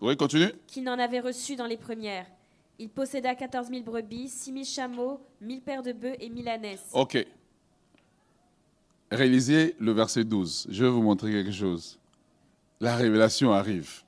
oui, 0.02 0.18
continue. 0.18 0.52
qu'il 0.66 0.84
n'en 0.84 0.98
avait 0.98 1.20
reçu 1.20 1.56
dans 1.56 1.68
les 1.68 1.78
premières. 1.78 2.26
Il 2.80 2.90
posséda 2.90 3.34
14 3.34 3.70
000 3.70 3.82
brebis, 3.82 4.30
6 4.30 4.54
000 4.54 4.64
chameaux, 4.64 5.20
1000 5.42 5.62
paires 5.62 5.84
de 5.84 5.94
bœufs 5.94 6.16
et 6.20 6.30
1000 6.30 6.48
ânesses. 6.48 6.90
Ok. 6.94 7.26
Réalisez 9.12 9.76
le 9.80 9.92
verset 9.92 10.24
12. 10.24 10.68
Je 10.70 10.84
vais 10.84 10.90
vous 10.90 11.02
montrer 11.02 11.32
quelque 11.32 11.52
chose. 11.52 11.98
La 12.80 12.96
révélation 12.96 13.52
arrive. 13.54 14.04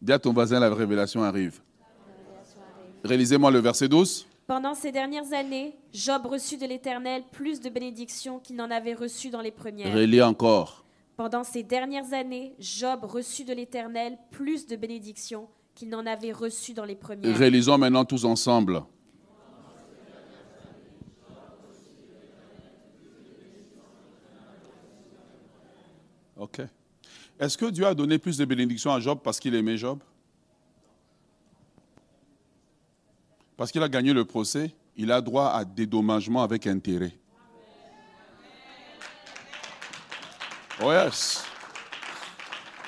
Dis 0.00 0.12
à 0.12 0.18
ton 0.18 0.32
voisin, 0.32 0.60
la 0.60 0.72
révélation 0.72 1.22
arrive. 1.22 1.60
Réalisez-moi 3.02 3.50
le 3.50 3.58
verset 3.58 3.88
12. 3.88 4.26
Pendant 4.46 4.74
ces 4.74 4.92
dernières 4.92 5.32
années, 5.32 5.76
Job 5.92 6.26
reçut 6.26 6.56
de 6.56 6.66
l'Éternel 6.66 7.24
plus 7.32 7.60
de 7.60 7.68
bénédictions 7.68 8.38
qu'il 8.38 8.54
n'en 8.54 8.70
avait 8.70 8.94
reçu 8.94 9.28
dans 9.28 9.40
les 9.40 9.50
premières. 9.50 9.92
Relis 9.92 10.22
encore. 10.22 10.84
Pendant 11.16 11.42
ces 11.42 11.64
dernières 11.64 12.12
années, 12.12 12.54
Job 12.60 13.00
reçut 13.02 13.44
de 13.44 13.52
l'Éternel 13.52 14.16
plus 14.30 14.68
de 14.68 14.76
bénédictions 14.76 15.48
qu'il 15.74 15.88
n'en 15.88 16.06
avait 16.06 16.30
reçu 16.30 16.74
dans 16.74 16.84
les 16.84 16.94
premières. 16.94 17.36
Réalisons 17.36 17.76
maintenant 17.76 18.04
tous 18.04 18.24
ensemble. 18.24 18.82
OK. 26.36 26.60
Est-ce 27.40 27.58
que 27.58 27.66
Dieu 27.66 27.84
a 27.84 27.94
donné 27.94 28.18
plus 28.18 28.38
de 28.38 28.44
bénédictions 28.44 28.92
à 28.92 29.00
Job 29.00 29.18
parce 29.24 29.40
qu'il 29.40 29.56
aimait 29.56 29.76
Job? 29.76 29.98
Parce 33.56 33.72
qu'il 33.72 33.82
a 33.82 33.88
gagné 33.88 34.12
le 34.12 34.24
procès, 34.24 34.74
il 34.96 35.10
a 35.10 35.20
droit 35.20 35.46
à 35.46 35.64
dédommagement 35.64 36.42
avec 36.42 36.66
intérêt. 36.66 37.12
Oh 40.82 40.92
yes. 40.92 41.42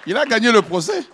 Il 0.07 0.17
a 0.17 0.27
gagné 0.27 0.53
le 0.53 0.61
procès. 0.61 1.05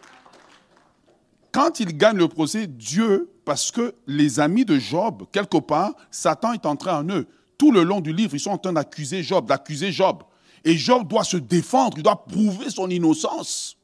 Quand 1.53 1.79
il 1.79 1.97
gagne 1.97 2.17
le 2.17 2.27
procès, 2.27 2.67
Dieu, 2.67 3.31
parce 3.45 3.71
que 3.71 3.95
les 4.09 4.41
amis 4.41 4.65
de 4.65 4.77
Job, 4.79 5.25
quelque 5.31 5.59
part, 5.59 5.93
Satan 6.11 6.53
est 6.53 6.67
entré 6.67 6.91
en 6.91 7.09
eux. 7.09 7.29
Tout 7.57 7.71
le 7.71 7.85
long 7.85 8.01
du 8.01 8.13
livre, 8.13 8.35
ils 8.35 8.41
sont 8.41 8.51
en 8.51 8.59
train 8.59 8.73
d'accuser 8.73 9.23
Job, 9.23 9.47
d'accuser 9.47 9.93
Job. 9.93 10.25
Et 10.65 10.77
Job 10.77 11.07
doit 11.07 11.23
se 11.23 11.37
défendre, 11.37 11.97
il 11.97 12.03
doit 12.03 12.25
prouver 12.25 12.71
son 12.71 12.91
innocence. 12.91 13.77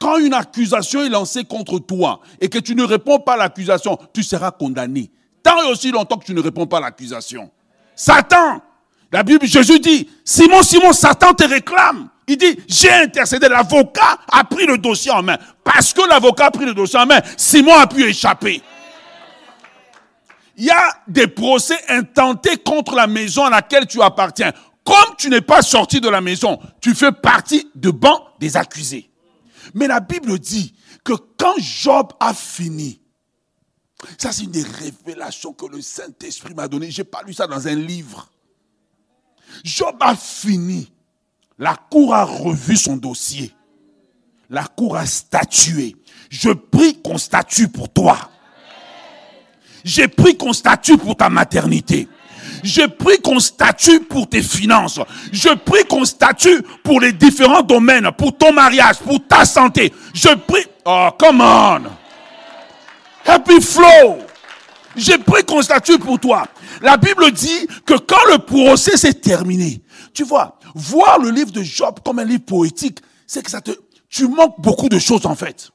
Quand 0.00 0.18
une 0.18 0.34
accusation 0.34 1.02
est 1.02 1.08
lancée 1.08 1.44
contre 1.44 1.78
toi 1.80 2.20
et 2.40 2.48
que 2.48 2.58
tu 2.58 2.74
ne 2.74 2.84
réponds 2.84 3.18
pas 3.18 3.34
à 3.34 3.36
l'accusation, 3.36 3.98
tu 4.12 4.22
seras 4.22 4.52
condamné. 4.52 5.10
Tant 5.42 5.62
et 5.62 5.70
aussi 5.70 5.90
longtemps 5.90 6.18
que 6.18 6.24
tu 6.24 6.34
ne 6.34 6.40
réponds 6.40 6.66
pas 6.66 6.78
à 6.78 6.80
l'accusation. 6.80 7.50
Satan, 7.96 8.62
la 9.10 9.22
Bible, 9.24 9.46
Jésus 9.46 9.80
dit, 9.80 10.08
Simon, 10.24 10.62
Simon, 10.62 10.92
Satan 10.92 11.34
te 11.34 11.44
réclame 11.44 12.08
Il 12.28 12.36
dit, 12.36 12.58
j'ai 12.68 12.92
intercédé. 12.92 13.48
L'avocat 13.48 14.18
a 14.30 14.44
pris 14.44 14.66
le 14.66 14.78
dossier 14.78 15.10
en 15.10 15.22
main. 15.22 15.38
Parce 15.64 15.92
que 15.92 16.08
l'avocat 16.08 16.46
a 16.46 16.50
pris 16.52 16.64
le 16.64 16.74
dossier 16.74 16.98
en 16.98 17.06
main, 17.06 17.20
Simon 17.36 17.74
a 17.74 17.86
pu 17.86 18.04
échapper. 18.04 18.62
Il 20.56 20.64
y 20.64 20.70
a 20.70 20.88
des 21.06 21.26
procès 21.26 21.78
intentés 21.88 22.56
contre 22.58 22.94
la 22.94 23.06
maison 23.06 23.44
à 23.44 23.50
laquelle 23.50 23.86
tu 23.86 24.02
appartiens. 24.02 24.52
Comme 24.84 25.16
tu 25.16 25.28
n'es 25.28 25.40
pas 25.40 25.62
sorti 25.62 26.00
de 26.00 26.08
la 26.08 26.20
maison, 26.20 26.58
tu 26.80 26.94
fais 26.94 27.12
partie 27.12 27.68
de 27.74 27.90
banc 27.90 28.20
des 28.38 28.56
accusés. 28.56 29.07
Mais 29.74 29.86
la 29.86 30.00
Bible 30.00 30.38
dit 30.38 30.74
que 31.04 31.12
quand 31.36 31.54
Job 31.58 32.12
a 32.20 32.34
fini, 32.34 33.00
ça 34.18 34.32
c'est 34.32 34.44
une 34.44 34.50
des 34.50 34.62
révélations 34.62 35.52
que 35.52 35.66
le 35.66 35.80
Saint-Esprit 35.80 36.54
m'a 36.54 36.68
donné. 36.68 36.90
J'ai 36.90 37.04
pas 37.04 37.22
lu 37.22 37.32
ça 37.32 37.46
dans 37.46 37.66
un 37.66 37.74
livre. 37.74 38.30
Job 39.64 39.96
a 40.00 40.14
fini. 40.14 40.92
La 41.58 41.76
cour 41.76 42.14
a 42.14 42.24
revu 42.24 42.76
son 42.76 42.96
dossier. 42.96 43.52
La 44.50 44.64
cour 44.64 44.96
a 44.96 45.06
statué. 45.06 45.96
Je 46.30 46.50
prie 46.50 47.00
qu'on 47.02 47.18
statue 47.18 47.68
pour 47.68 47.92
toi. 47.92 48.30
J'ai 49.84 50.08
pris 50.08 50.36
qu'on 50.36 50.52
statue 50.52 50.96
pour 50.96 51.16
ta 51.16 51.28
maternité. 51.28 52.08
Je 52.62 52.86
prie 52.86 53.18
qu'on 53.18 53.40
statue 53.40 54.00
pour 54.00 54.28
tes 54.28 54.42
finances. 54.42 55.00
Je 55.32 55.50
prie 55.54 55.84
qu'on 55.84 56.04
statue 56.04 56.62
pour 56.82 57.00
les 57.00 57.12
différents 57.12 57.62
domaines, 57.62 58.10
pour 58.16 58.36
ton 58.36 58.52
mariage, 58.52 58.98
pour 58.98 59.26
ta 59.26 59.44
santé. 59.44 59.92
Je 60.14 60.34
prie. 60.34 60.64
Oh, 60.84 61.08
come 61.18 61.40
on. 61.40 61.82
Happy 63.26 63.60
flow. 63.60 64.18
J'ai 64.96 65.18
pris 65.18 65.44
qu'on 65.44 65.62
statue 65.62 65.98
pour 65.98 66.18
toi. 66.18 66.46
La 66.80 66.96
Bible 66.96 67.30
dit 67.32 67.66
que 67.86 67.94
quand 67.94 68.24
le 68.32 68.38
procès 68.38 68.96
s'est 68.96 69.14
terminé, 69.14 69.80
tu 70.12 70.24
vois, 70.24 70.58
voir 70.74 71.18
le 71.18 71.30
livre 71.30 71.52
de 71.52 71.62
Job 71.62 72.00
comme 72.04 72.18
un 72.18 72.24
livre 72.24 72.44
poétique, 72.44 72.98
c'est 73.26 73.42
que 73.42 73.50
ça 73.50 73.60
te, 73.60 73.70
tu 74.08 74.26
manques 74.26 74.60
beaucoup 74.60 74.88
de 74.88 74.98
choses 74.98 75.26
en 75.26 75.34
fait. 75.34 75.70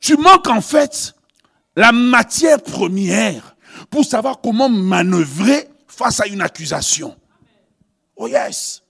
Tu 0.00 0.16
manques 0.16 0.48
en 0.48 0.60
fait 0.60 1.14
la 1.74 1.92
matière 1.92 2.62
première 2.62 3.56
pour 3.90 4.04
savoir 4.04 4.40
comment 4.40 4.68
manœuvrer 4.68 5.68
face 5.96 6.20
à 6.20 6.26
une 6.26 6.42
accusation. 6.42 7.18
Oh 8.16 8.28
yes. 8.28 8.82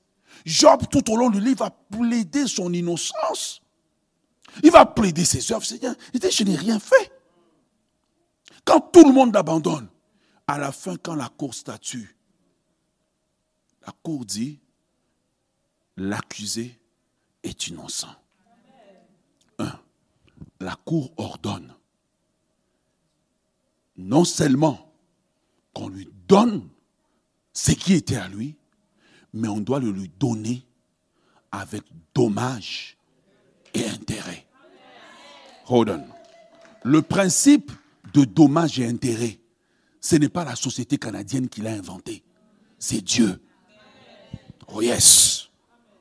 Job, 0.44 0.82
tout 0.90 1.08
au 1.10 1.16
long 1.16 1.30
du 1.30 1.40
livre, 1.40 1.64
va 1.64 1.70
plaider 1.70 2.46
son 2.46 2.72
innocence. 2.72 3.62
Il 4.62 4.70
va 4.70 4.84
plaider 4.84 5.24
ses 5.24 5.52
œuvres. 5.52 5.64
Seigneur, 5.64 5.94
il 6.12 6.20
dit, 6.20 6.30
je 6.30 6.42
n'ai 6.44 6.56
rien 6.56 6.80
fait. 6.80 7.12
Quand 8.64 8.80
tout 8.80 9.06
le 9.06 9.12
monde 9.12 9.36
abandonne, 9.36 9.88
à 10.48 10.58
la 10.58 10.72
fin, 10.72 10.96
quand 10.96 11.14
la 11.14 11.28
cour 11.28 11.54
statue, 11.54 12.16
la 13.86 13.92
cour 14.02 14.24
dit, 14.24 14.58
l'accusé 15.96 16.80
est 17.42 17.68
innocent. 17.68 18.14
La 20.60 20.74
cour 20.84 21.12
ordonne 21.16 21.74
non 23.96 24.24
seulement 24.24 24.92
qu'on 25.72 25.88
lui 25.88 26.08
donne 26.26 26.68
ce 27.56 27.72
qui 27.72 27.94
était 27.94 28.16
à 28.16 28.28
lui, 28.28 28.54
mais 29.32 29.48
on 29.48 29.60
doit 29.60 29.80
le 29.80 29.90
lui 29.90 30.10
donner 30.20 30.62
avec 31.50 31.82
dommage 32.14 32.98
et 33.72 33.88
intérêt. 33.88 34.46
Hold 35.66 35.88
on. 35.88 36.04
Le 36.84 37.00
principe 37.00 37.72
de 38.12 38.24
dommage 38.24 38.78
et 38.78 38.86
intérêt, 38.86 39.40
ce 40.02 40.16
n'est 40.16 40.28
pas 40.28 40.44
la 40.44 40.54
société 40.54 40.98
canadienne 40.98 41.48
qui 41.48 41.62
l'a 41.62 41.72
inventé. 41.72 42.22
C'est 42.78 43.00
Dieu. 43.00 43.42
Oh 44.68 44.82
yes. 44.82 45.48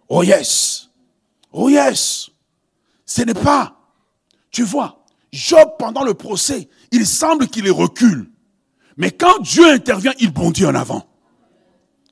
Oh 0.10 0.24
yes. 0.24 0.90
Oh 1.54 1.70
yes. 1.70 2.32
Ce 3.06 3.22
n'est 3.22 3.34
pas. 3.34 3.80
Tu 4.52 4.64
vois, 4.64 5.06
Job, 5.32 5.70
pendant 5.80 6.04
le 6.04 6.16
procès, 6.16 6.68
il 6.92 7.08
semble 7.08 7.48
qu'il 7.48 7.72
recule. 7.72 8.30
Mais 8.98 9.12
quand 9.12 9.40
Dieu 9.40 9.66
intervient, 9.70 10.14
il 10.20 10.34
bondit 10.34 10.66
en 10.66 10.76
avant. 10.76 11.15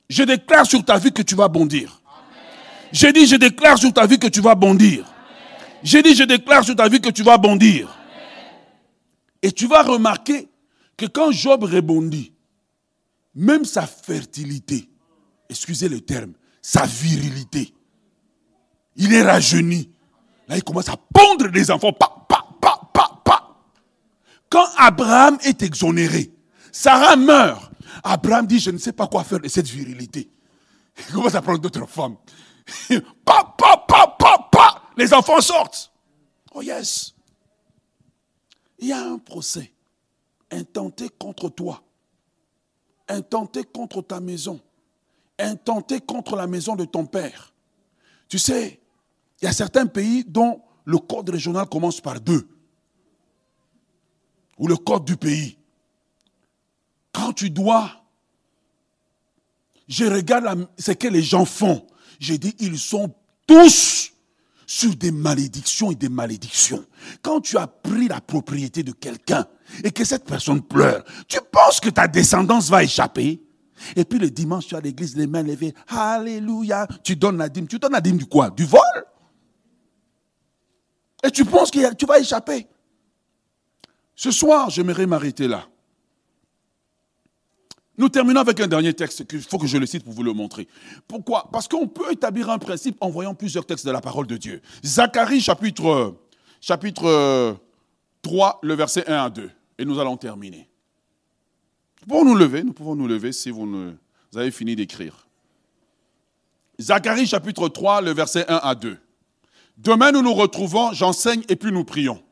Je 0.08 0.22
déclare 0.22 0.66
sur 0.66 0.84
ta 0.84 0.98
vie 0.98 1.12
que 1.12 1.22
tu 1.22 1.34
vas 1.34 1.48
bondir. 1.48 2.00
J'ai 2.92 3.12
dit, 3.12 3.26
je 3.26 3.36
déclare 3.36 3.78
sur 3.78 3.92
ta 3.92 4.06
vie 4.06 4.18
que 4.18 4.28
tu 4.28 4.40
vas 4.40 4.54
bondir. 4.54 5.04
J'ai 5.82 6.02
dit, 6.02 6.14
je 6.14 6.24
déclare 6.24 6.64
sur 6.64 6.76
ta 6.76 6.88
vie 6.88 7.00
que 7.00 7.10
tu 7.10 7.22
vas 7.22 7.38
bondir. 7.38 7.96
Et 9.42 9.52
tu 9.52 9.66
vas 9.66 9.82
remarquer 9.82 10.48
que 10.96 11.06
quand 11.06 11.32
Job 11.32 11.64
rebondit, 11.64 12.32
même 13.34 13.64
sa 13.64 13.86
fertilité, 13.86 14.88
excusez 15.48 15.88
le 15.88 16.00
terme, 16.00 16.32
sa 16.62 16.86
virilité, 16.86 17.74
il 18.96 19.12
est 19.12 19.22
rajeuni. 19.22 19.90
Là, 20.48 20.56
il 20.56 20.62
commence 20.62 20.88
à 20.88 20.96
pondre 20.96 21.50
des 21.50 21.70
enfants. 21.70 21.92
Pa, 21.92 22.08
pa, 22.28 22.46
pa, 22.60 22.80
pa, 22.92 23.20
pa. 23.24 23.56
Quand 24.48 24.66
Abraham 24.76 25.38
est 25.42 25.62
exonéré, 25.62 26.30
Sarah 26.70 27.16
meurt. 27.16 27.72
Abraham 28.04 28.46
dit, 28.46 28.60
je 28.60 28.70
ne 28.70 28.76
sais 28.76 28.92
pas 28.92 29.06
quoi 29.06 29.24
faire 29.24 29.40
de 29.40 29.48
cette 29.48 29.66
virilité. 29.66 30.30
Il 30.98 31.14
commence 31.14 31.34
à 31.34 31.40
prendre 31.40 31.58
d'autres 31.58 31.86
femmes. 31.86 32.16
pa, 33.24 33.54
pa, 33.56 33.84
pa, 33.88 34.16
pa, 34.18 34.48
pa. 34.52 34.82
Les 34.96 35.12
enfants 35.14 35.40
sortent. 35.40 35.90
Oh 36.52 36.60
yes. 36.62 37.14
Il 38.78 38.88
y 38.88 38.92
a 38.92 39.02
un 39.02 39.18
procès 39.18 39.72
intenté 40.50 41.08
contre 41.18 41.48
toi, 41.48 41.82
intenté 43.08 43.64
contre 43.64 44.02
ta 44.02 44.20
maison, 44.20 44.60
intenté 45.38 46.00
contre 46.00 46.36
la 46.36 46.46
maison 46.46 46.76
de 46.76 46.84
ton 46.84 47.06
père. 47.06 47.54
Tu 48.28 48.38
sais, 48.38 48.80
il 49.40 49.46
y 49.46 49.48
a 49.48 49.52
certains 49.52 49.86
pays 49.86 50.24
dont 50.24 50.62
le 50.84 50.98
code 50.98 51.30
régional 51.30 51.66
commence 51.66 52.00
par 52.00 52.20
deux, 52.20 52.46
ou 54.58 54.68
le 54.68 54.76
code 54.76 55.06
du 55.06 55.16
pays. 55.16 55.58
Quand 57.14 57.32
tu 57.32 57.48
dois, 57.48 57.90
je 59.88 60.04
regarde 60.04 60.68
ce 60.78 60.92
que 60.92 61.08
les 61.08 61.22
gens 61.22 61.44
font, 61.44 61.86
je 62.18 62.34
dis, 62.34 62.54
ils 62.58 62.78
sont 62.78 63.14
tous 63.46 64.12
sur 64.66 64.96
des 64.96 65.12
malédictions 65.12 65.92
et 65.92 65.94
des 65.94 66.08
malédictions. 66.08 66.84
Quand 67.22 67.40
tu 67.40 67.56
as 67.56 67.68
pris 67.68 68.08
la 68.08 68.20
propriété 68.20 68.82
de 68.82 68.92
quelqu'un 68.92 69.46
et 69.84 69.92
que 69.92 70.04
cette 70.04 70.24
personne 70.24 70.62
pleure, 70.62 71.04
tu 71.28 71.38
penses 71.52 71.80
que 71.80 71.90
ta 71.90 72.08
descendance 72.08 72.68
va 72.68 72.82
échapper? 72.82 73.40
Et 73.94 74.04
puis 74.04 74.18
le 74.18 74.30
dimanche, 74.30 74.66
tu 74.66 74.74
as 74.74 74.80
l'église, 74.80 75.16
les 75.16 75.26
mains 75.26 75.42
levées, 75.42 75.74
Alléluia, 75.88 76.88
tu 77.02 77.14
donnes 77.14 77.38
la 77.38 77.48
dîme. 77.48 77.68
Tu 77.68 77.78
donnes 77.78 77.92
la 77.92 78.00
dîme 78.00 78.16
du 78.16 78.26
quoi? 78.26 78.50
Du 78.50 78.64
vol? 78.64 78.80
Et 81.22 81.30
tu 81.30 81.44
penses 81.44 81.70
que 81.70 81.94
tu 81.94 82.06
vas 82.06 82.18
échapper. 82.18 82.66
Ce 84.16 84.30
soir, 84.30 84.70
j'aimerais 84.70 85.06
m'arrêter 85.06 85.46
là. 85.46 85.66
Nous 87.96 88.08
terminons 88.08 88.40
avec 88.40 88.58
un 88.60 88.66
dernier 88.66 88.92
texte 88.92 89.26
qu'il 89.26 89.40
faut 89.40 89.58
que 89.58 89.66
je 89.66 89.76
le 89.76 89.86
cite 89.86 90.04
pour 90.04 90.12
vous 90.12 90.24
le 90.24 90.32
montrer. 90.32 90.66
Pourquoi? 91.06 91.48
Parce 91.52 91.68
qu'on 91.68 91.86
peut 91.86 92.10
établir 92.10 92.50
un 92.50 92.58
principe 92.58 92.96
en 93.00 93.08
voyant 93.08 93.34
plusieurs 93.34 93.64
textes 93.64 93.86
de 93.86 93.92
la 93.92 94.00
parole 94.00 94.26
de 94.26 94.36
Dieu. 94.36 94.60
Zacharie 94.84 95.40
chapitre, 95.40 96.16
chapitre 96.60 97.56
3, 98.22 98.60
le 98.62 98.74
verset 98.74 99.08
1 99.08 99.24
à 99.24 99.30
2. 99.30 99.50
Et 99.78 99.84
nous 99.84 100.00
allons 100.00 100.16
terminer. 100.16 100.68
Nous 102.00 102.08
pouvons 102.08 102.24
nous 102.24 102.34
lever, 102.34 102.64
pouvons 102.64 102.96
nous 102.96 103.06
lever 103.06 103.32
si 103.32 103.50
vous 103.50 103.94
avez 104.34 104.50
fini 104.50 104.74
d'écrire. 104.74 105.28
Zacharie 106.80 107.26
chapitre 107.26 107.68
3, 107.68 108.00
le 108.00 108.12
verset 108.12 108.44
1 108.48 108.56
à 108.56 108.74
2. 108.74 108.98
Demain 109.76 110.10
nous 110.10 110.22
nous 110.22 110.34
retrouvons, 110.34 110.92
j'enseigne 110.92 111.42
et 111.48 111.56
puis 111.56 111.70
nous 111.70 111.84
prions. 111.84 112.22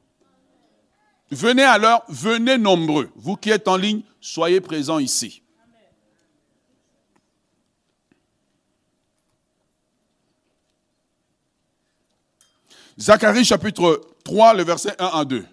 Venez 1.30 1.62
alors, 1.62 2.04
venez 2.08 2.58
nombreux. 2.58 3.10
Vous 3.16 3.36
qui 3.36 3.50
êtes 3.50 3.68
en 3.68 3.76
ligne, 3.76 4.02
soyez 4.20 4.60
présents 4.60 4.98
ici. 4.98 5.41
Zacharie 12.98 13.44
chapitre 13.44 14.00
3, 14.24 14.54
le 14.54 14.64
verset 14.64 14.94
1 14.98 15.06
à 15.06 15.24
2. 15.24 15.44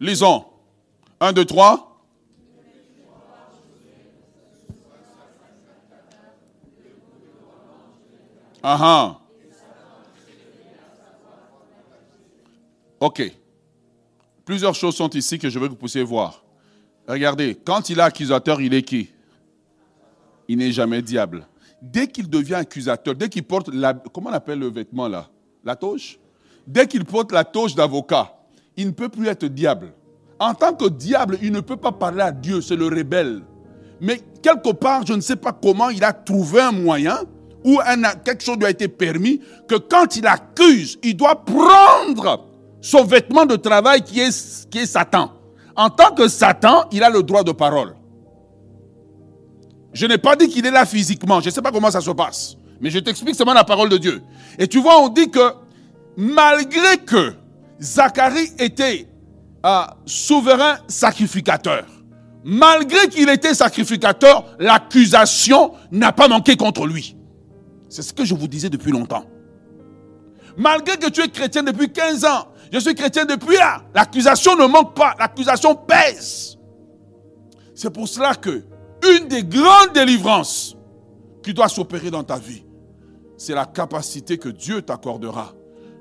Lisons. 0.00 0.44
1, 1.20 1.32
2, 1.32 1.44
3. 1.44 1.84
Ah. 8.62 9.20
Ok. 13.00 13.32
Plusieurs 14.44 14.74
choses 14.74 14.96
sont 14.96 15.10
ici 15.10 15.38
que 15.38 15.48
je 15.48 15.58
veux 15.58 15.66
que 15.66 15.72
vous 15.72 15.78
puissiez 15.78 16.02
voir. 16.02 16.42
Regardez, 17.06 17.54
quand 17.54 17.88
il 17.88 17.98
est 17.98 18.02
accusateur, 18.02 18.60
il 18.60 18.74
est 18.74 18.82
qui? 18.82 19.10
Il 20.48 20.58
n'est 20.58 20.72
jamais 20.72 21.00
diable. 21.00 21.46
Dès 21.80 22.08
qu'il 22.08 22.28
devient 22.28 22.54
accusateur, 22.54 23.14
dès 23.14 23.28
qu'il 23.28 23.44
porte 23.44 23.68
la... 23.68 23.94
Comment 23.94 24.30
on 24.30 24.32
appelle 24.32 24.58
le 24.58 24.70
vêtement 24.70 25.06
là? 25.06 25.28
La 25.64 25.76
toche 25.76 26.18
dès 26.68 26.86
qu'il 26.86 27.04
porte 27.04 27.32
la 27.32 27.44
toche 27.44 27.74
d'avocat, 27.74 28.32
il 28.76 28.86
ne 28.88 28.92
peut 28.92 29.08
plus 29.08 29.26
être 29.26 29.46
diable. 29.46 29.92
En 30.38 30.54
tant 30.54 30.72
que 30.74 30.88
diable, 30.88 31.38
il 31.42 31.50
ne 31.50 31.60
peut 31.60 31.78
pas 31.78 31.90
parler 31.90 32.20
à 32.20 32.30
Dieu, 32.30 32.60
c'est 32.60 32.76
le 32.76 32.86
rebelle. 32.86 33.42
Mais 34.00 34.20
quelque 34.42 34.72
part, 34.72 35.04
je 35.04 35.14
ne 35.14 35.20
sais 35.20 35.34
pas 35.34 35.52
comment, 35.52 35.88
il 35.88 36.04
a 36.04 36.12
trouvé 36.12 36.60
un 36.60 36.72
moyen 36.72 37.18
ou 37.64 37.80
quelque 38.24 38.44
chose 38.44 38.56
lui 38.56 38.66
a 38.66 38.70
été 38.70 38.86
permis, 38.86 39.40
que 39.66 39.74
quand 39.74 40.14
il 40.16 40.26
accuse, 40.26 40.98
il 41.02 41.16
doit 41.16 41.44
prendre 41.44 42.46
son 42.80 43.04
vêtement 43.04 43.44
de 43.46 43.56
travail 43.56 44.02
qui 44.02 44.20
est, 44.20 44.68
qui 44.70 44.78
est 44.78 44.86
Satan. 44.86 45.32
En 45.74 45.90
tant 45.90 46.14
que 46.14 46.28
Satan, 46.28 46.84
il 46.92 47.02
a 47.02 47.10
le 47.10 47.22
droit 47.22 47.42
de 47.42 47.50
parole. 47.50 47.96
Je 49.92 50.06
n'ai 50.06 50.18
pas 50.18 50.36
dit 50.36 50.48
qu'il 50.48 50.64
est 50.66 50.70
là 50.70 50.86
physiquement. 50.86 51.40
Je 51.40 51.46
ne 51.46 51.50
sais 51.50 51.62
pas 51.62 51.72
comment 51.72 51.90
ça 51.90 52.00
se 52.00 52.10
passe. 52.10 52.56
Mais 52.80 52.90
je 52.90 53.00
t'explique 53.00 53.34
seulement 53.34 53.54
la 53.54 53.64
parole 53.64 53.88
de 53.88 53.96
Dieu. 53.96 54.22
Et 54.58 54.68
tu 54.68 54.80
vois, 54.80 55.02
on 55.02 55.08
dit 55.08 55.28
que 55.28 55.40
malgré 56.18 56.98
que 57.06 57.34
Zacharie 57.80 58.50
était 58.58 59.08
un 59.62 59.86
souverain 60.04 60.78
sacrificateur, 60.88 61.86
malgré 62.44 63.06
qu'il 63.08 63.28
était 63.28 63.54
sacrificateur, 63.54 64.44
l'accusation 64.58 65.74
n'a 65.92 66.10
pas 66.10 66.26
manqué 66.26 66.56
contre 66.56 66.86
lui. 66.86 67.16
C'est 67.88 68.02
ce 68.02 68.12
que 68.12 68.24
je 68.24 68.34
vous 68.34 68.48
disais 68.48 68.68
depuis 68.68 68.90
longtemps. 68.90 69.26
Malgré 70.56 70.96
que 70.96 71.08
tu 71.08 71.20
es 71.22 71.28
chrétien 71.28 71.62
depuis 71.62 71.92
15 71.92 72.24
ans, 72.24 72.48
je 72.72 72.80
suis 72.80 72.96
chrétien 72.96 73.24
depuis 73.24 73.56
là, 73.56 73.82
l'accusation 73.94 74.56
ne 74.56 74.66
manque 74.66 74.96
pas, 74.96 75.14
l'accusation 75.20 75.76
pèse. 75.76 76.58
C'est 77.76 77.90
pour 77.90 78.08
cela 78.08 78.34
que 78.34 78.64
une 79.08 79.28
des 79.28 79.44
grandes 79.44 79.92
délivrances 79.94 80.76
qui 81.44 81.54
doit 81.54 81.68
s'opérer 81.68 82.10
dans 82.10 82.24
ta 82.24 82.38
vie, 82.38 82.64
c'est 83.36 83.54
la 83.54 83.66
capacité 83.66 84.36
que 84.36 84.48
Dieu 84.48 84.82
t'accordera 84.82 85.54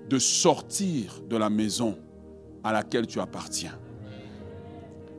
de 0.09 0.19
sortir 0.19 1.21
de 1.29 1.37
la 1.37 1.49
maison 1.49 1.97
à 2.63 2.71
laquelle 2.71 3.07
tu 3.07 3.19
appartiens. 3.19 3.77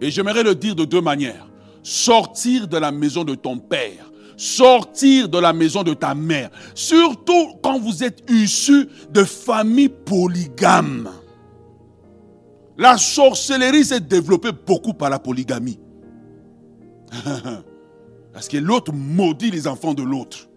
Et 0.00 0.10
j'aimerais 0.10 0.42
le 0.42 0.54
dire 0.54 0.74
de 0.74 0.84
deux 0.84 1.00
manières. 1.00 1.48
Sortir 1.82 2.68
de 2.68 2.76
la 2.76 2.92
maison 2.92 3.24
de 3.24 3.34
ton 3.34 3.58
père. 3.58 4.10
Sortir 4.36 5.28
de 5.28 5.38
la 5.38 5.52
maison 5.52 5.82
de 5.82 5.94
ta 5.94 6.14
mère. 6.14 6.50
Surtout 6.74 7.54
quand 7.62 7.78
vous 7.78 8.04
êtes 8.04 8.30
issu 8.30 8.88
de 9.10 9.24
familles 9.24 9.88
polygames. 9.88 11.10
La 12.76 12.96
sorcellerie 12.96 13.84
s'est 13.84 14.00
développée 14.00 14.52
beaucoup 14.52 14.94
par 14.94 15.10
la 15.10 15.18
polygamie. 15.18 15.80
Parce 18.32 18.46
que 18.46 18.56
l'autre 18.58 18.92
maudit 18.92 19.50
les 19.50 19.66
enfants 19.66 19.94
de 19.94 20.04
l'autre. 20.04 20.48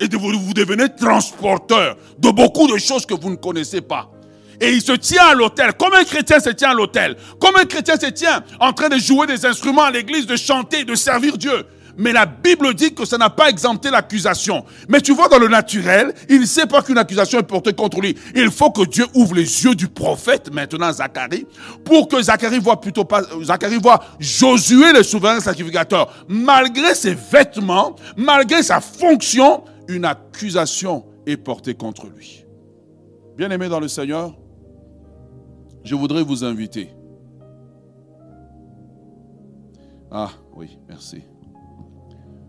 Et 0.00 0.08
vous, 0.16 0.38
vous 0.38 0.54
devenez 0.54 0.88
transporteur 0.94 1.96
de 2.18 2.30
beaucoup 2.30 2.68
de 2.68 2.78
choses 2.78 3.06
que 3.06 3.14
vous 3.14 3.30
ne 3.30 3.36
connaissez 3.36 3.80
pas. 3.80 4.10
Et 4.60 4.72
il 4.72 4.80
se 4.80 4.92
tient 4.92 5.26
à 5.26 5.34
l'autel. 5.34 5.74
Comme 5.74 5.94
un 5.94 6.04
chrétien 6.04 6.40
se 6.40 6.50
tient 6.50 6.70
à 6.70 6.74
l'autel. 6.74 7.16
Comme 7.38 7.56
un 7.56 7.64
chrétien 7.64 7.96
se 7.96 8.06
tient 8.06 8.42
en 8.60 8.72
train 8.72 8.88
de 8.88 8.98
jouer 8.98 9.26
des 9.26 9.44
instruments 9.44 9.84
à 9.84 9.90
l'église, 9.90 10.26
de 10.26 10.36
chanter, 10.36 10.84
de 10.84 10.94
servir 10.94 11.36
Dieu. 11.36 11.66
Mais 11.98 12.12
la 12.12 12.26
Bible 12.26 12.74
dit 12.74 12.94
que 12.94 13.06
ça 13.06 13.16
n'a 13.16 13.30
pas 13.30 13.48
exempté 13.48 13.90
l'accusation. 13.90 14.64
Mais 14.88 15.00
tu 15.00 15.14
vois, 15.14 15.28
dans 15.28 15.38
le 15.38 15.48
naturel, 15.48 16.12
il 16.28 16.40
ne 16.40 16.46
sait 16.46 16.66
pas 16.66 16.82
qu'une 16.82 16.98
accusation 16.98 17.38
est 17.38 17.44
portée 17.44 17.72
contre 17.72 18.00
lui. 18.00 18.14
Il 18.34 18.50
faut 18.50 18.70
que 18.70 18.84
Dieu 18.84 19.06
ouvre 19.14 19.34
les 19.34 19.64
yeux 19.64 19.74
du 19.74 19.88
prophète, 19.88 20.52
maintenant 20.52 20.92
Zacharie, 20.92 21.46
pour 21.84 22.08
que 22.08 22.20
Zacharie 22.20 22.58
voit 22.58 22.80
plutôt 22.80 23.04
pas, 23.04 23.22
Zacharie 23.42 23.78
voit 23.82 24.04
Josué, 24.20 24.92
le 24.92 25.02
souverain 25.02 25.40
sacrificateur. 25.40 26.12
Malgré 26.28 26.94
ses 26.94 27.14
vêtements, 27.14 27.96
malgré 28.16 28.62
sa 28.62 28.80
fonction, 28.80 29.62
une 29.88 30.04
accusation 30.04 31.04
est 31.26 31.36
portée 31.36 31.74
contre 31.74 32.08
lui. 32.08 32.44
Bien 33.36 33.50
aimé 33.50 33.68
dans 33.68 33.80
le 33.80 33.88
Seigneur, 33.88 34.36
je 35.84 35.94
voudrais 35.94 36.22
vous 36.22 36.44
inviter. 36.44 36.90
Ah 40.10 40.30
oui, 40.54 40.78
merci. 40.88 41.22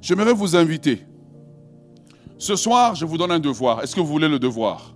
J'aimerais 0.01 0.33
vous 0.33 0.55
inviter. 0.55 1.05
Ce 2.38 2.55
soir, 2.55 2.95
je 2.95 3.05
vous 3.05 3.17
donne 3.17 3.31
un 3.31 3.39
devoir. 3.39 3.83
Est-ce 3.83 3.95
que 3.95 3.99
vous 3.99 4.07
voulez 4.07 4.29
le 4.29 4.39
devoir? 4.39 4.95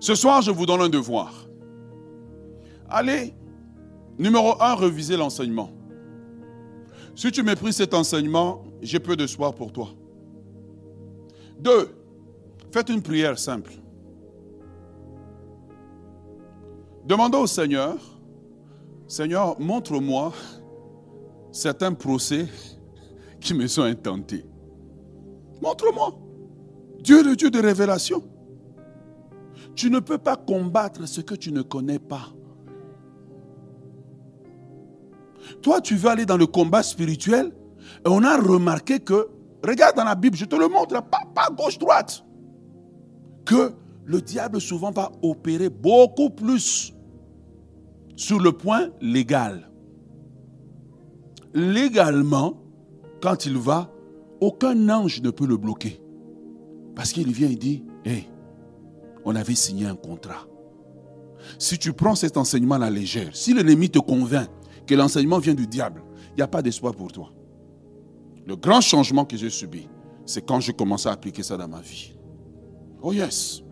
Ce 0.00 0.14
soir, 0.14 0.42
je 0.42 0.50
vous 0.50 0.66
donne 0.66 0.80
un 0.80 0.88
devoir. 0.88 1.46
Allez, 2.88 3.34
numéro 4.18 4.60
un, 4.60 4.74
reviser 4.74 5.16
l'enseignement. 5.16 5.70
Si 7.14 7.30
tu 7.30 7.42
méprises 7.42 7.76
cet 7.76 7.94
enseignement, 7.94 8.64
j'ai 8.82 8.98
peu 8.98 9.16
d'espoir 9.16 9.54
pour 9.54 9.72
toi. 9.72 9.88
Deux, 11.64 11.88
faites 12.70 12.90
une 12.90 13.00
prière 13.00 13.38
simple. 13.38 13.72
Demandez 17.06 17.38
au 17.38 17.46
Seigneur, 17.46 17.96
Seigneur, 19.08 19.58
montre-moi 19.58 20.34
certains 21.52 21.94
procès 21.94 22.48
qui 23.40 23.54
me 23.54 23.66
sont 23.66 23.82
intentés. 23.82 24.44
Montre-moi. 25.62 26.18
Dieu 27.00 27.22
le 27.22 27.34
Dieu 27.34 27.50
de 27.50 27.60
révélation. 27.60 28.22
Tu 29.74 29.90
ne 29.90 30.00
peux 30.00 30.18
pas 30.18 30.36
combattre 30.36 31.06
ce 31.06 31.22
que 31.22 31.34
tu 31.34 31.50
ne 31.50 31.62
connais 31.62 31.98
pas. 31.98 32.28
Toi, 35.62 35.80
tu 35.80 35.96
veux 35.96 36.10
aller 36.10 36.26
dans 36.26 36.36
le 36.36 36.46
combat 36.46 36.82
spirituel 36.82 37.52
et 38.04 38.08
on 38.08 38.22
a 38.22 38.36
remarqué 38.36 39.00
que, 39.00 39.28
regarde 39.64 39.96
dans 39.96 40.04
la 40.04 40.14
Bible, 40.14 40.36
je 40.36 40.44
te 40.44 40.56
le 40.56 40.68
montre, 40.68 41.02
pas, 41.02 41.48
gauche-droite, 41.50 42.24
que 43.44 43.72
le 44.04 44.20
diable 44.20 44.60
souvent 44.60 44.90
va 44.90 45.10
opérer 45.22 45.68
beaucoup 45.68 46.30
plus 46.30 46.92
sur 48.16 48.38
le 48.40 48.52
point 48.52 48.90
légal. 49.00 49.70
Légalement, 51.54 52.54
quand 53.22 53.46
il 53.46 53.56
va, 53.56 53.90
aucun 54.40 54.88
ange 54.88 55.22
ne 55.22 55.30
peut 55.30 55.46
le 55.46 55.56
bloquer. 55.56 56.00
Parce 56.94 57.12
qu'il 57.12 57.32
vient 57.32 57.48
et 57.48 57.56
dit, 57.56 57.84
hé, 58.04 58.28
on 59.24 59.34
avait 59.34 59.54
signé 59.54 59.86
un 59.86 59.96
contrat. 59.96 60.46
Si 61.58 61.78
tu 61.78 61.92
prends 61.92 62.14
cet 62.14 62.36
enseignement 62.36 62.76
à 62.76 62.78
la 62.78 62.90
légère, 62.90 63.34
si 63.34 63.54
l'ennemi 63.54 63.90
te 63.90 63.98
convainc 63.98 64.48
que 64.86 64.94
l'enseignement 64.94 65.38
vient 65.38 65.54
du 65.54 65.66
diable, 65.66 66.02
il 66.30 66.36
n'y 66.36 66.42
a 66.42 66.48
pas 66.48 66.62
d'espoir 66.62 66.94
pour 66.94 67.12
toi. 67.12 67.33
Le 68.46 68.56
grand 68.56 68.80
changement 68.80 69.24
que 69.24 69.36
j'ai 69.36 69.50
subi, 69.50 69.88
c'est 70.26 70.44
quand 70.44 70.60
j'ai 70.60 70.72
commencé 70.72 71.08
à 71.08 71.12
appliquer 71.12 71.42
ça 71.42 71.56
dans 71.56 71.68
ma 71.68 71.80
vie. 71.80 72.12
Oh 73.02 73.12
yes. 73.12 73.62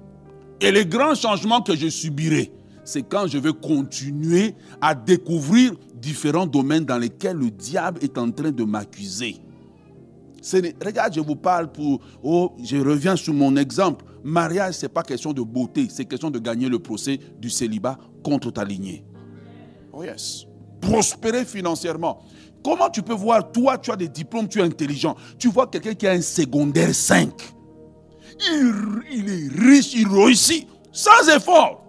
Et 0.61 0.71
les 0.71 0.87
grands 0.87 1.15
changements 1.15 1.61
que 1.61 1.75
je 1.75 1.89
subirai, 1.89 2.53
c'est 2.85 3.03
quand 3.03 3.27
je 3.27 3.39
vais 3.39 3.53
continuer 3.53 4.55
à 4.81 4.95
découvrir 4.95 5.75
différents 5.95 6.47
domaines 6.47 6.85
dans 6.85 6.99
lesquels 6.99 7.37
le 7.37 7.51
diable 7.51 8.01
est 8.03 8.17
en 8.19 8.31
train 8.31 8.51
de 8.51 8.65
m'accuser. 8.65 9.37
Regarde, 10.85 11.15
je 11.15 11.21
vous 11.21 11.37
parle 11.37 11.71
pour... 11.71 12.01
Oh, 12.23 12.53
je 12.63 12.77
reviens 12.77 13.15
sur 13.15 13.33
mon 13.35 13.57
exemple. 13.57 14.05
Mariage, 14.25 14.75
ce 14.75 14.87
n'est 14.87 14.89
pas 14.89 15.03
question 15.03 15.33
de 15.33 15.43
beauté, 15.43 15.87
c'est 15.91 16.05
question 16.05 16.31
de 16.31 16.39
gagner 16.39 16.69
le 16.69 16.79
procès 16.79 17.19
du 17.39 17.51
célibat 17.51 17.99
contre 18.25 18.51
ta 18.51 18.65
lignée. 18.65 19.05
Oh 19.93 20.03
yes. 20.03 20.47
Prospérer 20.81 21.45
financièrement. 21.45 22.23
Comment 22.63 22.91
tu 22.91 23.03
peux 23.03 23.15
voir, 23.15 23.51
toi, 23.51 23.79
tu 23.79 23.91
as 23.91 23.97
des 23.97 24.09
diplômes, 24.09 24.49
tu 24.49 24.61
es 24.61 24.63
intelligent. 24.63 25.17
Tu 25.39 25.49
vois 25.49 25.67
quelqu'un 25.67 25.95
qui 25.95 26.07
a 26.07 26.13
un 26.13 26.21
secondaire 26.21 26.95
5. 26.95 27.31
Il, 29.11 29.29
est 29.29 29.61
riche, 29.61 29.95
il 29.95 30.09
réussit, 30.09 30.69
sans 30.91 31.29
effort. 31.35 31.85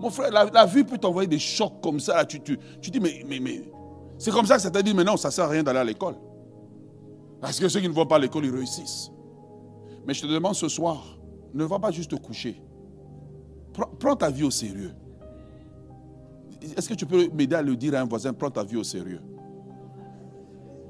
Mon 0.00 0.10
frère, 0.10 0.30
la, 0.30 0.66
vie 0.66 0.84
peut 0.84 0.98
t'envoyer 0.98 1.28
des 1.28 1.38
chocs 1.38 1.80
comme 1.82 2.00
ça. 2.00 2.24
tu, 2.24 2.40
tu, 2.40 2.58
tu 2.80 2.90
dis, 2.90 3.00
mais, 3.00 3.24
mais, 3.28 3.38
mais 3.38 3.62
c'est 4.18 4.30
comme 4.30 4.46
ça 4.46 4.56
que 4.56 4.62
ça 4.62 4.70
t'a 4.70 4.82
dit, 4.82 4.94
mais 4.94 5.04
non, 5.04 5.16
ça 5.16 5.28
ne 5.28 5.32
sert 5.32 5.44
à 5.44 5.48
rien 5.48 5.62
d'aller 5.62 5.80
à 5.80 5.84
l'école. 5.84 6.14
Parce 7.40 7.58
que 7.58 7.68
ceux 7.68 7.80
qui 7.80 7.88
ne 7.88 7.92
vont 7.92 8.06
pas 8.06 8.16
à 8.16 8.18
l'école, 8.20 8.44
ils 8.44 8.54
réussissent. 8.54 9.10
Mais 10.06 10.14
je 10.14 10.22
te 10.22 10.26
demande 10.26 10.54
ce 10.54 10.68
soir, 10.68 11.18
ne 11.54 11.64
va 11.64 11.78
pas 11.78 11.90
juste 11.90 12.12
te 12.12 12.16
coucher. 12.16 12.62
Prends, 13.98 14.16
ta 14.16 14.30
vie 14.30 14.44
au 14.44 14.50
sérieux. 14.50 14.92
Est-ce 16.76 16.88
que 16.88 16.94
tu 16.94 17.06
peux 17.06 17.28
m'aider 17.32 17.56
à 17.56 17.62
le 17.62 17.76
dire 17.76 17.94
à 17.94 18.00
un 18.00 18.04
voisin, 18.04 18.32
prends 18.32 18.50
ta 18.50 18.62
vie 18.62 18.76
au 18.76 18.84
sérieux 18.84 19.20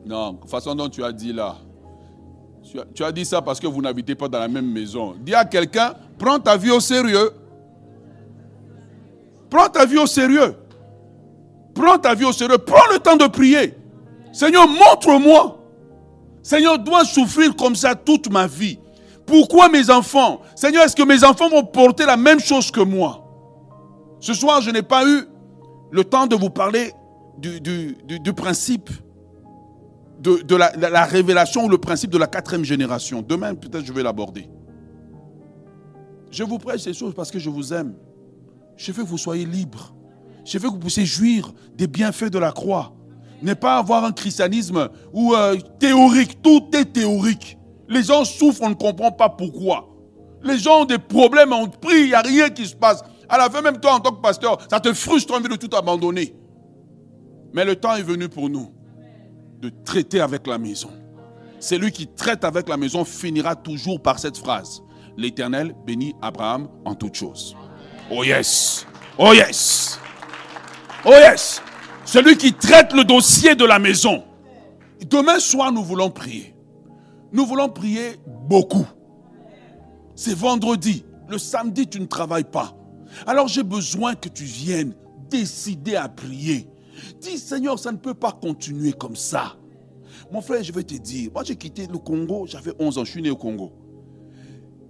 Non, 0.04 0.38
façon 0.46 0.74
dont 0.74 0.88
tu 0.88 1.02
as 1.02 1.12
dit 1.12 1.32
là. 1.32 1.56
Tu 2.94 3.02
as 3.02 3.12
dit 3.12 3.24
ça 3.24 3.42
parce 3.42 3.58
que 3.58 3.66
vous 3.66 3.82
n'habitez 3.82 4.14
pas 4.14 4.28
dans 4.28 4.38
la 4.38 4.48
même 4.48 4.70
maison. 4.70 5.14
Dis 5.20 5.34
à 5.34 5.44
quelqu'un, 5.44 5.94
prends 6.18 6.38
ta 6.38 6.56
vie 6.56 6.70
au 6.70 6.80
sérieux. 6.80 7.32
Prends 9.50 9.68
ta 9.68 9.84
vie 9.84 9.98
au 9.98 10.06
sérieux. 10.06 10.54
Prends 11.74 11.98
ta 11.98 12.14
vie 12.14 12.24
au 12.24 12.32
sérieux. 12.32 12.58
Prends 12.58 12.92
le 12.92 12.98
temps 12.98 13.16
de 13.16 13.26
prier. 13.26 13.74
Seigneur, 14.32 14.66
montre-moi. 14.68 15.58
Seigneur, 16.42 16.78
dois 16.78 17.04
souffrir 17.04 17.54
comme 17.56 17.76
ça 17.76 17.94
toute 17.94 18.30
ma 18.30 18.46
vie? 18.46 18.78
Pourquoi 19.26 19.68
mes 19.68 19.90
enfants? 19.90 20.40
Seigneur, 20.54 20.84
est-ce 20.84 20.96
que 20.96 21.02
mes 21.02 21.22
enfants 21.24 21.48
vont 21.48 21.64
porter 21.64 22.06
la 22.06 22.16
même 22.16 22.40
chose 22.40 22.70
que 22.70 22.80
moi? 22.80 23.24
Ce 24.20 24.34
soir, 24.34 24.60
je 24.60 24.70
n'ai 24.70 24.82
pas 24.82 25.06
eu 25.06 25.26
le 25.92 26.04
temps 26.04 26.26
de 26.26 26.34
vous 26.34 26.50
parler 26.50 26.92
du, 27.38 28.32
principe 28.34 28.90
de, 30.20 30.56
la, 30.56 30.72
la, 30.76 31.04
révélation 31.04 31.64
ou 31.64 31.68
le 31.68 31.78
principe 31.78 32.10
de 32.10 32.18
la 32.18 32.26
quatrième 32.26 32.64
génération. 32.64 33.22
Demain, 33.22 33.54
peut-être, 33.54 33.84
je 33.84 33.92
vais 33.92 34.02
l'aborder. 34.02 34.48
Je 36.30 36.42
vous 36.42 36.58
prêche 36.58 36.80
ces 36.80 36.94
choses 36.94 37.14
parce 37.14 37.30
que 37.30 37.38
je 37.38 37.50
vous 37.50 37.72
aime. 37.72 37.94
Je 38.76 38.90
veux 38.90 39.04
que 39.04 39.08
vous 39.08 39.18
soyez 39.18 39.44
libres. 39.44 39.94
Je 40.44 40.58
veux 40.58 40.68
que 40.68 40.74
vous 40.74 40.80
puissiez 40.80 41.04
jouir 41.04 41.52
des 41.76 41.86
bienfaits 41.86 42.30
de 42.30 42.38
la 42.38 42.52
croix. 42.52 42.94
n'est 43.42 43.54
pas 43.54 43.76
avoir 43.76 44.04
un 44.04 44.12
christianisme 44.12 44.88
ou 45.12 45.34
euh, 45.34 45.56
théorique. 45.78 46.40
Tout 46.42 46.70
est 46.72 46.92
théorique. 46.92 47.58
Les 47.88 48.02
gens 48.02 48.24
souffrent, 48.24 48.62
on 48.62 48.70
ne 48.70 48.74
comprend 48.74 49.12
pas 49.12 49.28
pourquoi. 49.28 49.88
Les 50.42 50.58
gens 50.58 50.82
ont 50.82 50.84
des 50.84 50.98
problèmes, 50.98 51.52
on 51.52 51.68
prie, 51.68 52.00
il 52.00 52.06
n'y 52.06 52.14
a 52.14 52.22
rien 52.22 52.48
qui 52.48 52.66
se 52.66 52.74
passe. 52.74 53.02
À 53.32 53.38
la 53.38 53.48
fin, 53.48 53.62
même 53.62 53.80
toi, 53.80 53.94
en 53.94 54.00
tant 54.00 54.10
que 54.10 54.20
pasteur, 54.20 54.58
ça 54.70 54.78
te 54.78 54.92
frustre, 54.92 55.32
envie 55.32 55.48
de 55.48 55.56
tout 55.56 55.74
abandonner. 55.74 56.34
Mais 57.54 57.64
le 57.64 57.76
temps 57.76 57.94
est 57.94 58.02
venu 58.02 58.28
pour 58.28 58.50
nous 58.50 58.70
de 59.58 59.70
traiter 59.86 60.20
avec 60.20 60.46
la 60.46 60.58
maison. 60.58 60.90
Celui 61.58 61.92
qui 61.92 62.06
traite 62.08 62.44
avec 62.44 62.68
la 62.68 62.76
maison 62.76 63.06
finira 63.06 63.56
toujours 63.56 64.02
par 64.02 64.18
cette 64.18 64.36
phrase. 64.36 64.82
L'Éternel 65.16 65.74
bénit 65.86 66.14
Abraham 66.20 66.68
en 66.84 66.94
toutes 66.94 67.14
choses. 67.14 67.56
Oh 68.10 68.22
yes. 68.22 68.86
Oh 69.16 69.32
yes. 69.32 69.98
Oh 71.06 71.12
yes. 71.12 71.62
Celui 72.04 72.36
qui 72.36 72.52
traite 72.52 72.92
le 72.92 73.02
dossier 73.02 73.54
de 73.54 73.64
la 73.64 73.78
maison. 73.78 74.24
Demain 75.06 75.38
soir, 75.38 75.72
nous 75.72 75.82
voulons 75.82 76.10
prier. 76.10 76.54
Nous 77.32 77.46
voulons 77.46 77.70
prier 77.70 78.20
beaucoup. 78.26 78.86
C'est 80.14 80.36
vendredi. 80.36 81.06
Le 81.30 81.38
samedi, 81.38 81.86
tu 81.88 81.98
ne 81.98 82.04
travailles 82.04 82.44
pas. 82.44 82.74
Alors 83.26 83.48
j'ai 83.48 83.62
besoin 83.62 84.14
que 84.14 84.28
tu 84.28 84.44
viennes 84.44 84.94
décider 85.32 85.96
à 85.96 86.08
prier. 86.08 86.68
Dis, 87.20 87.38
Seigneur, 87.38 87.78
ça 87.78 87.90
ne 87.90 87.96
peut 87.96 88.14
pas 88.14 88.32
continuer 88.32 88.92
comme 88.92 89.16
ça. 89.16 89.56
Mon 90.30 90.40
frère, 90.40 90.62
je 90.62 90.72
vais 90.72 90.82
te 90.82 90.94
dire, 90.94 91.30
moi 91.32 91.42
j'ai 91.44 91.56
quitté 91.56 91.86
le 91.86 91.98
Congo, 91.98 92.46
j'avais 92.46 92.72
11 92.78 92.98
ans, 92.98 93.04
je 93.04 93.10
suis 93.10 93.22
né 93.22 93.30
au 93.30 93.36
Congo. 93.36 93.72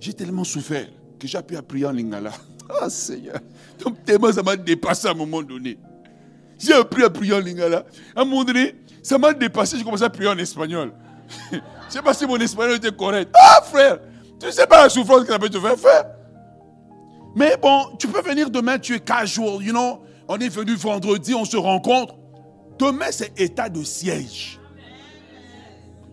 J'ai 0.01 0.13
tellement 0.13 0.45
souffert 0.45 0.89
que 1.19 1.27
j'ai 1.27 1.39
appris 1.39 1.57
à 1.57 1.63
prier 1.63 1.87
en 1.87 1.93
lingala. 1.93 2.33
Ah 2.81 2.89
Seigneur, 2.89 3.39
donc 3.85 4.03
tellement 4.05 4.33
ça 4.33 4.43
m'a 4.43 4.57
dépassé 4.57 5.09
à 5.09 5.11
un 5.11 5.15
moment 5.15 5.43
donné. 5.43 5.77
J'ai 6.59 6.73
appris 6.73 7.03
à 7.03 7.11
prier 7.11 7.35
en 7.35 7.41
lingala. 7.41 7.85
À 8.15 8.23
un 8.23 8.25
moment 8.25 8.45
donné, 8.45 8.77
ça 9.03 9.19
m'a 9.19 9.35
dépassé, 9.35 9.77
j'ai 9.77 9.85
commencé 9.85 10.05
à 10.05 10.09
prier 10.09 10.29
en 10.29 10.39
espagnol. 10.39 10.93
je 11.51 11.57
ne 11.57 11.63
sais 11.89 12.01
pas 12.01 12.15
si 12.15 12.25
mon 12.25 12.39
espagnol 12.39 12.77
était 12.77 12.93
correct. 12.93 13.31
Ah 13.35 13.63
frère, 13.65 13.99
tu 14.39 14.47
ne 14.47 14.51
sais 14.53 14.67
pas 14.67 14.85
la 14.85 14.89
souffrance 14.89 15.23
que 15.23 15.33
ça 15.33 15.39
peut 15.39 15.51
te 15.51 15.59
faire 15.59 15.77
faire. 15.77 16.05
Mais 17.35 17.57
bon, 17.61 17.97
tu 17.99 18.09
peux 18.09 18.23
venir 18.23 18.51
demain, 18.51 18.79
tu 18.79 18.95
es 18.95 19.01
casual, 19.01 19.63
you 19.63 19.73
know. 19.73 20.03
On 20.29 20.39
est 20.39 20.49
venu 20.49 20.75
vendredi, 20.75 21.35
on 21.35 21.45
se 21.45 21.57
rencontre. 21.57 22.15
Demain, 22.79 23.11
c'est 23.11 23.39
état 23.41 23.69
de 23.69 23.83
siège. 23.83 24.59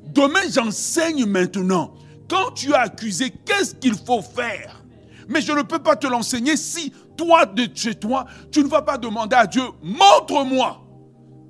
Demain, 0.07 0.41
j'enseigne 0.49 1.25
maintenant. 1.25 1.93
Quand 2.29 2.51
tu 2.51 2.71
es 2.71 2.75
accusé, 2.75 3.31
qu'est-ce 3.45 3.75
qu'il 3.75 3.95
faut 3.95 4.21
faire? 4.21 4.83
Mais 5.27 5.41
je 5.41 5.51
ne 5.51 5.61
peux 5.61 5.79
pas 5.79 5.95
te 5.95 6.07
l'enseigner 6.07 6.57
si 6.57 6.93
toi, 7.15 7.45
de 7.45 7.67
chez 7.73 7.95
toi, 7.95 8.25
tu 8.51 8.63
ne 8.63 8.67
vas 8.67 8.81
pas 8.81 8.97
demander 8.97 9.35
à 9.35 9.45
Dieu, 9.45 9.63
montre-moi. 9.81 10.81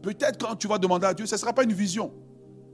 Peut-être 0.01 0.37
quand 0.37 0.55
tu 0.55 0.67
vas 0.67 0.77
demander 0.77 1.05
à 1.05 1.13
Dieu, 1.13 1.25
ce 1.25 1.35
ne 1.35 1.39
sera 1.39 1.53
pas 1.53 1.63
une 1.63 1.73
vision. 1.73 2.11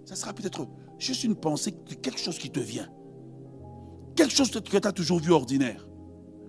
Ce 0.06 0.16
sera 0.16 0.34
peut-être 0.34 0.68
juste 0.98 1.24
une 1.24 1.36
pensée, 1.36 1.74
quelque 2.02 2.20
chose 2.20 2.38
qui 2.38 2.50
te 2.50 2.60
vient. 2.60 2.88
Quelque 4.16 4.34
chose 4.34 4.50
que 4.50 4.60
tu 4.60 4.76
as 4.76 4.92
toujours 4.92 5.20
vu 5.20 5.32
ordinaire. 5.32 5.86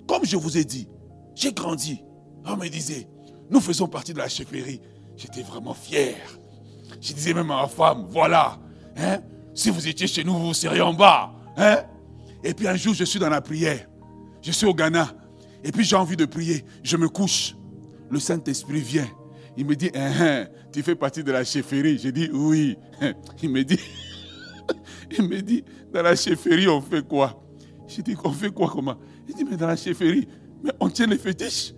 Comme 0.07 0.25
je 0.25 0.37
vous 0.37 0.57
ai 0.57 0.65
dit, 0.65 0.89
j'ai 1.35 1.53
grandi. 1.53 2.03
On 2.45 2.57
me 2.57 2.69
disait, 2.69 3.09
nous 3.51 3.61
faisons 3.61 3.89
partie 3.89 4.13
de 4.13 4.19
la 4.19 4.29
chefferie. 4.29 4.81
J'étais 5.17 5.43
vraiment 5.43 5.75
fier. 5.75 6.17
Je 7.01 7.13
disais 7.13 7.35
même 7.35 7.51
à 7.51 7.63
ma 7.63 7.69
femme, 7.69 8.07
voilà, 8.09 8.59
hein, 8.97 9.19
si 9.55 9.71
vous 9.71 9.89
étiez 9.89 10.07
chez 10.07 10.23
nous, 10.23 10.35
vous 10.35 10.55
seriez 10.55 10.83
en 10.83 10.95
bas. 10.95 11.33
Hein? 11.57 11.79
Et 12.45 12.55
puis 12.55 12.69
un 12.69 12.77
jour, 12.77 12.95
je 12.95 13.05
suis 13.05 13.19
dans 13.19 13.29
la 13.31 13.41
prière. 13.41 13.89
Je 14.43 14.53
suis 14.53 14.67
au 14.67 14.75
Ghana. 14.75 15.09
Et 15.65 15.73
puis 15.73 15.85
j'ai 15.85 15.97
envie 15.97 16.17
de 16.17 16.27
prier. 16.27 16.65
Je 16.83 16.97
me 16.97 17.09
couche. 17.09 17.57
Le 18.11 18.21
Saint-Esprit 18.21 18.81
vient. 18.81 19.09
Il 19.57 19.67
me 19.67 19.75
dit, 19.75 19.91
hein, 19.95 20.13
hein, 20.21 20.47
tu 20.73 20.83
fais 20.83 20.95
partie 20.95 21.25
de 21.25 21.33
la 21.33 21.43
chefferie. 21.43 21.99
J'ai 21.99 22.13
dit, 22.13 22.29
oui. 22.33 22.77
Il 23.43 23.51
me 23.51 23.65
dit, 23.65 23.81
il 25.11 25.29
me 25.29 25.41
dit, 25.41 25.65
dans 25.93 26.03
la 26.03 26.17
chefferie, 26.17 26.69
on 26.69 26.81
fait 26.81 27.07
quoi? 27.07 27.43
J'ai 27.87 28.03
dit, 28.03 28.17
on 28.25 28.33
fait 28.33 28.51
quoi 28.51 28.69
comment? 28.69 28.97
Il 29.29 29.35
dit, 29.35 29.45
mais 29.45 29.57
dans 29.57 29.67
la 29.67 29.77
chefferie, 29.77 30.29
mais 30.63 30.73
on 30.81 30.89
tient 30.89 31.07
les 31.07 31.19
fétiches. 31.19 31.75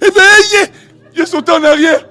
Bien, 0.00 0.68
je 1.14 1.24
sauté 1.24 1.52
en 1.52 1.62
arrière. 1.62 2.08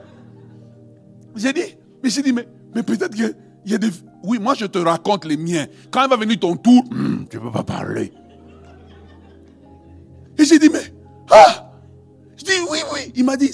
J'ai 1.35 1.53
dit, 1.53 1.75
mais 2.03 2.09
j'ai 2.09 2.21
dit, 2.21 2.33
mais, 2.33 2.47
mais 2.75 2.83
peut-être 2.83 3.15
qu'il 3.15 3.35
y 3.65 3.73
a 3.73 3.77
des... 3.77 3.89
Oui, 4.23 4.37
moi 4.39 4.53
je 4.53 4.65
te 4.65 4.77
raconte 4.77 5.25
les 5.25 5.37
miens. 5.37 5.65
Quand 5.89 6.03
il 6.03 6.09
va 6.09 6.15
venir 6.15 6.39
ton 6.39 6.55
tour, 6.55 6.83
hmm, 6.91 7.25
tu 7.29 7.37
ne 7.37 7.41
peux 7.41 7.51
pas 7.51 7.63
parler. 7.63 8.11
Et 10.37 10.45
j'ai 10.45 10.59
dit, 10.59 10.69
mais, 10.69 10.93
ah 11.29 11.71
Je 12.37 12.43
dis, 12.43 12.51
oui, 12.69 12.79
oui. 12.93 13.11
Il 13.15 13.25
m'a 13.25 13.37
dit, 13.37 13.51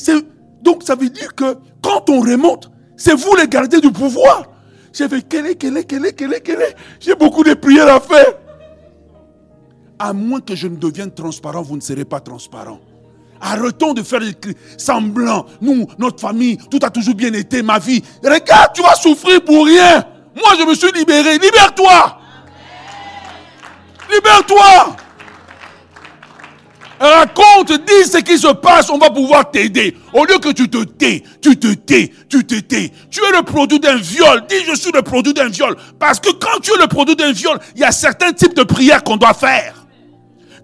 donc 0.61 0.83
ça 0.83 0.95
veut 0.95 1.09
dire 1.09 1.33
que 1.35 1.57
quand 1.81 2.09
on 2.09 2.19
remonte, 2.19 2.71
c'est 2.95 3.13
vous 3.13 3.35
les 3.35 3.47
gardiens 3.47 3.79
du 3.79 3.91
pouvoir. 3.91 4.51
J'ai 4.91 5.07
fait, 5.07 5.21
quel 5.27 5.45
est, 5.45 5.55
quel 5.55 5.77
est, 5.77 5.83
quel 5.83 6.05
est, 6.05 6.13
quel 6.13 6.33
est, 6.33 6.49
est? 6.49 6.75
J'ai 6.99 7.15
beaucoup 7.15 7.43
de 7.43 7.53
prières 7.53 7.93
à 7.93 7.99
faire. 7.99 8.33
À 9.99 10.13
moins 10.13 10.41
que 10.41 10.55
je 10.55 10.67
ne 10.67 10.75
devienne 10.75 11.11
transparent, 11.11 11.61
vous 11.61 11.75
ne 11.75 11.81
serez 11.81 12.05
pas 12.05 12.19
transparent. 12.19 12.79
Arrêtons 13.41 13.93
de 13.93 14.03
faire 14.03 14.21
semblant. 14.77 15.45
Nous, 15.61 15.87
notre 15.97 16.19
famille, 16.19 16.57
tout 16.69 16.79
a 16.83 16.89
toujours 16.89 17.15
bien 17.15 17.33
été, 17.33 17.61
ma 17.61 17.79
vie. 17.79 18.03
Regarde, 18.23 18.73
tu 18.73 18.81
vas 18.81 18.95
souffrir 18.95 19.43
pour 19.43 19.65
rien. 19.65 20.05
Moi, 20.35 20.53
je 20.59 20.65
me 20.65 20.75
suis 20.75 20.91
libéré. 20.91 21.33
Libère-toi. 21.33 22.19
Libère-toi. 24.11 24.95
Raconte, 26.99 27.73
dis 27.85 28.09
ce 28.09 28.17
qui 28.17 28.39
se 28.39 28.51
passe, 28.53 28.89
on 28.89 28.97
va 28.97 29.11
pouvoir 29.11 29.51
t'aider. 29.51 29.95
Au 30.13 30.25
lieu 30.25 30.39
que 30.39 30.49
tu 30.51 30.67
te 30.67 30.83
tais, 30.83 31.23
tu 31.41 31.55
te 31.57 31.71
tais, 31.73 32.11
tu 32.27 32.43
te 32.45 32.55
tais. 32.55 32.91
Tu 33.11 33.23
es 33.23 33.31
le 33.37 33.43
produit 33.43 33.79
d'un 33.79 33.97
viol. 33.97 34.45
Dis, 34.49 34.65
je 34.67 34.75
suis 34.75 34.91
le 34.91 35.03
produit 35.03 35.33
d'un 35.33 35.49
viol. 35.49 35.75
Parce 35.99 36.19
que 36.19 36.31
quand 36.31 36.59
tu 36.59 36.73
es 36.73 36.77
le 36.77 36.87
produit 36.87 37.15
d'un 37.15 37.31
viol, 37.31 37.59
il 37.75 37.81
y 37.81 37.83
a 37.83 37.91
certains 37.91 38.33
types 38.33 38.55
de 38.55 38.63
prières 38.63 39.03
qu'on 39.03 39.17
doit 39.17 39.35
faire. 39.35 39.76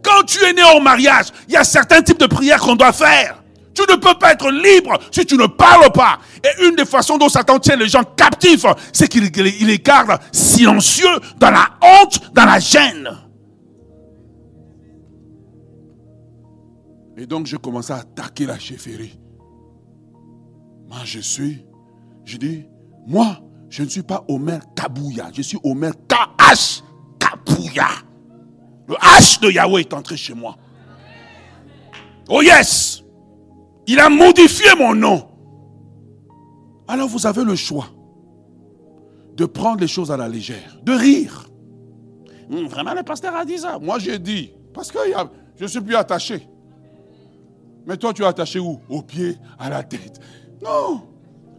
Quand 0.04 0.24
tu 0.26 0.44
es 0.44 0.54
né 0.54 0.64
en 0.64 0.82
mariage, 0.82 1.28
il 1.48 1.54
y 1.54 1.58
a 1.58 1.64
certains 1.64 2.02
types 2.02 2.20
de 2.20 2.28
prières 2.28 2.60
qu'on 2.60 2.76
doit 2.76 2.92
faire. 2.92 3.42
Tu 3.74 3.82
ne 3.90 3.96
peux 3.96 4.14
pas 4.20 4.34
être 4.34 4.52
libre 4.52 5.00
si 5.12 5.26
tu 5.26 5.36
ne 5.36 5.48
parles 5.48 5.92
pas. 5.92 6.20
Et 6.44 6.68
une 6.68 6.76
des 6.76 6.86
façons 6.86 7.18
dont 7.18 7.30
Satan 7.30 7.58
tient 7.58 7.76
les 7.76 7.88
gens 7.88 8.04
captifs, 8.04 8.66
c'est 8.92 9.08
qu'il 9.08 9.24
les 9.24 9.80
garde 9.80 10.20
silencieux, 10.32 11.20
dans 11.38 11.50
la 11.50 11.70
honte, 11.82 12.34
dans 12.34 12.46
la 12.46 12.60
gêne. 12.60 13.10
Et 17.18 17.26
donc, 17.26 17.48
je 17.48 17.58
commençais 17.58 17.94
à 17.94 17.98
attaquer 17.98 18.46
la 18.46 18.60
chefferie. 18.60 19.20
Moi, 20.88 21.00
je 21.06 21.20
suis, 21.20 21.66
je 22.26 22.38
dis, 22.38 22.66
moi, 23.08 23.40
je 23.70 23.84
ne 23.84 23.90
suis 23.90 24.04
pas 24.04 24.24
Omer 24.28 24.62
Kabouya, 24.76 25.30
je 25.34 25.42
suis 25.42 25.58
Omer 25.64 25.94
KH 26.08 26.84
Kabouya. 27.20 27.88
Le 28.88 28.96
H 28.96 29.40
de 29.42 29.50
Yahweh 29.50 29.82
est 29.82 29.94
entré 29.94 30.18
chez 30.18 30.34
moi. 30.34 30.58
Oh 32.30 32.42
yes! 32.42 33.04
Il 33.88 34.00
a 34.00 34.10
modifié 34.10 34.68
mon 34.78 34.96
nom. 34.96 35.28
Alors 36.88 37.08
vous 37.08 37.26
avez 37.26 37.44
le 37.44 37.56
choix 37.56 37.88
de 39.36 39.46
prendre 39.46 39.82
les 39.82 39.88
choses 39.88 40.12
à 40.12 40.18
la 40.18 40.28
légère, 40.28 40.78
de 40.84 40.94
rire. 40.94 41.50
Hum, 42.52 42.68
vraiment, 42.68 42.94
le 42.94 43.04
pasteur 43.04 43.36
a 43.36 43.46
dit 43.46 43.58
ça. 43.58 43.80
Moi, 43.80 44.00
j'ai 44.00 44.20
dit, 44.20 44.54
parce 44.74 44.92
que 44.92 45.00
je 45.56 45.66
suis 45.66 45.82
plus 45.82 45.96
attaché. 45.96 46.48
Mais 47.86 47.98
toi, 47.98 48.14
tu 48.14 48.22
es 48.22 48.26
attaché 48.26 48.60
où? 48.60 48.80
Au 48.90 49.02
pied, 49.02 49.38
à 49.60 49.70
la 49.70 49.84
tête. 49.84 50.20
Non. 50.64 51.02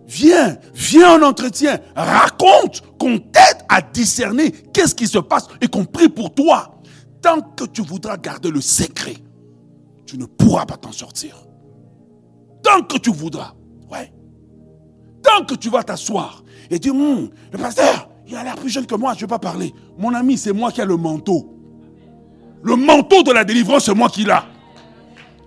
Viens, 0.07 0.57
viens 0.75 1.18
en 1.18 1.22
entretien. 1.22 1.79
Raconte 1.97 2.83
qu'on 2.99 3.18
t'aide 3.18 3.64
à 3.68 3.83
discerner 3.83 4.51
qu'est-ce 4.51 4.95
qui 4.95 5.07
se 5.07 5.18
passe 5.18 5.49
et 5.61 5.66
qu'on 5.66 5.85
prie 5.85 6.09
pour 6.09 6.33
toi. 6.33 6.74
Tant 7.25 7.41
que 7.41 7.64
tu 7.64 7.81
voudras 7.81 8.18
garder 8.18 8.51
le 8.51 8.61
secret, 8.61 9.16
tu 10.05 10.18
ne 10.18 10.27
pourras 10.27 10.66
pas 10.66 10.77
t'en 10.77 10.93
sortir. 10.93 11.35
Tant 12.62 12.83
que 12.83 12.99
tu 12.99 13.11
voudras. 13.11 13.55
Ouais. 13.91 14.12
Tant 15.22 15.43
que 15.47 15.55
tu 15.55 15.70
vas 15.70 15.83
t'asseoir 15.83 16.45
et 16.68 16.79
dire, 16.79 16.95
hum, 16.95 17.31
le 17.51 17.57
pasteur, 17.57 18.11
il 18.27 18.37
a 18.37 18.45
l'air 18.45 18.57
plus 18.57 18.68
jeune 18.68 18.85
que 18.85 18.95
moi, 18.95 19.12
je 19.14 19.16
ne 19.16 19.20
vais 19.22 19.27
pas 19.29 19.39
parler. 19.39 19.72
Mon 19.97 20.12
ami, 20.12 20.37
c'est 20.37 20.53
moi 20.53 20.70
qui 20.70 20.83
ai 20.83 20.85
le 20.85 20.99
manteau. 20.99 21.51
Le 22.62 22.77
manteau 22.77 23.22
de 23.22 23.33
la 23.33 23.43
délivrance, 23.43 23.87
c'est 23.87 23.95
moi 23.95 24.11
qui 24.11 24.25
l'ai. 24.25 24.35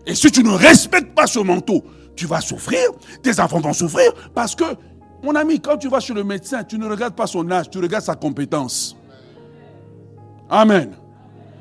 Et 0.08 0.16
si 0.16 0.32
tu 0.32 0.44
ne 0.44 0.50
respectes 0.50 1.14
pas 1.14 1.28
ce 1.28 1.38
manteau, 1.38 1.84
tu 2.16 2.26
vas 2.26 2.42
souffrir, 2.42 2.90
tes 3.22 3.40
enfants 3.40 3.60
vont 3.60 3.74
souffrir, 3.74 4.12
parce 4.34 4.56
que, 4.56 4.66
mon 5.22 5.36
ami, 5.36 5.60
quand 5.60 5.78
tu 5.78 5.90
vas 5.90 6.00
chez 6.00 6.16
le 6.16 6.24
médecin, 6.24 6.64
tu 6.64 6.80
ne 6.80 6.88
regardes 6.88 7.14
pas 7.14 7.28
son 7.28 7.52
âge, 7.52 7.70
tu 7.70 7.78
regardes 7.78 8.04
sa 8.04 8.16
compétence. 8.16 8.98
Amen. 10.50 10.96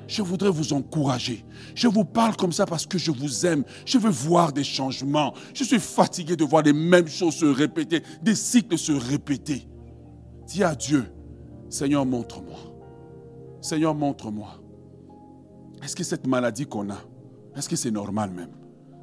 Je 0.09 0.23
voudrais 0.23 0.51
vous 0.51 0.73
encourager. 0.73 1.45
Je 1.75 1.89
vous 1.89 2.05
parle 2.05 2.37
comme 2.37 2.53
ça 2.53 2.67
parce 2.67 2.87
que 2.87 2.99
je 2.99 3.11
vous 3.11 3.47
aime. 3.47 3.65
Je 3.85 3.99
veux 3.99 4.11
voir 4.11 4.53
des 4.53 4.65
changements. 4.65 5.35
Je 5.55 5.65
suis 5.65 5.81
fatigué 5.81 6.37
de 6.37 6.45
voir 6.45 6.63
les 6.63 6.73
mêmes 6.73 7.09
choses 7.09 7.35
se 7.35 7.47
répéter, 7.47 8.03
des 8.23 8.35
cycles 8.35 8.79
se 8.79 8.93
répéter. 8.93 9.67
Dis 10.47 10.63
à 10.63 10.75
Dieu, 10.75 11.07
Seigneur, 11.69 12.07
montre-moi. 12.07 12.59
Seigneur, 13.61 13.95
montre-moi. 13.95 14.63
Est-ce 15.83 15.97
que 15.97 16.05
cette 16.05 16.27
maladie 16.27 16.67
qu'on 16.67 16.89
a, 16.91 16.99
est-ce 17.57 17.69
que 17.69 17.77
c'est 17.77 17.91
normal 17.91 18.31
même? 18.31 18.53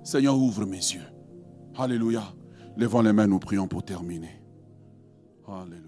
Seigneur, 0.04 0.38
ouvre 0.38 0.66
mes 0.66 0.78
yeux. 0.78 1.04
Alléluia. 1.78 2.24
Levons 2.78 3.02
les 3.02 3.14
mains, 3.14 3.28
nous 3.28 3.40
prions 3.40 3.68
pour 3.68 3.84
terminer. 3.84 4.42
Alléluia. 5.48 5.83